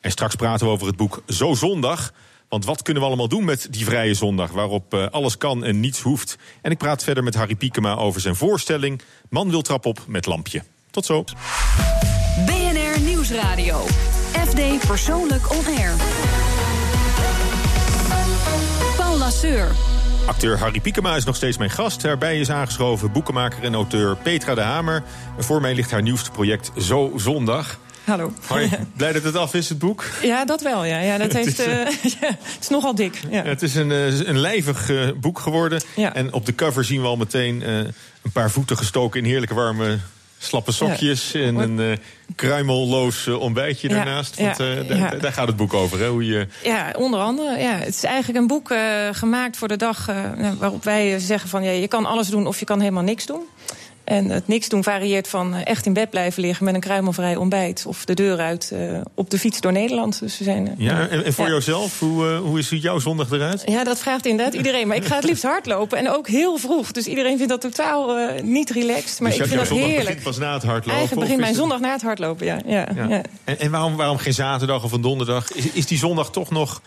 En 0.00 0.10
straks 0.10 0.34
praten 0.34 0.66
we 0.66 0.72
over 0.72 0.86
het 0.86 0.96
boek 0.96 1.22
Zo 1.26 1.54
Zondag. 1.54 2.12
Want 2.48 2.64
wat 2.64 2.82
kunnen 2.82 3.02
we 3.02 3.08
allemaal 3.08 3.28
doen 3.28 3.44
met 3.44 3.66
die 3.70 3.84
vrije 3.84 4.14
zondag... 4.14 4.50
waarop 4.50 4.94
eh, 4.94 5.06
alles 5.10 5.38
kan 5.38 5.64
en 5.64 5.80
niets 5.80 6.00
hoeft? 6.00 6.36
En 6.62 6.70
ik 6.70 6.78
praat 6.78 7.04
verder 7.04 7.24
met 7.24 7.34
Harry 7.34 7.54
Piekema 7.54 7.94
over 7.94 8.20
zijn 8.20 8.36
voorstelling... 8.36 9.02
Man 9.30 9.50
wil 9.50 9.62
trap 9.62 9.86
op 9.86 10.04
met 10.06 10.26
lampje. 10.26 10.62
Tot 10.90 11.06
zo. 11.06 11.24
BNR 12.46 13.00
Nieuwsradio. 13.00 13.84
FD 14.46 14.86
Persoonlijk 14.86 15.50
On 15.50 15.64
Air. 15.66 15.94
Acteur 20.26 20.58
Harry 20.58 20.80
Piekema 20.80 21.16
is 21.16 21.24
nog 21.24 21.36
steeds 21.36 21.58
mijn 21.58 21.70
gast. 21.70 22.00
Daarbij 22.00 22.40
is 22.40 22.50
aangeschoven 22.50 23.12
boekenmaker 23.12 23.62
en 23.62 23.74
auteur 23.74 24.16
Petra 24.16 24.54
de 24.54 24.60
Hamer. 24.60 25.02
En 25.36 25.44
voor 25.44 25.60
mij 25.60 25.74
ligt 25.74 25.90
haar 25.90 26.02
nieuwste 26.02 26.30
project 26.30 26.70
Zo 26.78 27.12
Zondag. 27.16 27.78
Hallo. 28.04 28.32
Hoi, 28.46 28.70
blij 28.96 29.12
dat 29.12 29.22
het 29.22 29.36
af 29.36 29.54
is, 29.54 29.68
het 29.68 29.78
boek. 29.78 30.04
Ja, 30.22 30.44
dat 30.44 30.62
wel. 30.62 30.84
Ja. 30.84 31.00
Ja, 31.00 31.18
dat 31.18 31.26
Het 31.32 31.44
heeft, 31.44 31.58
is, 31.58 31.66
eh, 31.66 32.12
ja, 32.20 32.28
het 32.28 32.56
is 32.60 32.68
nogal 32.68 32.94
dik. 32.94 33.20
Ja. 33.30 33.42
Het 33.42 33.62
is 33.62 33.74
een, 33.74 33.92
eh, 33.92 34.26
een 34.26 34.38
lijvig 34.38 34.90
eh, 34.90 35.08
boek 35.20 35.38
geworden. 35.38 35.82
Ja. 35.96 36.14
En 36.14 36.32
op 36.32 36.46
de 36.46 36.54
cover 36.54 36.84
zien 36.84 37.00
we 37.00 37.06
al 37.06 37.16
meteen 37.16 37.62
eh, 37.62 37.76
een 38.22 38.32
paar 38.32 38.50
voeten 38.50 38.76
gestoken 38.76 39.20
in 39.20 39.26
heerlijke 39.26 39.54
warme 39.54 39.98
slappe 40.38 40.72
sokjes. 40.72 41.34
En 41.34 41.56
een 41.56 41.80
eh, 41.80 41.96
kruimelloos 42.36 43.26
eh, 43.26 43.40
ontbijtje 43.40 43.88
daarnaast. 43.88 44.40
Want 44.40 44.60
eh, 44.60 44.66
daar- 45.20 45.32
gaat 45.32 45.46
het 45.46 45.56
boek 45.56 45.74
over. 45.74 45.98
Hè? 45.98 46.08
Hoe 46.08 46.26
je, 46.26 46.46
Ja, 46.64 46.94
onder 46.96 47.20
andere. 47.20 47.58
Ja. 47.58 47.72
Het 47.72 47.94
is 47.94 48.04
eigenlijk 48.04 48.38
een 48.38 48.46
boek 48.46 48.72
gemaakt 49.12 49.56
voor 49.56 49.68
de 49.68 49.76
dag 49.76 50.06
waarop 50.58 50.84
wij 50.84 51.18
zeggen 51.18 51.48
van 51.48 51.62
ja, 51.62 51.70
je 51.70 51.88
kan 51.88 52.06
alles 52.06 52.28
doen 52.28 52.46
of 52.46 52.58
je 52.58 52.64
kan 52.64 52.80
helemaal 52.80 53.02
niks 53.02 53.26
doen. 53.26 53.42
En 54.08 54.30
het 54.30 54.48
niks 54.48 54.68
doen 54.68 54.82
varieert 54.82 55.28
van 55.28 55.54
eh, 55.54 55.60
echt 55.66 55.86
in 55.86 55.92
bed 55.92 56.10
blijven 56.10 56.42
liggen 56.42 56.64
met 56.64 56.74
een 56.74 56.80
kruimelvrij 56.80 57.36
ontbijt 57.36 57.84
of 57.86 58.04
de 58.04 58.14
deur 58.14 58.38
uit 58.38 58.70
eh, 58.74 59.00
op 59.14 59.30
de 59.30 59.38
fiets 59.38 59.60
door 59.60 59.72
Nederland. 59.72 60.20
Dus 60.20 60.38
we 60.38 60.44
zijn, 60.44 60.68
eh, 60.68 60.74
ja, 60.78 61.08
en, 61.08 61.24
en 61.24 61.32
voor 61.32 61.44
Ja. 61.44 61.50
jouzelf, 61.50 61.98
hoe, 62.00 62.28
eh, 62.28 62.38
hoe 62.40 62.62
ziet 62.62 62.82
jouw 62.82 62.98
zondag 62.98 63.30
eruit? 63.30 63.62
Ja, 63.66 63.84
dat 63.84 63.98
vraagt 63.98 64.26
inderdaad 64.26 64.54
iedereen. 64.54 64.86
Maar 64.88 64.96
ik 64.96 65.04
ga 65.04 65.14
het 65.14 65.24
liefst 65.24 65.42
hardlopen. 65.42 65.98
En 65.98 66.10
ook 66.10 66.28
heel 66.28 66.56
vroeg. 66.56 66.92
Dus 66.92 67.06
iedereen 67.06 67.36
vindt 67.36 67.52
dat 67.52 67.60
totaal 67.60 68.16
niet 68.42 68.70
relaxed. 68.70 69.20
Maar 69.20 69.30
dus 69.30 69.40
ik 69.40 69.46
vind 69.46 69.58
dat 69.60 69.68
heerlijk. 69.78 70.04
begint 70.04 70.22
pas 70.22 70.38
na 70.38 70.52
het 70.52 70.62
hardlopen? 70.62 70.92
Eigenlijk 70.92 71.20
begint 71.20 71.40
mijn 71.40 71.54
zondag 71.54 71.80
na 71.80 71.92
het 71.92 72.02
hardlopen, 72.02 72.46
ja. 72.46 72.58
ja, 72.66 72.88
Ja. 72.94 73.06
ja. 73.08 73.22
En, 73.44 73.58
en 73.58 73.70
waarom, 73.70 73.96
waarom 73.96 74.16
geen 74.18 74.34
zaterdag 74.34 74.84
of 74.84 74.92
een 74.92 75.00
donderdag? 75.00 75.52
Is, 75.52 75.70
is 75.72 75.86
die 75.86 75.98
zondag 75.98 76.30
toch 76.30 76.50
nog, 76.50 76.82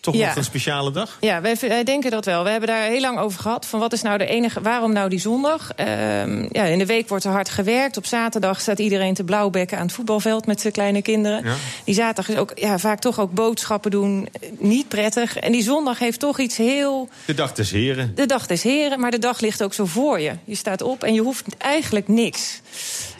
toch 0.00 0.14
Ja. 0.14 0.26
nog 0.26 0.36
een 0.36 0.44
speciale 0.44 0.90
dag? 0.90 1.16
Ja, 1.20 1.40
wij, 1.40 1.56
wij 1.60 1.84
denken 1.84 2.10
dat 2.10 2.24
wel. 2.24 2.44
We 2.44 2.50
hebben 2.50 2.68
daar 2.68 2.82
heel 2.82 3.00
lang 3.00 3.18
over 3.18 3.40
gehad. 3.40 3.66
Van 3.66 3.80
wat 3.80 3.92
is 3.92 4.02
nou 4.02 4.18
de 4.18 4.26
enige, 4.26 4.60
waarom 4.60 4.92
nou 4.92 5.08
die 5.08 5.18
zondag? 5.18 5.72
Ehm, 5.76 6.46
ja, 6.50 6.64
in 6.64 6.78
de 6.78 6.86
week 6.86 7.08
wordt 7.08 7.24
er 7.24 7.30
hard 7.30 7.48
gewerkt. 7.48 7.96
Op 7.96 8.06
zaterdag 8.06 8.60
staat 8.60 8.78
iedereen 8.78 9.14
te 9.14 9.24
blauwbekken 9.24 9.78
aan 9.78 9.84
het 9.86 9.92
voetbalveld 9.94 10.46
met 10.46 10.60
zijn 10.60 10.72
kleine 10.72 11.02
kinderen. 11.02 11.44
Ja. 11.44 11.54
Die 11.84 11.94
zaterdag 11.94 12.28
is 12.28 12.36
ook 12.40 12.52
ja, 12.54 12.78
vaak 12.78 12.98
toch 13.00 13.20
ook 13.20 13.32
boodschappen 13.32 13.90
doen. 13.90 14.28
eh, 14.40 14.48
Niet 14.58 14.88
prettig. 14.88 15.36
En 15.36 15.52
die 15.52 15.62
zondag 15.62 15.98
heeft 15.98 16.20
toch 16.20 16.38
iets 16.38 16.56
heel. 16.56 17.08
De 17.24 17.34
dag 17.34 17.52
des 17.52 17.70
heren. 17.70 18.12
De 18.14 18.26
dag 18.26 18.46
des 18.46 18.62
heren, 18.62 19.00
maar 19.00 19.10
de 19.10 19.18
dag 19.18 19.40
ligt 19.40 19.62
ook 19.62 19.74
zo 19.74 19.84
voor 19.84 20.20
je. 20.20 20.32
Je 20.44 20.54
staat 20.54 20.82
op 20.82 21.02
en 21.04 21.14
je 21.14 21.20
hoeft 21.20 21.44
eigenlijk 21.58 22.08
niks. 22.08 22.60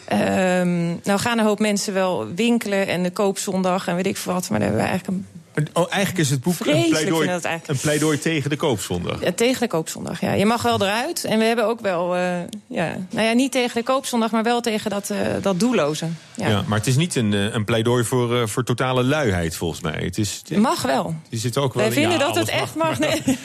Ehm, 0.07 0.85
nou 1.03 1.19
gaan 1.19 1.37
een 1.37 1.45
hoop 1.45 1.59
mensen 1.59 1.93
wel 1.93 2.27
winkelen 2.35 2.87
en 2.87 3.03
de 3.03 3.11
koopzondag 3.11 3.87
en 3.87 3.95
weet 3.95 4.05
ik 4.07 4.17
veel 4.17 4.33
wat. 4.33 4.49
Maar 4.49 4.59
daar 4.59 4.67
hebben 4.67 4.85
we 4.85 4.91
eigenlijk 4.91 5.17
een 5.19 5.27
Oh, 5.73 5.85
eigenlijk 5.89 6.17
is 6.23 6.29
het 6.29 6.41
boek 6.41 6.55
een 6.59 6.89
pleidooi, 6.89 7.29
een 7.65 7.77
pleidooi 7.81 8.19
tegen 8.19 8.49
de 8.49 8.55
koopzondag. 8.55 9.23
Ja, 9.23 9.31
tegen 9.31 9.59
de 9.61 9.67
koopzondag, 9.67 10.21
ja. 10.21 10.31
Je 10.33 10.45
mag 10.45 10.61
wel 10.61 10.81
eruit. 10.81 11.23
En 11.23 11.39
we 11.39 11.45
hebben 11.45 11.65
ook 11.65 11.79
wel, 11.79 12.15
eh, 12.15 12.21
ja, 12.67 12.95
nou 13.09 13.27
ja, 13.27 13.33
niet 13.33 13.51
tegen 13.51 13.75
de 13.75 13.83
koopzondag, 13.83 14.31
maar 14.31 14.43
wel 14.43 14.61
tegen 14.61 14.89
dat, 14.89 15.09
eh, 15.09 15.17
dat 15.41 15.59
doelloze. 15.59 16.07
Ja. 16.35 16.47
Ja. 16.47 16.63
maar 16.67 16.77
het 16.77 16.87
is 16.87 16.95
niet 16.95 17.15
een, 17.15 17.33
eh, 17.33 17.53
een 17.53 17.65
pleidooi 17.65 18.03
voor, 18.03 18.49
voor 18.49 18.63
totale 18.63 19.03
luiheid, 19.03 19.55
volgens 19.55 19.81
mij. 19.81 20.01
Het 20.03 20.17
is, 20.17 20.41
Mag 20.55 20.81
wel. 20.81 21.15
die 21.29 21.39
zit 21.39 21.57
ook 21.57 21.73
wel 21.73 21.83
Wij 21.83 21.93
in- 21.95 21.99
vinden 22.01 22.19
ja, 22.19 22.25
dat 22.25 22.35
het 22.35 22.49
echt 22.49 22.75
mag. 22.75 22.99
Nee, 22.99 23.21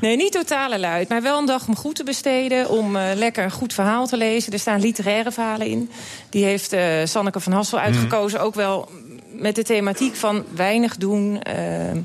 nee, 0.00 0.16
niet 0.16 0.32
totale 0.32 0.78
luid. 0.78 1.08
Maar 1.08 1.22
wel 1.22 1.38
een 1.38 1.46
dag 1.46 1.68
om 1.68 1.76
goed 1.76 1.94
te 1.94 2.04
besteden. 2.04 2.68
Om 2.68 2.98
lekker 2.98 3.44
een 3.44 3.50
goed 3.50 3.72
verhaal 3.72 4.06
te 4.06 4.16
lezen. 4.16 4.52
Er 4.52 4.58
staan 4.58 4.80
literaire 4.80 5.32
verhalen 5.32 5.66
in. 5.66 5.90
Die 6.30 6.44
heeft 6.44 6.76
Sanneke 7.04 7.40
van 7.40 7.52
Hassel 7.52 7.78
Mhm. 7.78 7.86
uitgekozen. 7.86 8.40
Ook 8.40 8.54
wel 8.54 8.88
met 9.38 9.54
de 9.54 9.62
thematiek 9.62 10.14
van 10.16 10.44
weinig 10.54 10.96
doen. 10.96 11.42
Ehm, 11.42 11.96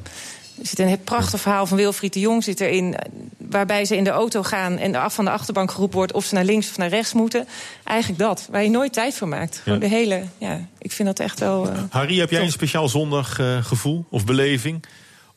er 0.60 0.68
zit 0.68 0.80
een 0.80 1.04
prachtig 1.04 1.42
verhaal 1.42 1.66
van 1.66 1.78
Wilfried 1.78 2.14
de 2.14 2.20
Jong 2.20 2.44
zit 2.44 2.60
erin. 2.60 2.96
waarbij 3.38 3.86
ze 3.86 3.96
in 3.98 4.04
de 4.04 4.10
auto 4.10 4.44
gaan 4.44 4.78
en 4.78 4.96
af 4.96 5.14
van 5.14 5.26
de 5.26 5.32
achterbank 5.32 5.72
geroepen 5.72 5.98
wordt 5.98 6.14
of 6.14 6.26
ze 6.26 6.34
naar 6.34 6.44
links 6.46 6.70
of 6.70 6.78
naar 6.78 6.90
rechts 6.90 7.14
moeten. 7.14 7.48
Eigenlijk 7.84 8.20
dat, 8.20 8.48
waar 8.52 8.64
je 8.64 8.70
nooit 8.70 8.94
tijd 8.94 9.14
voor 9.16 9.28
maakt. 9.28 9.60
Gewoon 9.64 9.80
de 9.80 9.88
hele, 9.88 10.24
ja, 10.38 10.60
ik 10.78 10.92
vind 10.92 11.08
dat 11.08 11.20
echt 11.20 11.40
wel. 11.40 11.70
eh, 11.70 11.84
Harry, 11.90 12.20
heb 12.20 12.30
jij 12.30 12.42
een 12.42 12.52
speciaal 12.52 12.90
zondaggevoel 12.90 14.06
of 14.10 14.26
beleving? 14.26 14.84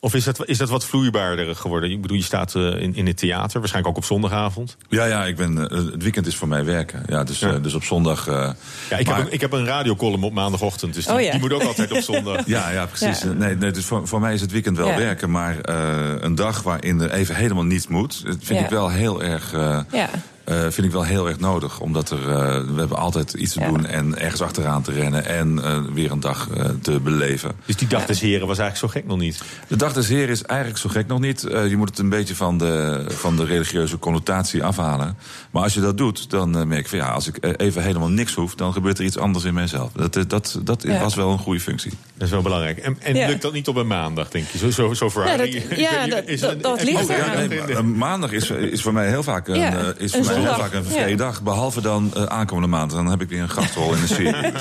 Of 0.05 0.13
is 0.13 0.23
dat, 0.23 0.45
is 0.45 0.57
dat 0.57 0.69
wat 0.69 0.85
vloeibaarder 0.85 1.55
geworden? 1.55 1.91
Ik 1.91 2.01
bedoel, 2.01 2.17
je 2.17 2.23
staat 2.23 2.55
eh, 2.55 2.61
in, 2.81 2.95
in 2.95 3.07
het 3.07 3.17
theater, 3.17 3.59
waarschijnlijk 3.59 3.87
ook 3.97 4.03
op 4.03 4.07
zondagavond. 4.09 4.77
Ja, 4.89 5.05
ja, 5.05 5.25
ik 5.25 5.35
ben, 5.35 5.69
eh, 5.69 5.77
het 5.91 6.03
weekend 6.03 6.27
is 6.27 6.35
voor 6.35 6.47
mij 6.47 6.65
werken. 6.65 7.03
Ja, 7.07 7.23
dus, 7.23 7.41
eh, 7.41 7.53
dus 7.61 7.73
op 7.73 7.83
zondag. 7.83 8.27
eh, 8.27 8.49
Ja, 8.89 8.97
ik, 8.97 9.07
maar- 9.07 9.15
heb 9.17 9.25
een, 9.27 9.33
ik 9.33 9.41
heb 9.41 9.51
een 9.51 9.65
radiocolumn 9.65 10.23
op 10.23 10.33
maandagochtend, 10.33 10.93
dus 10.93 11.05
die, 11.05 11.13
Oh 11.15 11.21
ja. 11.21 11.31
die 11.31 11.39
moet 11.39 11.53
ook 11.53 11.63
altijd 11.63 11.91
op 11.91 12.01
zondag. 12.01 12.45
Ja, 12.55 12.69
ja, 12.71 12.85
precies. 12.85 13.21
Ja. 13.21 13.31
Nee, 13.31 13.55
nee, 13.55 13.71
dus 13.71 13.85
voor, 13.85 14.07
voor 14.07 14.19
mij 14.19 14.33
is 14.33 14.41
het 14.41 14.51
weekend 14.51 14.77
wel 14.77 14.87
Ja. 14.87 14.97
werken. 14.97 15.31
Maar 15.31 15.59
eh, 15.61 16.15
een 16.19 16.35
dag 16.35 16.63
waarin 16.63 17.01
er 17.01 17.11
even 17.11 17.35
helemaal 17.35 17.63
niets 17.63 17.87
moet, 17.87 18.25
dat 18.25 18.37
vind 18.41 18.59
Ja. 18.59 18.63
ik 18.65 18.69
wel 18.69 18.89
heel 18.89 19.23
erg. 19.23 19.53
eh, 19.53 19.79
Ja. 19.91 20.09
Eh, 20.45 20.59
vind 20.61 20.87
ik 20.87 20.91
wel 20.91 21.03
heel 21.03 21.27
erg 21.27 21.39
nodig. 21.39 21.79
Omdat 21.79 22.09
er, 22.09 22.29
eh, 22.29 22.61
we 22.73 22.73
hebben 22.79 22.97
altijd 22.97 23.33
iets 23.33 23.53
te 23.53 23.59
Ja. 23.59 23.67
doen 23.67 23.85
en 23.85 24.19
ergens 24.19 24.41
achteraan 24.41 24.81
te 24.81 24.91
rennen 24.91 25.25
en 25.25 25.63
eh, 25.63 25.79
weer 25.93 26.11
een 26.11 26.19
dag 26.19 26.49
eh, 26.57 26.65
te 26.81 26.99
beleven. 26.99 27.51
Dus 27.65 27.75
die 27.75 27.87
dag 27.87 28.05
des 28.05 28.19
heren 28.19 28.47
was 28.47 28.57
eigenlijk 28.57 28.93
zo 28.93 28.99
gek 28.99 29.07
nog 29.09 29.17
niet. 29.17 29.41
De 29.67 29.75
Dag 29.75 29.93
des 29.93 30.07
Heren 30.07 30.29
is 30.29 30.43
eigenlijk 30.43 30.79
zo 30.79 30.89
gek 30.89 31.07
nog 31.07 31.19
niet. 31.19 31.43
Eh, 31.43 31.69
je 31.69 31.77
moet 31.77 31.89
het 31.89 31.99
een 31.99 32.09
beetje 32.09 32.35
van 32.35 32.57
de, 32.57 33.03
van 33.07 33.35
de 33.35 33.45
religieuze 33.45 33.99
connotatie 33.99 34.63
afhalen. 34.63 35.17
Maar 35.51 35.63
als 35.63 35.73
je 35.73 35.79
dat 35.81 35.97
doet, 35.97 36.29
dan 36.29 36.67
merk 36.67 36.79
ik 36.79 36.87
van 36.87 36.97
ja, 36.97 37.07
als 37.09 37.27
ik 37.27 37.37
even 37.57 37.83
helemaal 37.83 38.09
niks 38.09 38.33
hoef, 38.33 38.55
dan 38.55 38.73
gebeurt 38.73 38.97
er 38.99 39.05
iets 39.05 39.17
anders 39.17 39.45
in 39.45 39.53
mijzelf. 39.53 39.91
Dat, 39.91 40.29
dat, 40.29 40.59
dat 40.63 40.83
Ja. 40.83 40.99
was 40.99 41.15
wel 41.15 41.31
een 41.31 41.37
goede 41.39 41.59
functie. 41.59 41.91
Dat 42.13 42.27
is 42.27 42.29
wel 42.33 42.41
belangrijk. 42.41 42.77
En, 42.77 42.97
en 43.01 43.15
Ja. 43.15 43.27
lukt 43.27 43.41
dat 43.41 43.53
niet 43.53 43.67
op 43.67 43.75
een 43.75 43.87
maandag, 43.87 44.29
denk 44.29 44.47
je? 44.51 44.57
Zo, 44.57 44.69
zo, 44.71 44.93
zo 44.93 45.09
voor 45.09 45.25
Ja, 45.25 45.37
dat- 45.37 45.51
ja, 45.77 46.07
dat- 46.07 46.23
Is 46.27 46.39
dat- 46.39 46.83
ligt 46.83 47.07
Nee, 47.67 47.81
maandag 47.81 48.31
is, 48.31 48.49
is 48.49 48.81
voor 48.81 48.93
mij 48.93 49.07
heel 49.07 49.23
vaak 49.23 49.47
een, 49.47 49.55
Ja, 49.59 49.93
is 49.97 50.13
een 50.13 50.23
voor 50.23 50.33
mij 50.33 50.34
heel 50.35 50.45
zondag. 50.45 50.65
vaak 50.65 50.73
een 50.73 50.85
vrije 50.85 51.09
Ja. 51.09 51.15
dag. 51.15 51.41
Behalve 51.41 51.81
dan 51.81 52.11
eh, 52.15 52.23
aankomende 52.23 52.69
maand. 52.69 52.91
Dan 52.91 53.05
heb 53.07 53.21
ik 53.21 53.29
weer 53.29 53.41
een 53.41 53.49
gastrol 53.49 53.93
in 53.93 54.01
de 54.01 54.07
serie. 54.07 54.33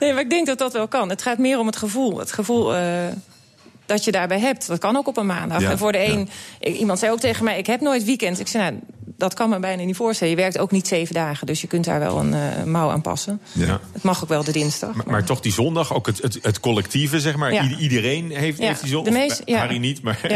Nee, 0.00 0.12
maar 0.12 0.22
ik 0.22 0.30
denk 0.30 0.46
dat 0.46 0.58
dat 0.58 0.72
wel 0.72 0.88
kan. 0.88 1.08
Het 1.08 1.22
gaat 1.22 1.38
meer 1.38 1.58
om 1.58 1.66
het 1.66 1.76
gevoel. 1.76 2.18
Het 2.18 2.32
gevoel 2.32 2.74
eh, 2.76 2.84
dat 3.86 4.04
je 4.04 4.12
daarbij 4.12 4.40
hebt. 4.40 4.66
Dat 4.66 4.78
kan 4.78 4.96
ook 4.96 5.06
op 5.06 5.16
een 5.16 5.26
maandag. 5.26 5.60
Ja, 5.60 5.70
en 5.70 5.78
voor 5.78 5.92
de 5.92 6.04
een, 6.04 6.28
ik- 6.60 6.76
iemand 6.76 6.98
zei 6.98 7.12
ook 7.12 7.20
tegen 7.20 7.44
mij: 7.44 7.58
ik 7.58 7.66
heb 7.66 7.80
nooit 7.80 8.04
weekend. 8.04 8.40
Ik 8.40 8.48
zei, 8.48 8.62
nou, 8.70 8.82
dat 9.22 9.34
kan 9.34 9.50
me 9.50 9.58
bijna 9.58 9.82
niet 9.84 9.96
voorstellen. 9.96 10.34
Je 10.34 10.40
werkt 10.40 10.58
ook 10.58 10.70
niet 10.70 10.86
zeven 10.88 11.14
dagen, 11.14 11.46
dus 11.46 11.60
je 11.60 11.66
kunt 11.66 11.84
daar 11.84 11.98
wel 11.98 12.18
een 12.18 12.34
eh, 12.34 12.64
mouw 12.64 12.90
aan 12.90 13.00
passen. 13.00 13.40
Ja. 13.52 13.80
Het 13.92 14.02
mag 14.02 14.22
ook 14.22 14.28
wel 14.28 14.44
de 14.44 14.52
dinsdag. 14.52 14.94
Maar, 14.94 15.06
maar 15.06 15.24
toch 15.24 15.40
die 15.40 15.52
zondag, 15.52 15.94
ook 15.94 16.06
het, 16.06 16.22
het, 16.22 16.38
het 16.42 16.60
collectieve, 16.60 17.20
zeg 17.20 17.36
maar. 17.36 17.52
Ja. 17.52 17.68
Iedereen 17.78 18.30
heeft, 18.30 18.58
Ja, 18.58 18.66
heeft 18.66 18.80
die 18.80 18.90
zondag. 18.90 19.12
de 19.12 19.18
meeste- 19.18 19.42
ja. 19.44 19.58
Harry 19.58 19.76
niet, 19.76 20.02
maar 20.02 20.18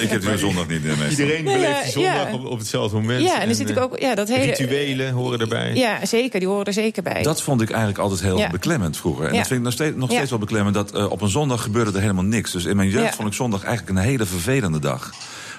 ik 0.00 0.10
heb 0.10 0.22
die 0.22 0.38
zondag 0.38 0.68
niet 0.68 0.82
meer 0.84 0.96
meestal. 0.98 1.08
iedereen 1.24 1.44
beleeft 1.44 1.82
die 1.82 1.92
zondag 1.92 2.28
ja. 2.28 2.34
op, 2.34 2.44
op 2.46 2.58
hetzelfde 2.58 2.96
moment. 2.96 3.22
Ja, 3.22 3.40
en 3.40 3.46
dan 3.46 3.54
zit 3.56 3.70
eh, 3.70 3.82
ook. 3.82 3.98
Ja, 3.98 4.14
dat 4.14 4.28
hele. 4.28 4.44
Rituelen 4.52 5.12
horen 5.12 5.38
erbij. 5.40 5.74
Ja, 5.74 6.06
zeker. 6.06 6.38
Die 6.40 6.48
horen 6.48 6.64
er 6.64 6.72
zeker 6.72 7.02
bij. 7.02 7.22
Dat 7.22 7.42
vond 7.42 7.60
ik 7.60 7.68
eigenlijk 7.68 7.98
altijd 7.98 8.20
heel 8.22 8.38
Ja. 8.38 8.50
beklemmend 8.50 8.96
vroeger. 8.96 9.24
En 9.26 9.32
Ja. 9.32 9.38
dat 9.38 9.46
vind 9.46 9.58
ik 9.58 9.64
nog 9.64 9.72
steeds, 9.74 9.96
nog 9.96 10.08
Ja. 10.08 10.14
steeds 10.14 10.30
wel 10.30 10.38
beklemmend. 10.38 10.74
Dat 10.74 10.92
eh, 10.92 11.10
op 11.10 11.20
een 11.20 11.28
zondag 11.28 11.62
gebeurde 11.62 11.92
er 11.92 12.00
helemaal 12.00 12.24
niks. 12.24 12.52
Dus 12.52 12.64
in 12.64 12.76
mijn 12.76 12.88
jeugd 12.88 13.04
Ja. 13.04 13.12
vond 13.12 13.28
ik 13.28 13.34
zondag 13.34 13.64
eigenlijk 13.64 13.98
een 13.98 14.04
hele 14.04 14.26
vervelende 14.26 14.78
dag. 14.78 15.10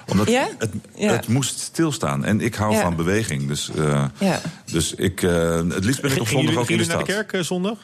Omdat 0.08 0.28
Ja? 0.28 0.48
het, 0.58 0.70
Ja. 0.96 1.12
het 1.12 1.28
moest 1.28 1.58
stilstaan. 1.58 2.24
En 2.24 2.40
ik 2.40 2.54
hou 2.54 2.72
Ja. 2.74 2.80
van 2.80 2.96
beweging. 2.96 3.48
Dus, 3.48 3.70
eh, 3.76 4.04
Ja. 4.18 4.40
dus 4.72 4.94
ik, 4.94 5.22
eh, 5.22 5.54
het 5.68 5.84
liefst 5.84 6.00
ben 6.02 6.10
ik 6.12 6.20
op 6.20 6.26
zondag 6.28 6.44
jullie, 6.44 6.58
ook 6.58 6.70
in 6.70 6.76
de 6.76 6.82
jullie 6.82 6.86
naar 6.96 7.04
de 7.04 7.12
stad. 7.12 7.26
kerk 7.26 7.32
eh, 7.32 7.40
zondag? 7.46 7.78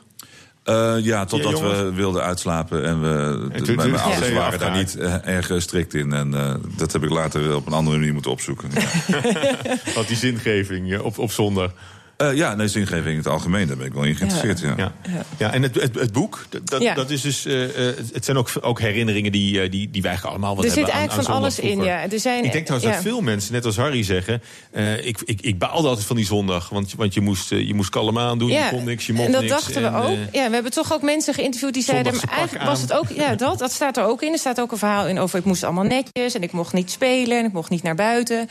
Eh, 0.64 0.94
ja, 1.00 1.24
totdat 1.24 1.58
Ja, 1.58 1.64
we 1.64 1.92
wilden 1.92 2.22
uitslapen. 2.22 2.84
En, 2.84 3.00
we, 3.00 3.48
de- 3.62 3.74
mijn 3.74 3.96
ouders 3.98 4.32
waren 4.32 4.58
daar 4.58 4.76
niet 4.76 4.96
erg 5.24 5.52
strikt 5.62 5.94
in. 5.94 6.12
En 6.12 6.34
eh, 6.34 6.54
dat 6.76 6.92
heb 6.92 7.02
ik 7.02 7.10
later 7.10 7.54
op 7.56 7.66
een 7.66 7.72
andere 7.72 7.96
manier 7.98 8.12
moeten 8.12 8.30
opzoeken. 8.30 8.70
Ja, 8.74 9.20
Want 9.94 10.08
die 10.08 10.16
zingeving 10.16 10.98
op, 10.98 11.18
op 11.18 11.32
zondag. 11.32 11.70
Eh, 12.16 12.34
ja 12.34 12.54
nee, 12.54 12.68
zingeving 12.68 13.06
in 13.06 13.16
het 13.16 13.26
algemeen, 13.26 13.66
daar 13.66 13.76
ben 13.76 13.86
ik 13.86 13.92
wel 13.92 14.02
in 14.02 14.16
geïnteresseerd. 14.16 14.60
Ja. 14.60 14.74
Ja, 14.76 14.92
ja 15.38 15.52
en 15.52 15.62
het, 15.62 15.74
het, 15.80 15.94
het 15.94 16.12
boek, 16.12 16.46
dat, 16.48 16.68
dat, 16.70 16.82
Ja. 16.82 16.94
dat 16.94 17.10
is 17.10 17.20
dus. 17.20 17.44
eh, 17.46 17.88
eh, 17.88 17.96
het 18.12 18.24
zijn 18.24 18.36
ook, 18.36 18.50
ook 18.60 18.80
herinneringen 18.80 19.32
die, 19.32 19.68
die, 19.68 19.90
die 19.90 20.02
wij 20.02 20.10
eigenlijk 20.10 20.24
allemaal 20.38 20.56
wat 20.56 20.64
er 20.64 20.70
hebben 20.70 20.86
zit 20.86 20.94
aan- 20.94 20.98
eigenlijk 21.00 21.28
aan 21.28 21.34
van 21.34 21.44
alles 21.44 21.58
in. 21.58 21.82
Ja. 21.82 22.10
Er 22.10 22.20
zijn, 22.20 22.44
Ik 22.44 22.52
denk 22.52 22.64
trouwens 22.66 22.90
ja. 22.92 22.96
dat 22.96 23.06
veel 23.10 23.20
mensen, 23.20 23.52
net 23.52 23.64
als 23.64 23.76
Harry, 23.76 24.02
zeggen... 24.02 24.42
eh, 24.70 25.06
ik, 25.06 25.18
ik, 25.24 25.40
ik 25.40 25.58
baalde 25.58 25.88
altijd 25.88 26.06
van 26.06 26.16
die 26.16 26.24
zondag, 26.26 26.68
want, 26.68 26.94
want 26.96 27.14
je, 27.14 27.20
moest, 27.20 27.50
je 27.50 27.74
moest 27.74 27.90
kalm 27.90 28.18
aan 28.18 28.38
doen, 28.38 28.48
je 28.50 28.66
kon 28.70 28.84
niks, 28.84 29.06
je 29.06 29.12
mocht 29.12 29.26
en 29.26 29.32
dat 29.32 29.40
niks. 29.40 29.52
dachten 29.52 29.82
we 29.82 29.88
en, 29.88 29.94
ook. 29.94 30.18
ja, 30.32 30.46
we 30.48 30.54
hebben 30.54 30.72
toch 30.72 30.92
ook 30.92 31.02
mensen 31.02 31.34
geïnterviewd 31.34 31.74
die 31.74 31.82
zeiden... 31.82 32.14
Maar 32.14 32.36
eigenlijk 32.36 32.66
was 32.66 32.80
het 32.80 32.92
ook... 32.92 33.08
Ja, 33.08 33.34
dat, 33.34 33.58
dat 33.58 33.72
staat 33.72 33.96
er 33.96 34.04
ook 34.04 34.22
in. 34.22 34.32
Er 34.32 34.38
staat 34.38 34.60
ook 34.60 34.72
een 34.72 34.78
verhaal 34.78 35.06
in 35.06 35.18
over... 35.18 35.38
ik 35.38 35.44
moest 35.44 35.64
allemaal 35.64 35.84
netjes 35.84 36.34
en 36.34 36.42
ik 36.42 36.52
mocht 36.52 36.72
niet 36.72 36.90
spelen... 36.90 37.38
en 37.38 37.44
ik 37.44 37.52
mocht 37.52 37.70
niet 37.70 37.82
naar 37.82 37.94
buiten. 37.94 38.48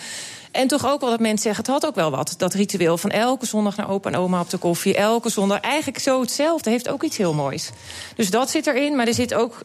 En 0.52 0.68
toch 0.68 0.86
ook 0.86 1.02
wel 1.02 1.10
dat 1.10 1.20
mensen 1.20 1.42
zeggen... 1.42 1.64
het 1.64 1.74
had 1.74 1.86
ook 1.86 1.96
wel 1.96 2.12
wat, 2.12 2.34
dat 2.38 2.54
ritueel 2.54 2.98
van 2.98 3.10
elke 3.10 3.46
zondag 3.46 3.76
naar 3.76 3.90
opa 3.90 4.10
en 4.10 4.16
oma 4.16 4.40
op 4.40 4.50
de 4.50 4.58
koffie... 4.58 4.96
elke 4.96 5.30
zondag 5.30 5.60
eigenlijk 5.60 6.00
zo 6.00 6.22
hetzelfde, 6.22 6.70
heeft 6.70 6.90
ook 6.90 7.04
iets 7.04 7.18
heel 7.18 7.34
moois. 7.34 7.70
Dus 8.16 8.30
dat 8.30 8.50
zit 8.50 8.68
erin, 8.68 8.96
maar 8.96 9.08
er 9.08 9.14
zit 9.14 9.34
ook... 9.34 9.64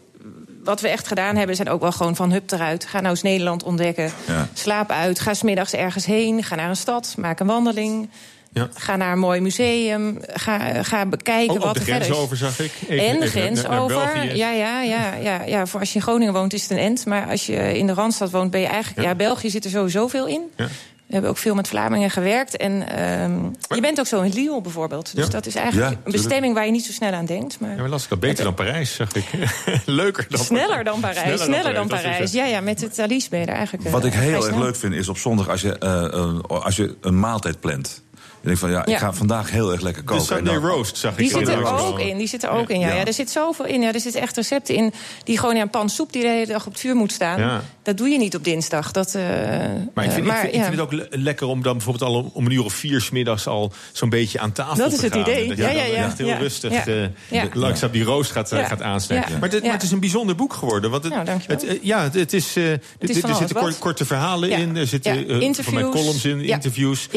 Wat 0.64 0.81
we 0.81 0.88
echt 0.88 1.07
gedaan 1.07 1.37
hebben, 1.37 1.57
zijn 1.57 1.68
ook 1.68 1.81
wel 1.81 1.92
gewoon 1.92 2.16
van 2.16 2.33
hup 2.33 2.51
eruit. 2.51 2.85
Ga 2.85 2.99
nou 3.01 3.11
eens 3.11 3.22
Nederland 3.22 3.62
ontdekken. 3.62 4.12
Ja. 4.27 4.49
Slaap 4.53 4.90
uit. 4.90 5.20
Ga 5.20 5.35
smiddags 5.35 5.72
ergens 5.72 6.07
heen. 6.07 6.44
Ga 6.44 6.55
naar 6.55 6.68
een 6.68 6.77
stad. 6.77 7.14
Maak 7.18 7.40
een 7.40 7.46
wandeling. 7.46 8.09
Ja. 8.57 8.69
Ga 8.75 8.97
naar 8.97 9.12
een 9.12 9.19
mooi 9.19 9.40
museum. 9.40 10.19
Ga, 10.27 10.83
ga 10.83 11.07
bekijken 11.07 11.61
wat 11.61 11.75
de 11.75 11.81
er 11.81 11.85
grens 11.87 11.99
verder 11.99 12.16
is. 12.16 12.23
over, 12.23 12.37
zag 12.37 12.61
ik. 12.61 12.73
Even- 12.88 13.07
en 13.07 13.21
de 13.21 13.27
grens 13.27 13.62
naar- 13.62 13.71
naar 13.71 13.81
over. 13.81 14.37
Ja, 14.37 14.51
ja, 14.53 14.83
ja, 14.83 15.12
ja, 15.12 15.42
ja. 15.42 15.66
Voor 15.66 15.81
als 15.81 15.88
je 15.88 15.95
in 15.95 16.03
Groningen 16.03 16.33
woont 16.33 16.53
is 16.53 16.62
het 16.62 16.71
een 16.71 16.79
end. 16.79 17.07
Maar 17.07 17.27
als 17.29 17.47
je 17.47 17.79
in 17.79 17.87
de 17.87 17.92
Randstad 17.92 18.31
woont 18.31 18.51
ben 18.51 18.61
je 18.61 18.66
eigenlijk... 18.66 19.09
Ja, 19.09 19.14
België 19.14 19.51
zit 19.51 19.64
er 19.64 19.71
sowieso 19.71 20.09
veel 20.09 20.27
in. 20.27 20.40
Ja. 20.57 20.66
We 21.07 21.12
hebben 21.12 21.31
ook 21.31 21.38
veel 21.38 21.55
met 21.55 21.69
Vlamingen 21.69 22.11
gewerkt. 22.11 22.57
En 22.57 22.88
ehm, 22.88 23.45
je 23.75 23.81
bent 23.81 23.99
ook 24.01 24.07
zo 24.07 24.21
in 24.23 24.33
Lille 24.33 24.61
bijvoorbeeld. 24.61 25.14
Dus 25.14 25.25
Ja. 25.25 25.31
dat 25.31 25.47
is 25.47 25.55
eigenlijk 25.55 25.90
Ja, 25.90 25.97
een 26.05 26.12
bestemming 26.12 26.55
waar 26.55 26.64
je 26.66 26.71
niet 26.71 26.85
zo 26.85 26.92
snel 26.92 27.12
aan 27.12 27.25
denkt. 27.27 27.61
Maar 27.61 27.71
Ja, 27.71 27.77
maar 27.77 27.88
las 27.88 28.03
ik 28.03 28.09
dat 28.09 28.21
beter 28.21 28.45
dan 28.45 28.55
Parijs, 28.55 28.95
zag 28.95 29.12
ik. 29.12 29.25
Leuker 29.85 30.27
dan 30.29 30.45
sneller 30.45 30.85
dan 30.85 31.01
Parijs. 31.01 31.42
Sneller 31.42 31.75
dan 31.75 31.87
Parijs. 31.88 32.33
Ja, 32.33 32.45
ja, 32.45 32.61
met 32.61 32.81
het 32.81 32.95
Thalys 32.95 33.29
ben 33.29 33.40
je 33.40 33.47
er 33.47 33.55
eigenlijk... 33.55 33.85
eh, 33.87 33.92
Wat 33.92 34.05
ik 34.05 34.12
vrij 34.12 34.25
heel 34.25 34.47
erg 34.47 34.57
leuk 34.57 34.77
vind 34.77 34.95
is 34.95 35.09
op 35.09 35.19
zondag 35.19 35.49
als 35.49 35.61
je, 35.61 35.79
eh, 35.79 36.05
eh, 36.05 36.38
als 36.49 36.77
je 36.77 36.97
een 37.01 37.21
maaltijd 37.21 37.61
plant. 37.61 38.03
Je 38.40 38.46
denkt 38.53 38.59
van 38.61 38.70
ja, 38.70 38.81
ik 38.83 38.88
Ja. 38.88 38.99
ga 38.99 39.12
vandaag 39.12 39.51
heel 39.51 39.72
erg 39.72 39.81
lekker 39.81 40.03
De 40.03 40.09
koken. 40.09 40.25
Sunday 40.25 40.55
En 40.55 40.61
dan- 40.61 40.70
roast, 40.70 40.96
zag 40.96 41.11
ik. 41.12 41.16
Die 41.18 41.27
ook. 41.35 41.38
zit 41.38 41.49
er 41.49 41.61
Dat 41.61 41.81
ook 41.81 41.99
in. 42.01 42.16
Die 42.18 42.27
zit 42.27 42.42
er 42.42 42.51
ook 42.51 42.70
in. 42.70 42.81
Ja. 42.81 42.88
Ja. 42.88 42.94
Ja. 42.94 43.05
er 43.05 43.12
zit 43.12 43.31
zoveel 43.31 43.64
in. 43.64 43.81
Ja, 43.81 43.92
er 43.92 44.01
zit 44.01 44.14
echt 44.14 44.37
recepten 44.37 44.75
in 44.75 44.92
die 45.25 45.38
gewoon 45.38 45.55
in 45.55 45.61
een 45.61 45.70
pan 45.70 45.88
soep 45.88 46.12
die 46.12 46.22
de 46.22 46.29
hele 46.29 46.46
dag 46.46 46.66
op 46.66 46.72
het 46.72 46.81
vuur 46.81 46.94
moet 46.96 47.12
staan. 47.12 47.40
Ja. 47.40 47.62
Dat 47.83 47.96
doe 47.96 48.09
je 48.09 48.18
niet 48.18 48.35
op 48.37 48.44
dinsdag. 48.44 48.90
Dat, 48.92 49.14
eh, 49.14 49.22
Maar 49.94 50.05
ik 50.05 50.11
vind, 50.11 50.29
eh, 50.29 50.35
ik 50.44 50.51
vind, 50.51 50.55
ik 50.64 50.70
het 50.70 50.81
ook 50.81 50.92
le- 50.92 51.07
lekker 51.11 51.46
om 51.46 51.62
dan 51.62 51.72
bijvoorbeeld 51.72 52.11
al 52.11 52.14
om, 52.18 52.31
om 52.33 52.46
een 52.46 52.53
uur 52.53 52.64
of 52.64 52.72
vier 52.72 53.01
's 53.01 53.11
middags 53.11 53.46
al 53.46 53.72
zo'n 53.92 54.09
beetje 54.09 54.38
aan 54.40 54.53
tafel 54.53 54.77
Dat 54.77 54.88
te 54.90 54.96
is 54.96 55.03
het 55.03 55.12
gaan. 55.12 55.20
idee. 55.20 55.49
Dat 55.49 55.57
je 55.57 55.62
Ja, 55.62 55.68
dan 55.68 55.77
ja, 55.77 55.85
ja. 55.85 56.05
echt 56.05 56.18
heel 56.18 56.27
Ja. 56.27 56.37
rustig 56.37 56.72
Ja. 56.72 56.87
eh, 56.87 57.03
Ja. 57.29 57.44
de- 57.44 57.59
langzaam 57.59 57.90
die 57.90 58.05
roost 58.05 58.31
gaat, 58.31 58.51
Ja. 58.51 58.64
gaat 58.64 58.83
aansnijden. 58.83 59.31
Ja. 59.33 59.38
Maar, 59.38 59.49
het, 59.49 59.59
Ja. 59.59 59.64
maar 59.64 59.72
het 59.75 59.83
is 59.83 59.90
een 59.90 60.01
bijzonder 60.01 60.35
boek 60.37 60.53
geworden. 60.53 60.90
Want 60.90 61.05
het, 61.05 61.12
Nou, 61.12 61.25
dankjewel. 61.25 61.68
het, 61.68 61.79
ja, 61.83 62.03
het, 62.03 62.14
het 62.14 62.33
is, 62.33 62.57
eh, 62.57 62.70
er 62.72 62.81
zitten 63.38 63.79
korte 63.79 64.05
verhalen 64.05 64.51
in. 64.51 64.77
Er 64.77 64.87
zitten 64.87 65.40
Interviews. 65.40 65.90
columns 65.94 66.25
in, 66.25 66.40
Ja. 66.40 66.55
interviews. 66.55 67.09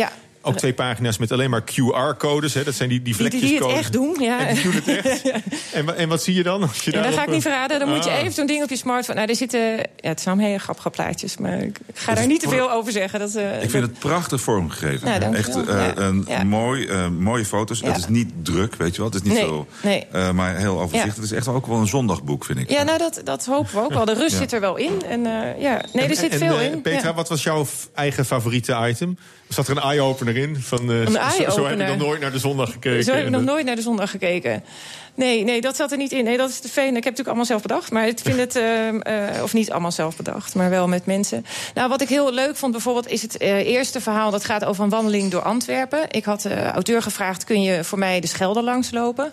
Ook 0.42 0.58
twee 0.58 0.74
pagina's 0.74 1.18
met 1.18 1.32
alleen 1.32 1.50
maar 1.50 1.62
QR-codes. 1.62 2.54
Dat 2.54 2.74
zijn 2.74 2.90
die, 2.90 3.02
die 3.02 3.16
Die, 3.18 3.30
die, 3.30 3.40
die 3.40 3.58
het 3.58 3.68
echt 3.68 3.94
doen. 3.94 4.16
Ja. 4.20 4.48
En 4.48 4.54
die 4.56 4.64
doen 4.64 4.74
het 4.74 4.88
echt. 4.88 5.22
en, 5.74 5.86
wa- 5.86 5.94
en 5.94 6.10
wat 6.10 6.24
zie 6.24 6.34
je 6.36 6.44
dan? 6.44 6.62
Als 6.62 6.82
je 6.84 6.92
Ja, 6.92 7.02
dat 7.02 7.14
ga 7.14 7.22
ik 7.22 7.28
niet 7.30 7.46
eh, 7.46 7.52
verraden. 7.52 7.80
Dan 7.80 7.90
moet 7.90 8.04
je 8.04 8.10
Ah. 8.10 8.18
even 8.20 8.32
zo'n 8.32 8.46
ding 8.48 8.64
op 8.64 8.70
je 8.70 8.76
smartphone. 8.78 9.18
Nou, 9.18 9.30
er 9.30 9.36
zitten. 9.36 9.60
Ja, 9.78 9.84
het 10.02 10.22
zijn 10.22 10.26
allemaal 10.26 10.46
hele 10.46 10.60
grappige 10.60 10.90
plaatjes. 10.90 11.38
Maar 11.38 11.60
ik 11.62 11.78
ga 11.94 12.14
daar 12.14 12.28
niet 12.28 12.40
te 12.42 12.50
veel 12.50 12.72
over 12.72 12.92
zeggen. 12.92 13.20
Dat, 13.20 13.36
eh, 13.36 13.64
Ik 13.64 13.70
vind 13.70 13.84
het 13.84 14.00
prachtig 14.00 14.42
vormgegeven. 14.42 15.34
Echt 15.36 15.56
eh, 15.56 15.64
Ja. 15.68 15.98
een 15.98 16.26
Ja. 16.28 16.44
mooi, 16.44 16.86
eh, 16.88 17.08
mooie 17.08 17.46
foto's. 17.46 17.80
Ja. 17.80 17.88
Het 17.88 17.98
is 17.98 18.08
niet 18.08 18.30
druk, 18.44 18.76
weet 18.76 18.92
je 18.96 19.02
wel. 19.02 19.06
Het 19.12 19.16
is 19.16 19.22
niet 19.22 19.34
Nee, 19.34 19.48
zo, 19.48 19.68
nee. 19.84 20.06
eh, 20.12 20.32
maar 20.32 20.56
heel 20.56 20.74
overzichtelijk. 20.80 21.16
Ja. 21.16 21.22
Het 21.22 21.32
is 21.32 21.38
echt 21.38 21.48
ook 21.48 21.68
wel 21.68 21.78
een 21.78 21.88
zondagboek, 21.88 22.46
vind 22.46 22.60
ik. 22.60 22.70
Ja, 22.70 22.84
nou, 22.84 22.98
dat, 22.98 23.22
dat 23.24 23.46
hopen 23.46 23.74
we 23.74 23.80
ook 23.80 23.94
wel. 23.94 24.06
De 24.06 24.14
rust 24.14 24.32
Ja. 24.32 24.38
zit 24.38 24.54
er 24.54 24.60
wel 24.60 24.76
in. 24.76 25.02
En, 25.10 25.26
eh, 25.26 25.62
ja. 25.62 25.82
Nee, 25.94 26.08
er 26.08 26.16
zit 26.16 26.32
en, 26.32 26.38
veel 26.40 26.60
in. 26.60 26.82
Petra, 26.82 27.08
Ja. 27.10 27.14
wat 27.16 27.30
was 27.30 27.44
jouw 27.44 27.66
eigen 27.94 28.26
favoriete 28.26 28.78
item? 28.90 29.18
Zat 29.50 29.68
er 29.68 29.78
een 29.78 29.84
eye-opener 29.84 30.38
in? 30.38 30.56
Van, 30.60 30.92
eh, 30.92 31.08
zo- 31.50 31.66
heb 31.66 31.80
ik 31.80 31.88
nog 31.88 31.98
nooit 31.98 32.22
naar 32.22 32.32
de 32.32 32.40
zondag 32.40 32.72
gekeken. 32.72 33.04
Zo 33.04 33.14
heb 33.14 33.26
ik 33.26 33.30
nog 33.30 33.42
eh, 33.42 33.48
nooit 33.48 33.66
naar 33.66 33.76
de 33.76 33.82
zondag 33.82 34.10
gekeken. 34.12 34.64
Nee, 35.16 35.44
nee, 35.44 35.62
dat 35.62 35.76
zat 35.76 35.92
er 35.92 35.98
niet 35.98 36.12
in. 36.12 36.24
Nee, 36.24 36.38
dat 36.38 36.50
is 36.50 36.60
te 36.60 36.68
veel. 36.68 36.84
Ik 36.84 36.94
heb 36.94 37.04
natuurlijk 37.04 37.28
allemaal 37.28 37.46
zelf 37.46 37.62
bedacht. 37.62 37.92
Maar 37.92 38.08
ik 38.08 38.20
vind 38.20 38.38
het... 38.38 38.56
eh, 38.66 38.88
eh, 39.38 39.44
of 39.44 39.54
niet 39.54 39.72
allemaal 39.72 39.92
zelf 39.92 40.16
bedacht, 40.16 40.56
maar 40.56 40.70
wel 40.70 40.88
met 40.88 41.06
mensen. 41.06 41.46
Nou, 41.74 41.90
wat 41.90 42.02
ik 42.02 42.10
heel 42.10 42.34
leuk 42.34 42.56
vond 42.56 42.72
bijvoorbeeld... 42.72 43.08
is 43.08 43.22
het 43.22 43.40
eerste 43.40 44.02
verhaal 44.02 44.32
dat 44.32 44.46
gaat 44.46 44.66
over 44.66 44.84
een 44.84 44.90
wandeling 44.90 45.32
door 45.32 45.42
Antwerpen. 45.42 46.00
Ik 46.10 46.24
had 46.26 46.42
de 46.42 46.66
auteur 46.66 47.02
gevraagd... 47.02 47.44
kun 47.44 47.62
je 47.62 47.84
voor 47.84 48.00
mij 48.00 48.20
de 48.20 48.28
Schelde 48.28 48.64
langslopen? 48.64 49.32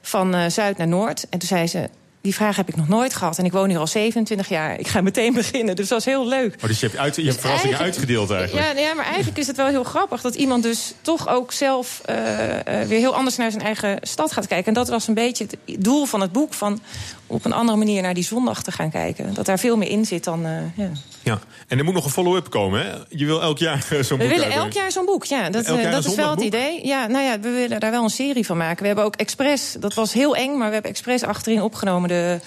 Van 0.00 0.50
Zuid 0.50 0.76
naar 0.76 0.88
Noord. 0.88 1.26
En 1.30 1.38
toen 1.38 1.48
zei 1.48 1.66
ze... 1.66 1.88
Die 2.26 2.34
vraag 2.34 2.56
heb 2.56 2.68
ik 2.68 2.76
nog 2.76 2.88
nooit 2.88 3.14
gehad. 3.14 3.38
En 3.38 3.44
ik 3.44 3.52
woon 3.52 3.68
hier 3.68 3.78
al 3.78 3.86
27 3.86 4.48
jaar. 4.48 4.78
Ik 4.78 4.88
ga 4.88 5.00
meteen 5.00 5.34
beginnen. 5.42 5.76
Dus 5.76 5.88
dat 5.88 6.04
was 6.04 6.14
heel 6.14 6.26
leuk. 6.28 6.54
Oh, 6.62 6.66
dus 6.68 6.80
je 6.80 6.86
hebt, 6.86 6.98
uit, 6.98 7.16
je 7.16 7.22
hebt 7.22 7.40
verrassingen 7.40 7.76
eigenlijk- 7.78 7.96
uitgedeeld 7.96 8.30
eigenlijk. 8.30 8.78
Ja, 8.78 8.94
maar 8.94 9.04
eigenlijk 9.04 9.38
is 9.38 9.46
het 9.46 9.56
wel 9.56 9.66
heel 9.66 9.84
grappig 9.84 10.20
dat 10.20 10.34
iemand 10.34 10.62
dus 10.62 10.94
toch 11.02 11.28
ook 11.28 11.52
zelf 11.52 12.00
eh, 12.04 12.80
eh, 12.82 12.88
weer 12.88 12.98
heel 12.98 13.14
anders 13.14 13.36
naar 13.36 13.50
zijn 13.50 13.62
eigen 13.62 13.98
stad 14.00 14.32
gaat 14.32 14.46
kijken. 14.46 14.66
En 14.66 14.74
dat 14.74 14.88
was 14.88 15.08
een 15.08 15.14
beetje 15.14 15.46
het 15.46 15.84
doel 15.84 16.04
van 16.06 16.20
het 16.20 16.32
boek: 16.32 16.54
van 16.54 16.80
op 17.26 17.44
een 17.44 17.52
andere 17.52 17.78
manier 17.78 18.02
naar 18.02 18.14
die 18.14 18.24
zondag 18.24 18.62
te 18.62 18.72
gaan 18.72 18.90
kijken. 18.90 19.34
Dat 19.34 19.46
daar 19.46 19.58
veel 19.58 19.76
meer 19.76 19.88
in 19.90 20.04
zit 20.04 20.24
dan. 20.24 20.44
eh, 20.46 20.52
ja. 20.76 20.90
Ja, 21.26 21.38
en 21.68 21.78
er 21.78 21.84
moet 21.84 21.94
nog 21.94 22.04
een 22.04 22.10
follow-up 22.10 22.50
komen, 22.50 22.86
hè? 22.86 22.92
Je 23.08 23.26
wil 23.26 23.42
elk 23.42 23.58
jaar 23.58 23.82
zo'n 23.88 23.98
We 24.00 24.06
boek 24.08 24.18
willen 24.18 24.30
uitbrengen. 24.30 24.62
elk 24.62 24.72
jaar 24.72 24.92
zo'n 24.92 25.04
boek, 25.04 25.24
ja. 25.24 25.50
Dat, 25.50 25.64
eh, 25.64 25.90
dat 25.90 26.04
is 26.04 26.14
wel 26.14 26.30
het 26.30 26.40
idee. 26.40 26.86
Ja, 26.86 27.06
nou 27.06 27.24
ja, 27.24 27.40
we 27.40 27.50
willen 27.50 27.80
daar 27.80 27.90
wel 27.90 28.02
een 28.02 28.10
serie 28.10 28.46
van 28.46 28.56
maken. 28.56 28.80
We 28.80 28.86
hebben 28.86 29.04
ook 29.04 29.16
expres, 29.16 29.76
dat 29.80 29.94
was 29.94 30.12
heel 30.12 30.36
eng... 30.36 30.56
maar 30.56 30.66
we 30.66 30.72
hebben 30.72 30.90
expres 30.90 31.22
achterin 31.22 31.62
opgenomen 31.62 32.08
de 32.08 32.40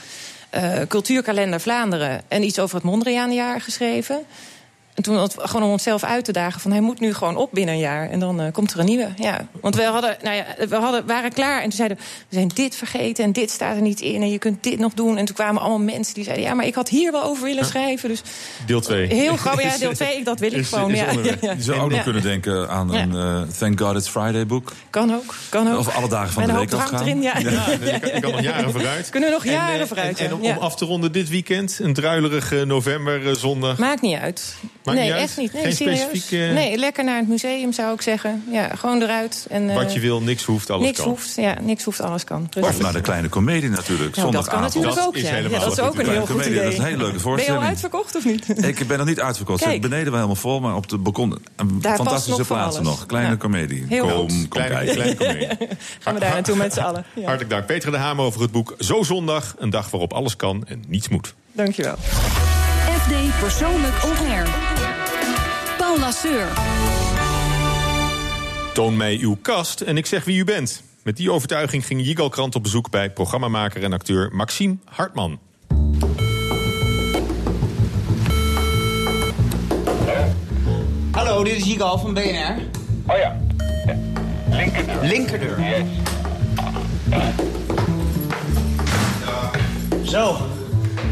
eh, 0.49 0.73
cultuurkalender 0.88 1.59
Vlaanderen... 1.59 2.21
en 2.27 2.43
iets 2.43 2.59
over 2.59 2.75
het 2.75 2.86
Mondriaanjaar 2.86 3.61
geschreven. 3.61 4.25
En 4.93 5.03
toen 5.03 5.29
gewoon 5.35 5.63
om 5.63 5.71
onszelf 5.71 6.03
uit 6.03 6.25
te 6.25 6.31
dagen 6.31 6.61
van... 6.61 6.71
hij 6.71 6.81
moet 6.81 6.99
nu 6.99 7.13
gewoon 7.13 7.35
op 7.35 7.49
binnen 7.51 7.73
een 7.73 7.79
jaar 7.79 8.09
en 8.09 8.19
dan 8.19 8.41
eh, 8.41 8.51
komt 8.51 8.73
er 8.73 8.79
een 8.79 8.85
nieuwe. 8.85 9.07
Ja. 9.15 9.47
Want 9.61 9.75
we, 9.75 9.83
hadden, 9.83 10.17
nou 10.23 10.35
ja, 10.35 10.45
we 10.67 10.75
hadden, 10.75 11.05
waren 11.05 11.33
klaar 11.33 11.57
en 11.57 11.63
toen 11.63 11.71
zeiden 11.71 11.97
we... 11.97 12.03
we 12.29 12.35
zijn 12.35 12.47
dit 12.47 12.75
vergeten 12.75 13.23
en 13.23 13.31
dit 13.31 13.49
staat 13.49 13.75
er 13.75 13.81
niet 13.81 14.01
in... 14.01 14.21
en 14.21 14.31
je 14.31 14.37
kunt 14.37 14.63
dit 14.63 14.79
nog 14.79 14.93
doen. 14.93 15.17
En 15.17 15.25
toen 15.25 15.35
kwamen 15.35 15.61
allemaal 15.61 15.79
mensen 15.79 16.13
die 16.13 16.23
zeiden... 16.23 16.45
ja, 16.45 16.53
maar 16.53 16.65
ik 16.65 16.75
had 16.75 16.89
hier 16.89 17.11
wel 17.11 17.23
over 17.23 17.43
willen 17.43 17.65
schrijven. 17.65 18.09
Dus 18.09 18.21
Deel 18.65 18.81
2. 18.81 19.07
Heel 19.07 19.37
grappig, 19.37 19.63
ja, 19.63 19.77
deel 19.87 19.93
2, 19.93 20.23
dat 20.23 20.39
wil 20.39 20.53
ik 20.53 20.65
gewoon. 20.65 20.95
ja, 20.95 21.11
ja, 21.11 21.33
ja. 21.41 21.51
Je 21.51 21.61
zou 21.61 21.79
ook 21.79 21.91
nog 21.91 22.03
kunnen 22.03 22.21
denken 22.21 22.69
aan 22.69 22.93
een 22.93 23.15
eh, 23.15 23.41
Thank 23.57 23.79
God 23.79 23.95
It's 23.95 24.09
Friday 24.09 24.45
boek. 24.45 24.73
Kan 24.89 25.13
ook, 25.13 25.35
kan 25.49 25.71
ook. 25.71 25.79
Of 25.79 25.95
alle 25.95 26.09
dagen 26.09 26.33
van 26.33 26.41
Met 26.41 26.51
de 26.51 26.59
week 26.59 26.73
afgaan. 26.73 27.01
erin, 27.01 27.21
ja. 27.21 27.37
Ja, 27.37 27.49
je 27.49 27.99
kan, 27.99 28.13
je 28.13 28.19
kan 28.19 28.31
nog 28.31 28.41
jaren 28.41 28.71
vooruit. 28.71 29.09
Kunnen 29.09 29.29
we 29.29 29.35
nog 29.35 29.45
jaren 29.45 29.73
en, 29.73 29.81
eh, 29.81 29.87
vooruit, 29.87 30.19
En, 30.19 30.33
om, 30.33 30.57
af 30.57 30.75
te 30.75 30.85
ronden 30.85 31.11
dit 31.11 31.29
weekend, 31.29 31.79
een 31.81 31.93
druilerige 31.93 32.65
november, 32.65 33.27
eh, 33.27 33.35
zondag. 33.35 33.77
Maakt 33.77 34.01
niet 34.01 34.17
uit. 34.17 34.55
Maakt 34.93 35.01
nee, 35.01 35.11
niet 35.13 35.21
echt 35.21 35.37
niet. 35.37 35.53
Nee, 35.53 35.73
Geen 35.75 36.47
eh, 36.47 36.53
Nee, 36.53 36.77
lekker 36.77 37.03
naar 37.03 37.17
het 37.17 37.27
museum 37.27 37.73
zou 37.73 37.93
ik 37.93 38.01
zeggen. 38.01 38.43
Ja, 38.51 38.75
gewoon 38.75 39.01
eruit. 39.01 39.45
En, 39.49 39.69
eh, 39.69 39.75
Wat 39.75 39.93
je 39.93 39.99
wil, 39.99 40.21
niks 40.21 40.43
hoeft, 40.43 40.69
alles 40.69 40.85
niks 40.85 40.99
kan. 40.99 41.07
hoeft, 41.09 41.35
ja, 41.35 41.55
niks 41.61 41.83
hoeft, 41.83 42.01
alles 42.01 42.23
kan. 42.23 42.49
Of 42.59 42.81
naar 42.81 42.93
de 42.93 43.01
kleine 43.01 43.29
komedie 43.29 43.69
natuurlijk. 43.69 44.15
Nou, 44.15 44.31
dat 44.31 44.47
kan 44.47 44.53
zondagavond. 44.53 44.73
natuurlijk 44.73 45.07
ook, 45.07 45.15
is 45.15 45.21
ja. 45.21 45.29
helemaal 45.29 45.59
ja. 45.59 45.65
Dat 45.65 45.77
is 45.77 45.79
ook 45.83 45.99
een 45.99 46.09
heel 46.09 46.19
goed 46.19 46.29
comedie, 46.29 46.51
idee. 46.51 46.63
dat 46.63 46.71
is 46.73 46.77
een 46.79 46.85
hele 46.85 46.97
leuke 46.97 47.11
Ben 47.11 47.21
je 47.21 47.25
al 47.27 47.31
voorstelling. 47.35 47.63
uitverkocht 47.63 48.15
of 48.15 48.25
niet? 48.25 48.65
Ik 48.65 48.87
ben 48.87 48.97
nog 48.97 49.07
niet 49.07 49.19
uitverkocht. 49.19 49.63
Kijk. 49.63 49.81
Beneden 49.81 50.05
wel 50.05 50.13
helemaal 50.13 50.35
vol, 50.35 50.59
maar 50.59 50.75
op 50.75 50.89
de 50.89 50.97
balkon 50.97 51.31
een 51.55 51.67
Daar 51.81 51.95
past 51.95 51.95
fantastische 52.09 52.43
plaatsen 52.45 52.83
nog. 52.83 53.05
Kleine 53.05 53.29
Ja. 53.29 53.37
comedie. 53.37 53.85
Heel 53.89 54.01
kom, 54.07 54.11
goed. 54.17 54.27
kom 54.29 54.47
Kleine, 54.49 54.75
kijken. 54.75 54.93
kleine 54.95 55.15
comedie. 55.15 55.47
Gaan 55.99 56.13
we 56.13 56.19
daar 56.19 56.33
naartoe 56.33 56.55
met 56.55 56.73
z'n 56.73 56.79
allen. 56.79 57.05
Ja. 57.15 57.21
Hartelijk 57.21 57.49
dank. 57.49 57.65
Peter 57.65 57.91
de 57.91 57.97
Hamer 57.97 58.25
over 58.25 58.41
het 58.41 58.51
boek 58.51 58.75
Zo 58.79 59.03
Zondag. 59.03 59.55
Een 59.57 59.69
dag 59.69 59.89
waarop 59.89 60.13
alles 60.13 60.35
kan 60.35 60.63
en 60.67 60.83
niets 60.87 61.07
moet. 61.09 61.33
Dankjewel. 61.51 61.95
FD 62.99 63.39
Persoonlijk 63.39 63.93
On 64.03 64.27
Air. 64.31 64.78
Paul 65.89 65.99
Lasseur. 65.99 66.47
Toon 68.73 68.97
mij 68.97 69.17
uw 69.21 69.37
kast 69.41 69.81
en 69.81 69.97
ik 69.97 70.05
zeg 70.05 70.23
wie 70.23 70.37
u 70.37 70.43
bent. 70.43 70.83
Met 71.03 71.17
die 71.17 71.31
overtuiging 71.31 71.85
ging 71.85 72.05
Jigal 72.05 72.29
Krant 72.29 72.55
op 72.55 72.63
bezoek 72.63 72.89
bij 72.89 73.09
programmamaker 73.09 73.83
en 73.83 73.93
acteur 73.93 74.29
Maxime 74.31 74.77
Hartman. 74.85 75.39
Hallo, 81.11 81.43
dit 81.43 81.55
is 81.55 81.63
Jigal 81.63 81.99
van 81.99 82.13
BNR. 82.13 82.55
Oh 83.07 83.17
ja. 83.17 83.37
Linkerdeur. 84.49 85.03
Linkerdeur. 85.03 85.59
Yes. 85.61 85.83
Zo. 90.11 90.37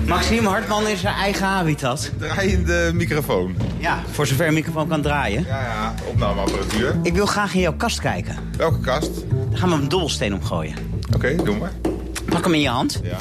Maxime 0.06 0.48
Hartman 0.48 0.88
is 0.88 1.00
zijn 1.00 1.16
eigen 1.16 1.46
habitat. 1.46 2.12
Draaiende 2.18 2.92
microfoon. 2.94 3.67
Ja, 3.88 4.02
voor 4.12 4.28
zover 4.28 4.48
een 4.48 4.54
microfoon 4.54 4.88
kan 4.88 5.02
draaien. 5.02 5.46
Ja, 5.48 5.62
ja, 5.62 5.94
opnameapparatuur. 6.08 6.96
Ik 7.04 7.14
wil 7.14 7.26
graag 7.26 7.54
in 7.54 7.60
jouw 7.60 7.74
kast 7.74 8.00
kijken. 8.00 8.36
Welke 8.58 8.80
kast? 8.80 9.12
Daar 9.50 9.58
gaan 9.58 9.70
we 9.70 9.76
een 9.76 9.90
dobbelsteen 9.90 10.34
omgooien. 10.34 10.76
Oké, 11.16 11.36
doe 11.36 11.58
maar. 11.58 11.72
Pak 12.26 12.44
hem 12.44 12.54
in 12.54 12.62
je 12.62 12.70
hand. 12.70 13.00
Ja. 13.04 13.18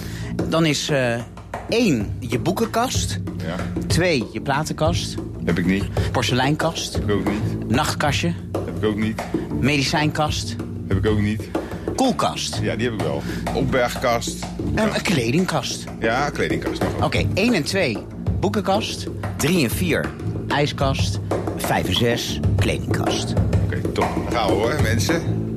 Dan 0.49 0.65
is 0.65 0.89
eh 0.89 1.21
één 1.69 2.17
je 2.19 2.39
boekenkast. 2.39 3.19
Ja. 3.37 3.85
Twee 3.87 4.25
je 4.33 4.41
platenkast. 4.41 5.15
Heb 5.45 5.59
ik 5.59 5.67
niet. 5.67 5.85
Porseleinkast. 6.13 6.95
Heb 6.95 7.09
ik 7.09 7.15
ook 7.15 7.29
niet. 7.31 7.69
Nachtkastje. 7.69 8.33
Heb 8.53 8.77
ik 8.77 8.85
ook 8.85 8.97
niet. 8.97 9.23
Medicijnkast. 9.61 10.57
Heb 10.89 10.97
ik 10.97 11.07
ook 11.07 11.21
niet. 11.21 11.49
Koelkast. 11.97 12.59
Ja, 12.63 12.77
die 12.77 12.85
heb 12.91 12.95
ik 12.95 13.01
wel. 13.01 13.23
Opbergkast. 13.55 14.45
En 14.75 14.95
een 14.95 15.03
kledingkast. 15.03 15.85
Ja, 16.01 16.31
kledingkast 16.31 16.83
nog. 16.83 17.05
Oké, 17.05 17.27
1 17.35 17.55
en 17.55 17.65
2 17.65 17.99
boekenkast. 18.41 19.07
3 19.37 19.65
en 19.65 19.71
4 19.71 20.11
ijskast. 20.57 21.19
5 21.57 21.87
en 21.87 21.95
6 21.95 22.41
kledingkast. 22.57 23.33
Oké, 23.65 23.81
top. 23.81 23.95
Dan 23.95 24.31
gaan 24.31 24.47
we 24.47 24.53
hoor, 24.53 24.83
mensen. 24.83 25.53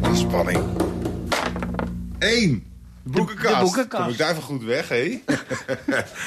Wat 0.00 0.16
spanning. 0.16 0.58
Eén. 2.18 2.66
De 3.02 3.10
boekenkast. 3.10 3.54
de 3.54 3.60
boekenkast. 3.60 4.02
Kom 4.02 4.12
ik 4.12 4.18
daar 4.18 4.30
even 4.30 4.42
goed 4.42 4.62
weg, 4.62 4.88
hé? 4.88 4.96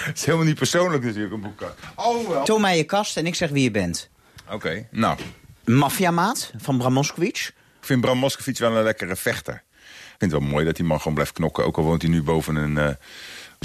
Het 0.07 0.11
is 0.15 0.25
helemaal 0.25 0.45
niet 0.45 0.55
persoonlijk 0.55 1.03
natuurlijk, 1.03 1.33
een 1.33 1.41
boekenkast. 1.41 1.77
Oh, 1.95 2.27
wel. 2.27 2.43
Toon 2.43 2.61
mij 2.61 2.77
je 2.77 2.83
kast 2.83 3.17
en 3.17 3.25
ik 3.25 3.35
zeg 3.35 3.49
wie 3.49 3.63
je 3.63 3.71
bent. 3.71 4.09
Oké, 4.49 4.87
nou. 4.91 5.17
Maffiamaat 5.65 6.51
van 6.57 6.77
Bram 6.77 6.93
Moskowitz. 6.93 7.47
Ik 7.47 7.55
vind 7.79 8.01
Bram 8.01 8.17
Moskowitz 8.17 8.59
wel 8.59 8.75
een 8.75 8.83
lekkere 8.83 9.15
vechter. 9.15 9.53
Ik 9.53 10.15
vind 10.17 10.31
het 10.31 10.41
wel 10.41 10.49
mooi 10.49 10.65
dat 10.65 10.75
die 10.75 10.85
man 10.85 10.97
gewoon 10.97 11.13
blijft 11.13 11.33
knokken. 11.33 11.65
Ook 11.65 11.77
al 11.77 11.83
woont 11.83 12.01
hij 12.01 12.11
nu 12.11 12.23
boven 12.23 12.55
een 12.55 12.77
eh 12.77 12.89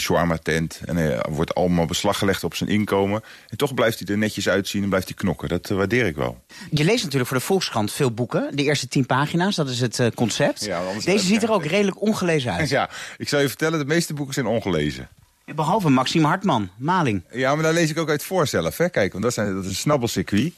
shawarma 0.01 0.36
tent. 0.42 0.80
En 0.84 0.96
er 0.96 1.30
wordt 1.32 1.55
allemaal 1.55 1.86
beslag 1.86 2.18
gelegd 2.18 2.44
op 2.44 2.55
zijn 2.55 2.70
inkomen. 2.70 3.22
En 3.48 3.57
toch 3.57 3.74
blijft 3.74 3.98
hij 3.98 4.09
er 4.09 4.18
netjes 4.18 4.48
uitzien 4.48 4.82
en 4.82 4.88
blijft 4.88 5.07
hij 5.09 5.16
knokken. 5.16 5.48
Dat 5.48 5.70
eh, 5.70 5.76
waardeer 5.76 6.07
ik 6.07 6.16
wel. 6.16 6.42
Je 6.70 6.84
leest 6.84 7.03
natuurlijk 7.03 7.30
voor 7.30 7.38
de 7.38 7.44
Volkskrant 7.44 7.92
veel 7.92 8.11
boeken. 8.12 8.57
De 8.57 8.62
eerste 8.62 8.88
tien 8.88 9.07
pagina's, 9.07 9.57
dat 9.57 9.68
is 9.68 9.80
het 9.80 9.98
eh, 9.98 10.07
concept. 10.14 10.64
Ja, 10.64 10.82
Deze 11.05 11.24
ziet 11.26 11.42
er 11.42 11.51
ook 11.53 11.64
redelijk 11.64 12.01
ongelezen 12.03 12.53
uit. 12.53 12.68
Ja, 12.78 12.90
ik 13.18 13.28
zal 13.28 13.40
je 13.40 13.48
vertellen, 13.48 13.78
de 13.78 13.84
meeste 13.84 14.14
boeken 14.14 14.34
zijn 14.34 14.46
ongelezen. 14.46 15.09
Behalve 15.55 15.88
Maxime 15.88 16.26
Hartman, 16.26 16.70
Maling. 16.78 17.22
Ja, 17.32 17.55
maar 17.55 17.62
daar 17.62 17.72
lees 17.72 17.90
ik 17.90 17.98
ook 17.98 18.09
uit 18.11 18.22
voor 18.22 18.46
zelf. 18.46 18.76
Hè. 18.76 18.88
Kijk, 18.88 19.12
want 19.12 19.24
dat, 19.24 19.34
zijn, 19.34 19.55
dat 19.55 19.64
is 19.64 19.70
een 19.70 19.76
snabbelcircuit. 19.76 20.53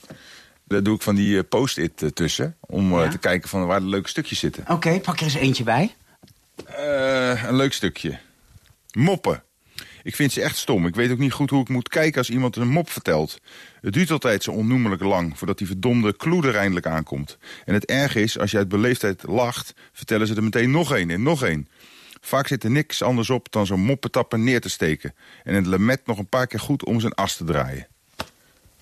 Daar 0.65 0.83
doe 0.83 0.95
ik 0.95 1.03
van 1.03 1.15
die 1.15 1.39
eh, 1.39 1.45
post-it 1.49 2.11
tussen. 2.15 2.57
Om 2.61 2.99
Ja? 3.01 3.09
te 3.09 3.19
kijken 3.19 3.49
van 3.49 3.67
waar 3.67 3.81
de 3.81 3.87
leuke 3.87 4.09
stukjes 4.09 4.39
zitten. 4.39 4.65
Oké, 4.69 5.01
pak 5.01 5.17
er 5.19 5.23
eens 5.25 5.35
eentje 5.35 5.65
bij. 5.65 5.95
Een 7.47 7.57
leuk 7.57 7.73
stukje. 7.73 8.19
Moppen. 8.93 9.43
Ik 10.03 10.15
vind 10.15 10.33
ze 10.33 10.43
echt 10.43 10.57
stom. 10.57 10.87
Ik 10.87 10.95
weet 10.95 11.11
ook 11.11 11.19
niet 11.19 11.33
goed 11.33 11.51
hoe 11.51 11.61
ik 11.61 11.69
moet 11.69 11.89
kijken 11.89 12.19
als 12.19 12.31
iemand 12.31 12.57
een 12.57 12.69
mop 12.69 12.91
vertelt. 12.91 13.39
Het 13.81 13.93
duurt 13.93 14.11
altijd 14.11 14.43
zo 14.43 14.51
onnoemelijk 14.51 15.03
lang 15.03 15.39
voordat 15.39 15.59
die 15.59 15.67
verdomde 15.67 16.17
kloe 16.17 16.47
er 16.47 16.57
eindelijk 16.57 16.87
aankomt. 16.87 17.39
En 17.65 17.75
het 17.75 17.85
erg 17.85 18.15
is, 18.15 18.39
als 18.39 18.51
je 18.51 18.57
uit 18.57 18.69
beleefdheid 18.69 19.23
lacht, 19.27 19.75
vertellen 19.93 20.27
ze 20.27 20.35
er 20.35 20.43
meteen 20.43 20.71
nog 20.71 20.95
één 20.95 21.11
en 21.11 21.23
nog 21.23 21.43
één. 21.45 21.69
Vaak 22.21 22.47
zit 22.47 22.65
er 22.65 22.71
niks 22.71 23.03
anders 23.03 23.31
op 23.31 23.53
dan 23.53 23.67
zo'n 23.67 23.81
moppetapper 23.81 24.39
neer 24.39 24.61
te 24.61 24.69
steken. 24.69 25.15
En 25.45 25.55
het 25.55 25.67
lemet 25.67 26.07
nog 26.07 26.19
een 26.19 26.29
paar 26.29 26.47
keer 26.47 26.61
goed 26.61 26.85
om 26.85 27.01
zijn 27.01 27.15
as 27.15 27.37
te 27.37 27.45
draaien. 27.45 27.87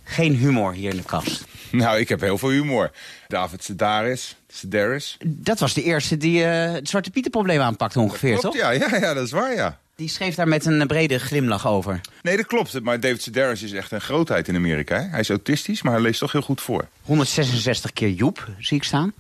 Geen 0.04 0.34
humor 0.34 0.72
hier 0.72 0.90
in 0.90 0.96
de 0.96 1.02
kast. 1.02 1.44
Nou, 1.70 1.98
ik 1.98 2.08
heb 2.08 2.20
heel 2.20 2.38
veel 2.38 2.50
humor. 2.50 2.90
David 3.28 3.64
Sedaris. 3.64 4.36
Sedaris. 4.48 5.16
Dat 5.26 5.58
was 5.58 5.74
de 5.74 5.82
eerste 5.82 6.16
die 6.16 6.44
eh, 6.44 6.72
het 6.72 6.88
Zwarte 6.88 7.10
Pieter 7.10 7.30
probleem 7.30 7.60
aanpakte 7.60 8.00
ongeveer, 8.00 8.38
Klopt, 8.38 8.56
toch? 8.56 8.56
ja, 8.56 8.70
ja, 8.70 8.96
ja, 8.96 9.14
dat 9.14 9.24
is 9.24 9.30
waar, 9.30 9.54
ja. 9.54 9.79
Die 10.00 10.08
schreef 10.08 10.34
daar 10.34 10.48
met 10.48 10.64
een 10.64 10.86
brede 10.86 11.18
glimlach 11.18 11.66
over. 11.66 12.00
Nee, 12.22 12.36
dat 12.36 12.46
klopt. 12.46 12.82
Maar 12.82 13.00
David 13.00 13.22
Sedaris 13.22 13.62
is 13.62 13.72
echt 13.72 13.92
een 13.92 14.00
grootheid 14.00 14.48
in 14.48 14.56
Amerika. 14.56 14.96
Hè? 14.96 15.08
Hij 15.08 15.20
is 15.20 15.28
autistisch, 15.28 15.82
maar 15.82 15.92
hij 15.92 16.02
leest 16.02 16.20
toch 16.20 16.32
heel 16.32 16.42
goed 16.42 16.60
voor. 16.60 16.88
166 17.02 17.92
keer 17.92 18.08
Joep, 18.08 18.48
zie 18.58 18.76
ik 18.76 18.84
staan. 18.84 19.12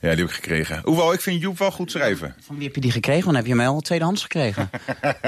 Ja, 0.00 0.08
die 0.10 0.18
heb 0.18 0.28
ik 0.28 0.34
gekregen. 0.34 0.80
Hoewel, 0.84 1.12
ik 1.12 1.20
vind 1.20 1.40
Joep 1.40 1.58
wel 1.58 1.70
goed 1.70 1.90
schrijven. 1.90 2.34
Van 2.40 2.56
wie 2.56 2.64
heb 2.64 2.74
je 2.74 2.80
die 2.80 2.90
gekregen? 2.90 3.24
Dan 3.24 3.34
heb 3.34 3.46
je 3.46 3.56
hem 3.56 3.60
al 3.60 3.80
tweedehands 3.80 4.22
gekregen. 4.22 4.70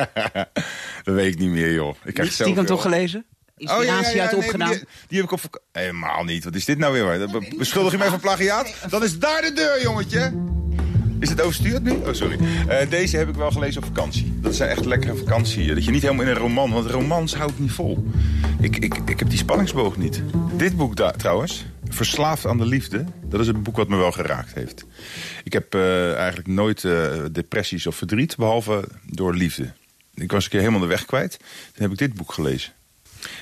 dat 1.04 1.14
weet 1.14 1.32
ik 1.32 1.38
niet 1.38 1.50
meer, 1.50 1.72
joh. 1.72 1.94
Ik 2.04 2.22
Niet 2.22 2.32
stiekem 2.32 2.66
toch 2.66 2.82
gelezen? 2.82 3.24
Inspiratie 3.56 4.20
uit 4.20 4.30
nee, 4.30 4.40
opgedaan? 4.40 4.68
maar 4.68 4.76
die, 4.76 4.86
die 5.08 5.20
heb 5.20 5.30
ik 5.30 5.32
op 5.32 5.62
Helemaal 5.72 6.24
niet. 6.24 6.44
Wat 6.44 6.54
is 6.54 6.64
dit 6.64 6.78
nou 6.78 6.92
weer? 6.92 7.28
Beschuldig 7.56 7.92
je 7.92 7.98
mij 7.98 8.08
van 8.08 8.20
plagiaat? 8.20 8.74
Dan 8.88 9.04
is 9.04 9.18
daar 9.18 9.42
de 9.42 9.52
deur, 9.52 9.82
jongetje. 9.82 10.32
Is 11.22 11.28
het 11.28 11.40
overstuurd 11.40 11.82
nu? 11.82 11.90
Oh, 11.90 12.12
sorry. 12.12 12.38
Eh, 12.68 12.90
deze 12.90 13.16
heb 13.16 13.28
ik 13.28 13.34
wel 13.34 13.50
gelezen 13.50 13.82
op 13.82 13.86
vakantie. 13.86 14.32
Dat 14.40 14.58
een 14.58 14.66
echt 14.66 14.84
lekkere 14.84 15.16
vakantie. 15.16 15.74
Dat 15.74 15.84
je 15.84 15.90
niet 15.90 16.02
helemaal 16.02 16.24
in 16.24 16.30
een 16.30 16.36
roman... 16.36 16.70
Want 16.70 16.90
romans 16.90 17.34
hou 17.34 17.50
ik 17.50 17.58
niet 17.58 17.70
vol. 17.70 18.06
Ik, 18.60 18.76
ik, 18.76 18.94
ik 19.06 19.18
heb 19.18 19.28
die 19.28 19.38
spanningsboog 19.38 19.96
niet. 19.96 20.22
Dit 20.56 20.76
boek 20.76 20.96
daar, 20.96 21.16
trouwens, 21.16 21.66
Verslaafd 21.88 22.46
aan 22.46 22.58
de 22.58 22.66
Liefde... 22.66 23.04
dat 23.24 23.40
is 23.40 23.46
een 23.46 23.62
boek 23.62 23.76
wat 23.76 23.88
me 23.88 23.96
wel 23.96 24.12
geraakt 24.12 24.54
heeft. 24.54 24.84
Ik 25.44 25.52
heb 25.52 25.74
eh, 25.74 26.14
eigenlijk 26.14 26.48
nooit 26.48 26.84
eh, 26.84 27.24
depressies 27.32 27.86
of 27.86 27.96
verdriet... 27.96 28.36
behalve 28.36 28.88
door 29.06 29.34
liefde. 29.34 29.72
Ik 30.14 30.32
was 30.32 30.44
een 30.44 30.50
keer 30.50 30.60
helemaal 30.60 30.80
de 30.80 30.86
weg 30.86 31.04
kwijt. 31.04 31.36
Toen 31.38 31.82
heb 31.82 31.90
ik 31.90 31.98
dit 31.98 32.14
boek 32.14 32.32
gelezen. 32.32 32.72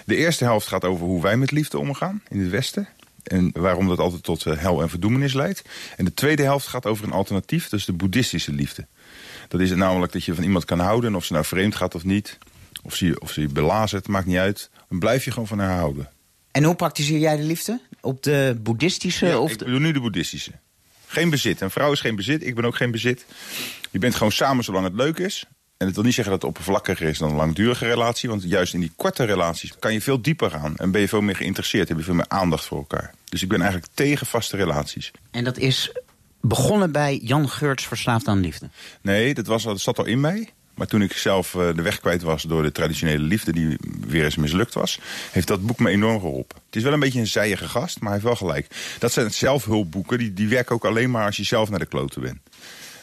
De 0.05 0.16
eerste 0.16 0.45
helft 0.45 0.66
gaat 0.66 0.85
over 0.85 1.07
hoe 1.07 1.22
wij 1.22 1.37
met 1.37 1.51
liefde 1.51 1.78
omgaan 1.78 2.22
in 2.28 2.41
het 2.41 2.51
Westen. 2.51 2.89
En 3.22 3.50
waarom 3.52 3.88
dat 3.88 3.98
altijd 3.98 4.22
tot 4.22 4.46
eh, 4.46 4.58
hel 4.58 4.82
en 4.82 4.88
verdoemenis 4.88 5.32
leidt. 5.32 5.62
En 5.96 6.04
de 6.04 6.14
tweede 6.14 6.42
helft 6.42 6.66
gaat 6.66 6.86
over 6.86 7.04
een 7.04 7.12
alternatief, 7.12 7.72
is 7.72 7.84
de 7.84 7.92
boeddhistische 7.92 8.52
liefde. 8.52 8.86
Dat 9.48 9.60
is 9.60 9.70
het 9.70 9.78
namelijk 9.78 10.12
dat 10.12 10.24
je 10.24 10.34
van 10.34 10.44
iemand 10.44 10.64
kan 10.64 10.78
houden, 10.78 11.10
en 11.10 11.16
of 11.16 11.24
ze 11.24 11.32
nou 11.32 11.44
vreemd 11.44 11.74
gaat 11.74 11.94
of 11.94 12.04
niet. 12.04 12.38
Of 12.82 12.94
ze, 12.94 13.16
of 13.18 13.32
ze 13.32 13.40
je 13.40 13.48
belazert, 13.48 14.08
maakt 14.08 14.26
niet 14.26 14.36
uit. 14.36 14.70
Dan 14.88 14.98
blijf 14.98 15.24
je 15.24 15.30
gewoon 15.30 15.48
van 15.48 15.58
haar 15.58 15.76
houden. 15.76 16.08
En 16.50 16.64
hoe 16.64 16.74
praktiseer 16.74 17.18
jij 17.18 17.36
de 17.36 17.42
liefde? 17.42 17.80
Op 18.00 18.22
de 18.22 18.58
boeddhistische? 18.62 19.26
Ja, 19.26 19.38
of 19.38 19.50
ik 19.50 19.58
bedoel 19.58 19.78
nu 19.78 19.92
de 19.92 20.00
boeddhistische. 20.00 20.52
Geen 21.06 21.30
bezit. 21.30 21.60
Een 21.60 21.70
vrouw 21.70 21.92
is 21.92 22.00
geen 22.00 22.16
bezit, 22.16 22.46
ik 22.46 22.54
ben 22.54 22.64
ook 22.64 22.76
geen 22.76 22.90
bezit. 22.90 23.26
Je 23.90 23.98
bent 23.98 24.14
gewoon 24.14 24.32
samen 24.32 24.64
zolang 24.64 24.84
het 24.84 24.94
leuk 24.94 25.18
is. 25.18 25.46
En 25.81 25.87
het 25.87 25.95
wil 25.95 26.05
niet 26.05 26.14
zeggen 26.14 26.33
dat 26.33 26.43
het 26.43 26.51
oppervlakkiger 26.51 27.09
is 27.09 27.18
dan 27.18 27.31
een 27.31 27.37
langdurige 27.37 27.87
relatie. 27.87 28.28
Want 28.28 28.43
juist 28.43 28.74
in 28.74 28.81
die 28.81 28.93
korte 28.97 29.24
relaties 29.24 29.78
kan 29.78 29.93
je 29.93 30.01
veel 30.01 30.22
dieper 30.22 30.51
gaan. 30.51 30.76
En 30.76 30.91
ben 30.91 31.01
je 31.01 31.09
veel 31.09 31.20
meer 31.20 31.37
geïnteresseerd. 31.37 31.89
Heb 31.89 31.97
je 31.97 32.05
veel 32.05 32.14
meer 32.14 32.28
aandacht 32.28 32.64
voor 32.64 32.78
elkaar. 32.78 33.14
Dus 33.24 33.43
ik 33.43 33.49
ben 33.49 33.61
eigenlijk 33.61 33.93
tegen 33.95 34.26
vaste 34.26 34.57
relaties. 34.57 35.11
En 35.31 35.45
dat 35.45 35.59
is 35.59 35.93
begonnen 36.41 36.93
bij 36.93 37.20
Jan 37.22 37.49
Geurts 37.49 37.87
Verslaafd 37.87 38.28
aan 38.28 38.41
Liefde. 38.41 38.68
Nee, 39.01 39.35
dat, 39.35 39.47
was, 39.47 39.62
dat 39.62 39.81
zat 39.81 39.99
al 39.99 40.07
in 40.07 40.20
mij. 40.20 40.49
Maar 40.74 40.87
toen 40.87 41.03
ik 41.03 41.12
zelf 41.12 41.55
eh, 41.55 41.74
de 41.74 41.83
weg 41.83 42.01
kwijt 42.01 42.22
was 42.22 42.43
door 42.43 42.62
de 42.62 42.72
traditionele 42.72 43.22
liefde... 43.22 43.53
die 43.53 43.78
weer 44.07 44.24
eens 44.24 44.37
mislukt 44.37 44.74
was, 44.74 45.01
heeft 45.31 45.47
dat 45.47 45.66
boek 45.66 45.78
me 45.78 45.91
enorm 45.91 46.20
geholpen. 46.20 46.59
Het 46.66 46.76
is 46.76 46.83
wel 46.83 46.93
een 46.93 47.01
beetje 47.01 47.20
een 47.20 47.26
zijige 47.26 47.68
gast, 47.68 48.01
maar 48.01 48.12
hij 48.12 48.20
heeft 48.20 48.39
wel 48.39 48.49
gelijk. 48.49 48.66
Dat 48.99 49.12
zijn 49.12 49.31
zelfhulpboeken, 49.31 50.18
die, 50.18 50.33
die 50.33 50.49
werken 50.49 50.74
ook 50.74 50.85
alleen 50.85 51.11
maar 51.11 51.26
als 51.26 51.37
je 51.37 51.45
zelf 51.45 51.70
naar 51.70 51.78
de 51.78 51.87
kloten 51.87 52.22
bent. 52.22 52.39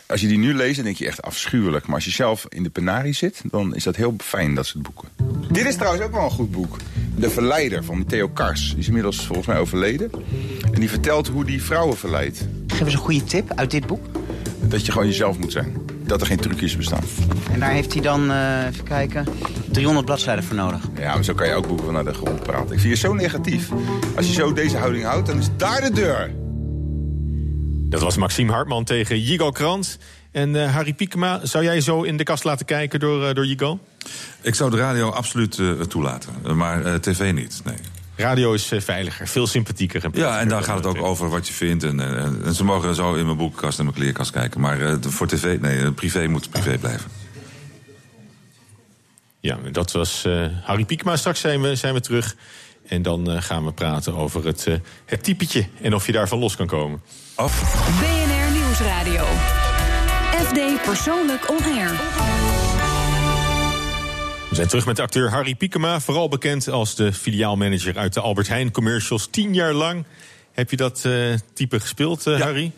Als 0.08 0.22
je 0.22 0.28
die 0.28 0.38
nu 0.38 0.53
leest, 0.53 0.76
dan 0.76 0.86
denk 0.86 0.97
je 0.97 1.08
echt 1.08 1.22
afschuwelijk. 1.22 1.86
Maar 1.86 1.95
als 1.95 2.05
je 2.05 2.12
zelf 2.12 2.45
in 2.49 2.64
de 2.64 2.70
penarie 2.70 3.14
zit, 3.14 3.41
dan 3.45 3.76
is 3.76 3.84
dat 3.84 3.95
heel 3.95 4.16
fijn, 4.18 4.55
dat 4.55 4.66
soort 4.66 4.84
boeken. 4.84 5.10
Dit 5.51 5.66
is 5.66 5.76
trouwens 5.76 6.03
ook 6.03 6.12
wel 6.12 6.24
een 6.24 6.30
goed 6.30 6.51
boek. 6.51 6.78
De 7.16 7.30
Verleider 7.30 7.84
van 7.84 8.05
Theo 8.05 8.30
Kars. 8.30 8.70
Die 8.70 8.78
is 8.78 8.88
inmiddels 8.88 9.26
volgens 9.26 9.47
mij 9.47 9.58
overleden. 9.58 10.12
En 10.74 10.80
die 10.80 10.89
vertelt 10.89 11.28
hoe 11.28 11.45
die 11.45 11.64
vrouwen 11.64 11.97
verleidt. 11.97 12.47
Geef 12.68 12.80
eens 12.80 12.93
een 12.93 12.99
goede 12.99 13.24
tip 13.24 13.51
uit 13.55 13.72
dit 13.72 13.88
boek. 13.88 14.05
Dat 14.62 14.86
je 14.86 14.91
gewoon 14.91 15.08
jezelf 15.08 15.39
moet 15.39 15.51
zijn. 15.51 15.76
Dat 16.03 16.22
er 16.22 16.28
geen 16.28 16.38
trucjes 16.38 16.78
bestaan. 16.78 17.03
En 17.51 17.60
daar 17.60 17.72
heeft 17.72 17.93
hij 17.93 18.01
dan, 18.01 18.32
eh, 18.32 18.66
even 18.66 18.84
kijken, 18.84 19.26
300 19.72 20.05
bladzijden 20.05 20.43
voor 20.43 20.55
nodig. 20.55 20.82
Ja, 20.97 21.14
maar 21.14 21.24
zo 21.24 21.34
kan 21.34 21.47
je 21.47 21.53
ook 21.53 21.68
boeken 21.68 21.93
naar 21.93 22.05
de 22.05 22.14
grond 22.14 22.43
praten. 22.43 22.76
Ik 22.76 22.80
vind 22.80 22.93
je 22.93 23.08
zo 23.08 23.14
negatief. 23.14 23.70
Als 24.16 24.28
je 24.28 24.34
zo 24.34 24.53
deze 24.53 24.78
houding 24.78 25.03
houdt, 25.03 25.28
dan 25.28 25.38
is 25.38 25.49
daar 25.58 25.82
de 25.82 25.91
deur. 25.91 26.32
Dat 27.90 28.02
was 28.02 28.18
Maxime 28.18 28.52
Hartman 28.52 28.84
tegen 28.84 29.22
Jigo 29.22 29.52
Krant. 29.52 29.98
En 30.32 30.50
uh, 30.50 30.74
Harry 30.74 30.94
Piekema, 30.94 31.46
zou 31.46 31.64
jij 31.64 31.82
zo 31.82 32.02
in 32.02 32.18
de 32.18 32.24
kast 32.24 32.44
laten 32.44 32.66
kijken 32.66 33.00
door, 33.00 33.28
uh, 33.28 33.34
door 33.34 33.46
Jigo? 33.46 33.80
Ik 34.42 34.56
zou 34.56 34.72
de 34.72 34.78
radio 34.78 35.10
absoluut 35.10 35.58
uh, 35.58 35.82
toelaten, 35.82 36.58
maar 36.58 37.00
tv 37.00 37.34
niet, 37.34 37.62
nee. 37.66 37.76
Radio 38.16 38.54
is 38.54 38.72
veiliger, 38.78 39.28
veel 39.28 39.48
sympathieker. 39.48 40.04
En 40.04 40.12
ja, 40.14 40.40
en 40.40 40.48
daar 40.48 40.64
gaat 40.64 40.78
het 40.78 40.86
ook 40.86 41.02
over 41.02 41.30
wat 41.30 41.48
je 41.48 41.54
vindt. 41.54 41.84
En, 41.84 42.00
en, 42.00 42.42
en, 42.46 42.54
ze 42.54 42.64
mogen 42.64 42.96
zo 42.96 43.14
in 43.14 43.26
mijn 43.26 43.38
boekenkast 43.38 43.80
en 43.80 43.86
mijn 43.86 43.98
kleerkast 43.98 44.32
kijken. 44.32 44.62
Maar 44.62 44.98
voor 45.02 45.28
tv, 45.28 45.60
nee, 45.60 45.92
privé 45.92 46.28
moet 46.28 46.50
privé 46.50 46.78
blijven. 46.78 47.12
Ja, 49.40 49.58
dat 49.72 49.92
was 49.92 50.26
Harry 50.64 50.86
Piekema. 50.86 51.16
Straks 51.16 51.40
zijn 51.40 51.62
we, 51.62 51.76
zijn 51.76 51.94
we 51.94 52.02
terug. 52.02 52.36
En 52.88 53.02
dan 53.02 53.42
gaan 53.42 53.66
we 53.66 53.72
praten 53.72 54.16
over 54.16 54.46
het, 54.46 54.68
het 55.06 55.24
typetje 55.24 55.68
en 55.82 55.94
of 55.94 56.06
je 56.06 56.12
daarvan 56.12 56.40
los 56.40 56.56
kan 56.56 56.68
komen. 56.68 57.02
Af. 57.38 57.62
BNR 58.00 58.52
Nieuwsradio. 58.52 59.24
FD 60.46 60.82
Persoonlijk 60.82 61.50
On 61.50 61.64
Air. 61.64 61.92
We 64.50 64.56
zijn 64.56 64.68
terug 64.68 64.86
met 64.86 65.00
acteur 65.00 65.30
Harry 65.30 65.56
Piekema. 65.56 66.00
Vooral 66.00 66.30
bekend 66.30 66.70
als 66.70 66.96
de 66.96 67.14
filiaalmanager 67.14 67.98
uit 67.98 68.14
de 68.14 68.20
Albert 68.20 68.48
Heijn 68.48 68.72
commercials. 68.72 69.28
Tien 69.32 69.54
jaar 69.54 69.74
lang 69.74 70.06
heb 70.54 70.70
je 70.70 70.78
dat 70.78 71.04
uh, 71.06 71.36
type 71.54 71.80
gespeeld, 71.80 72.28
uh, 72.28 72.38
ja. 72.38 72.44
Harry. 72.44 72.72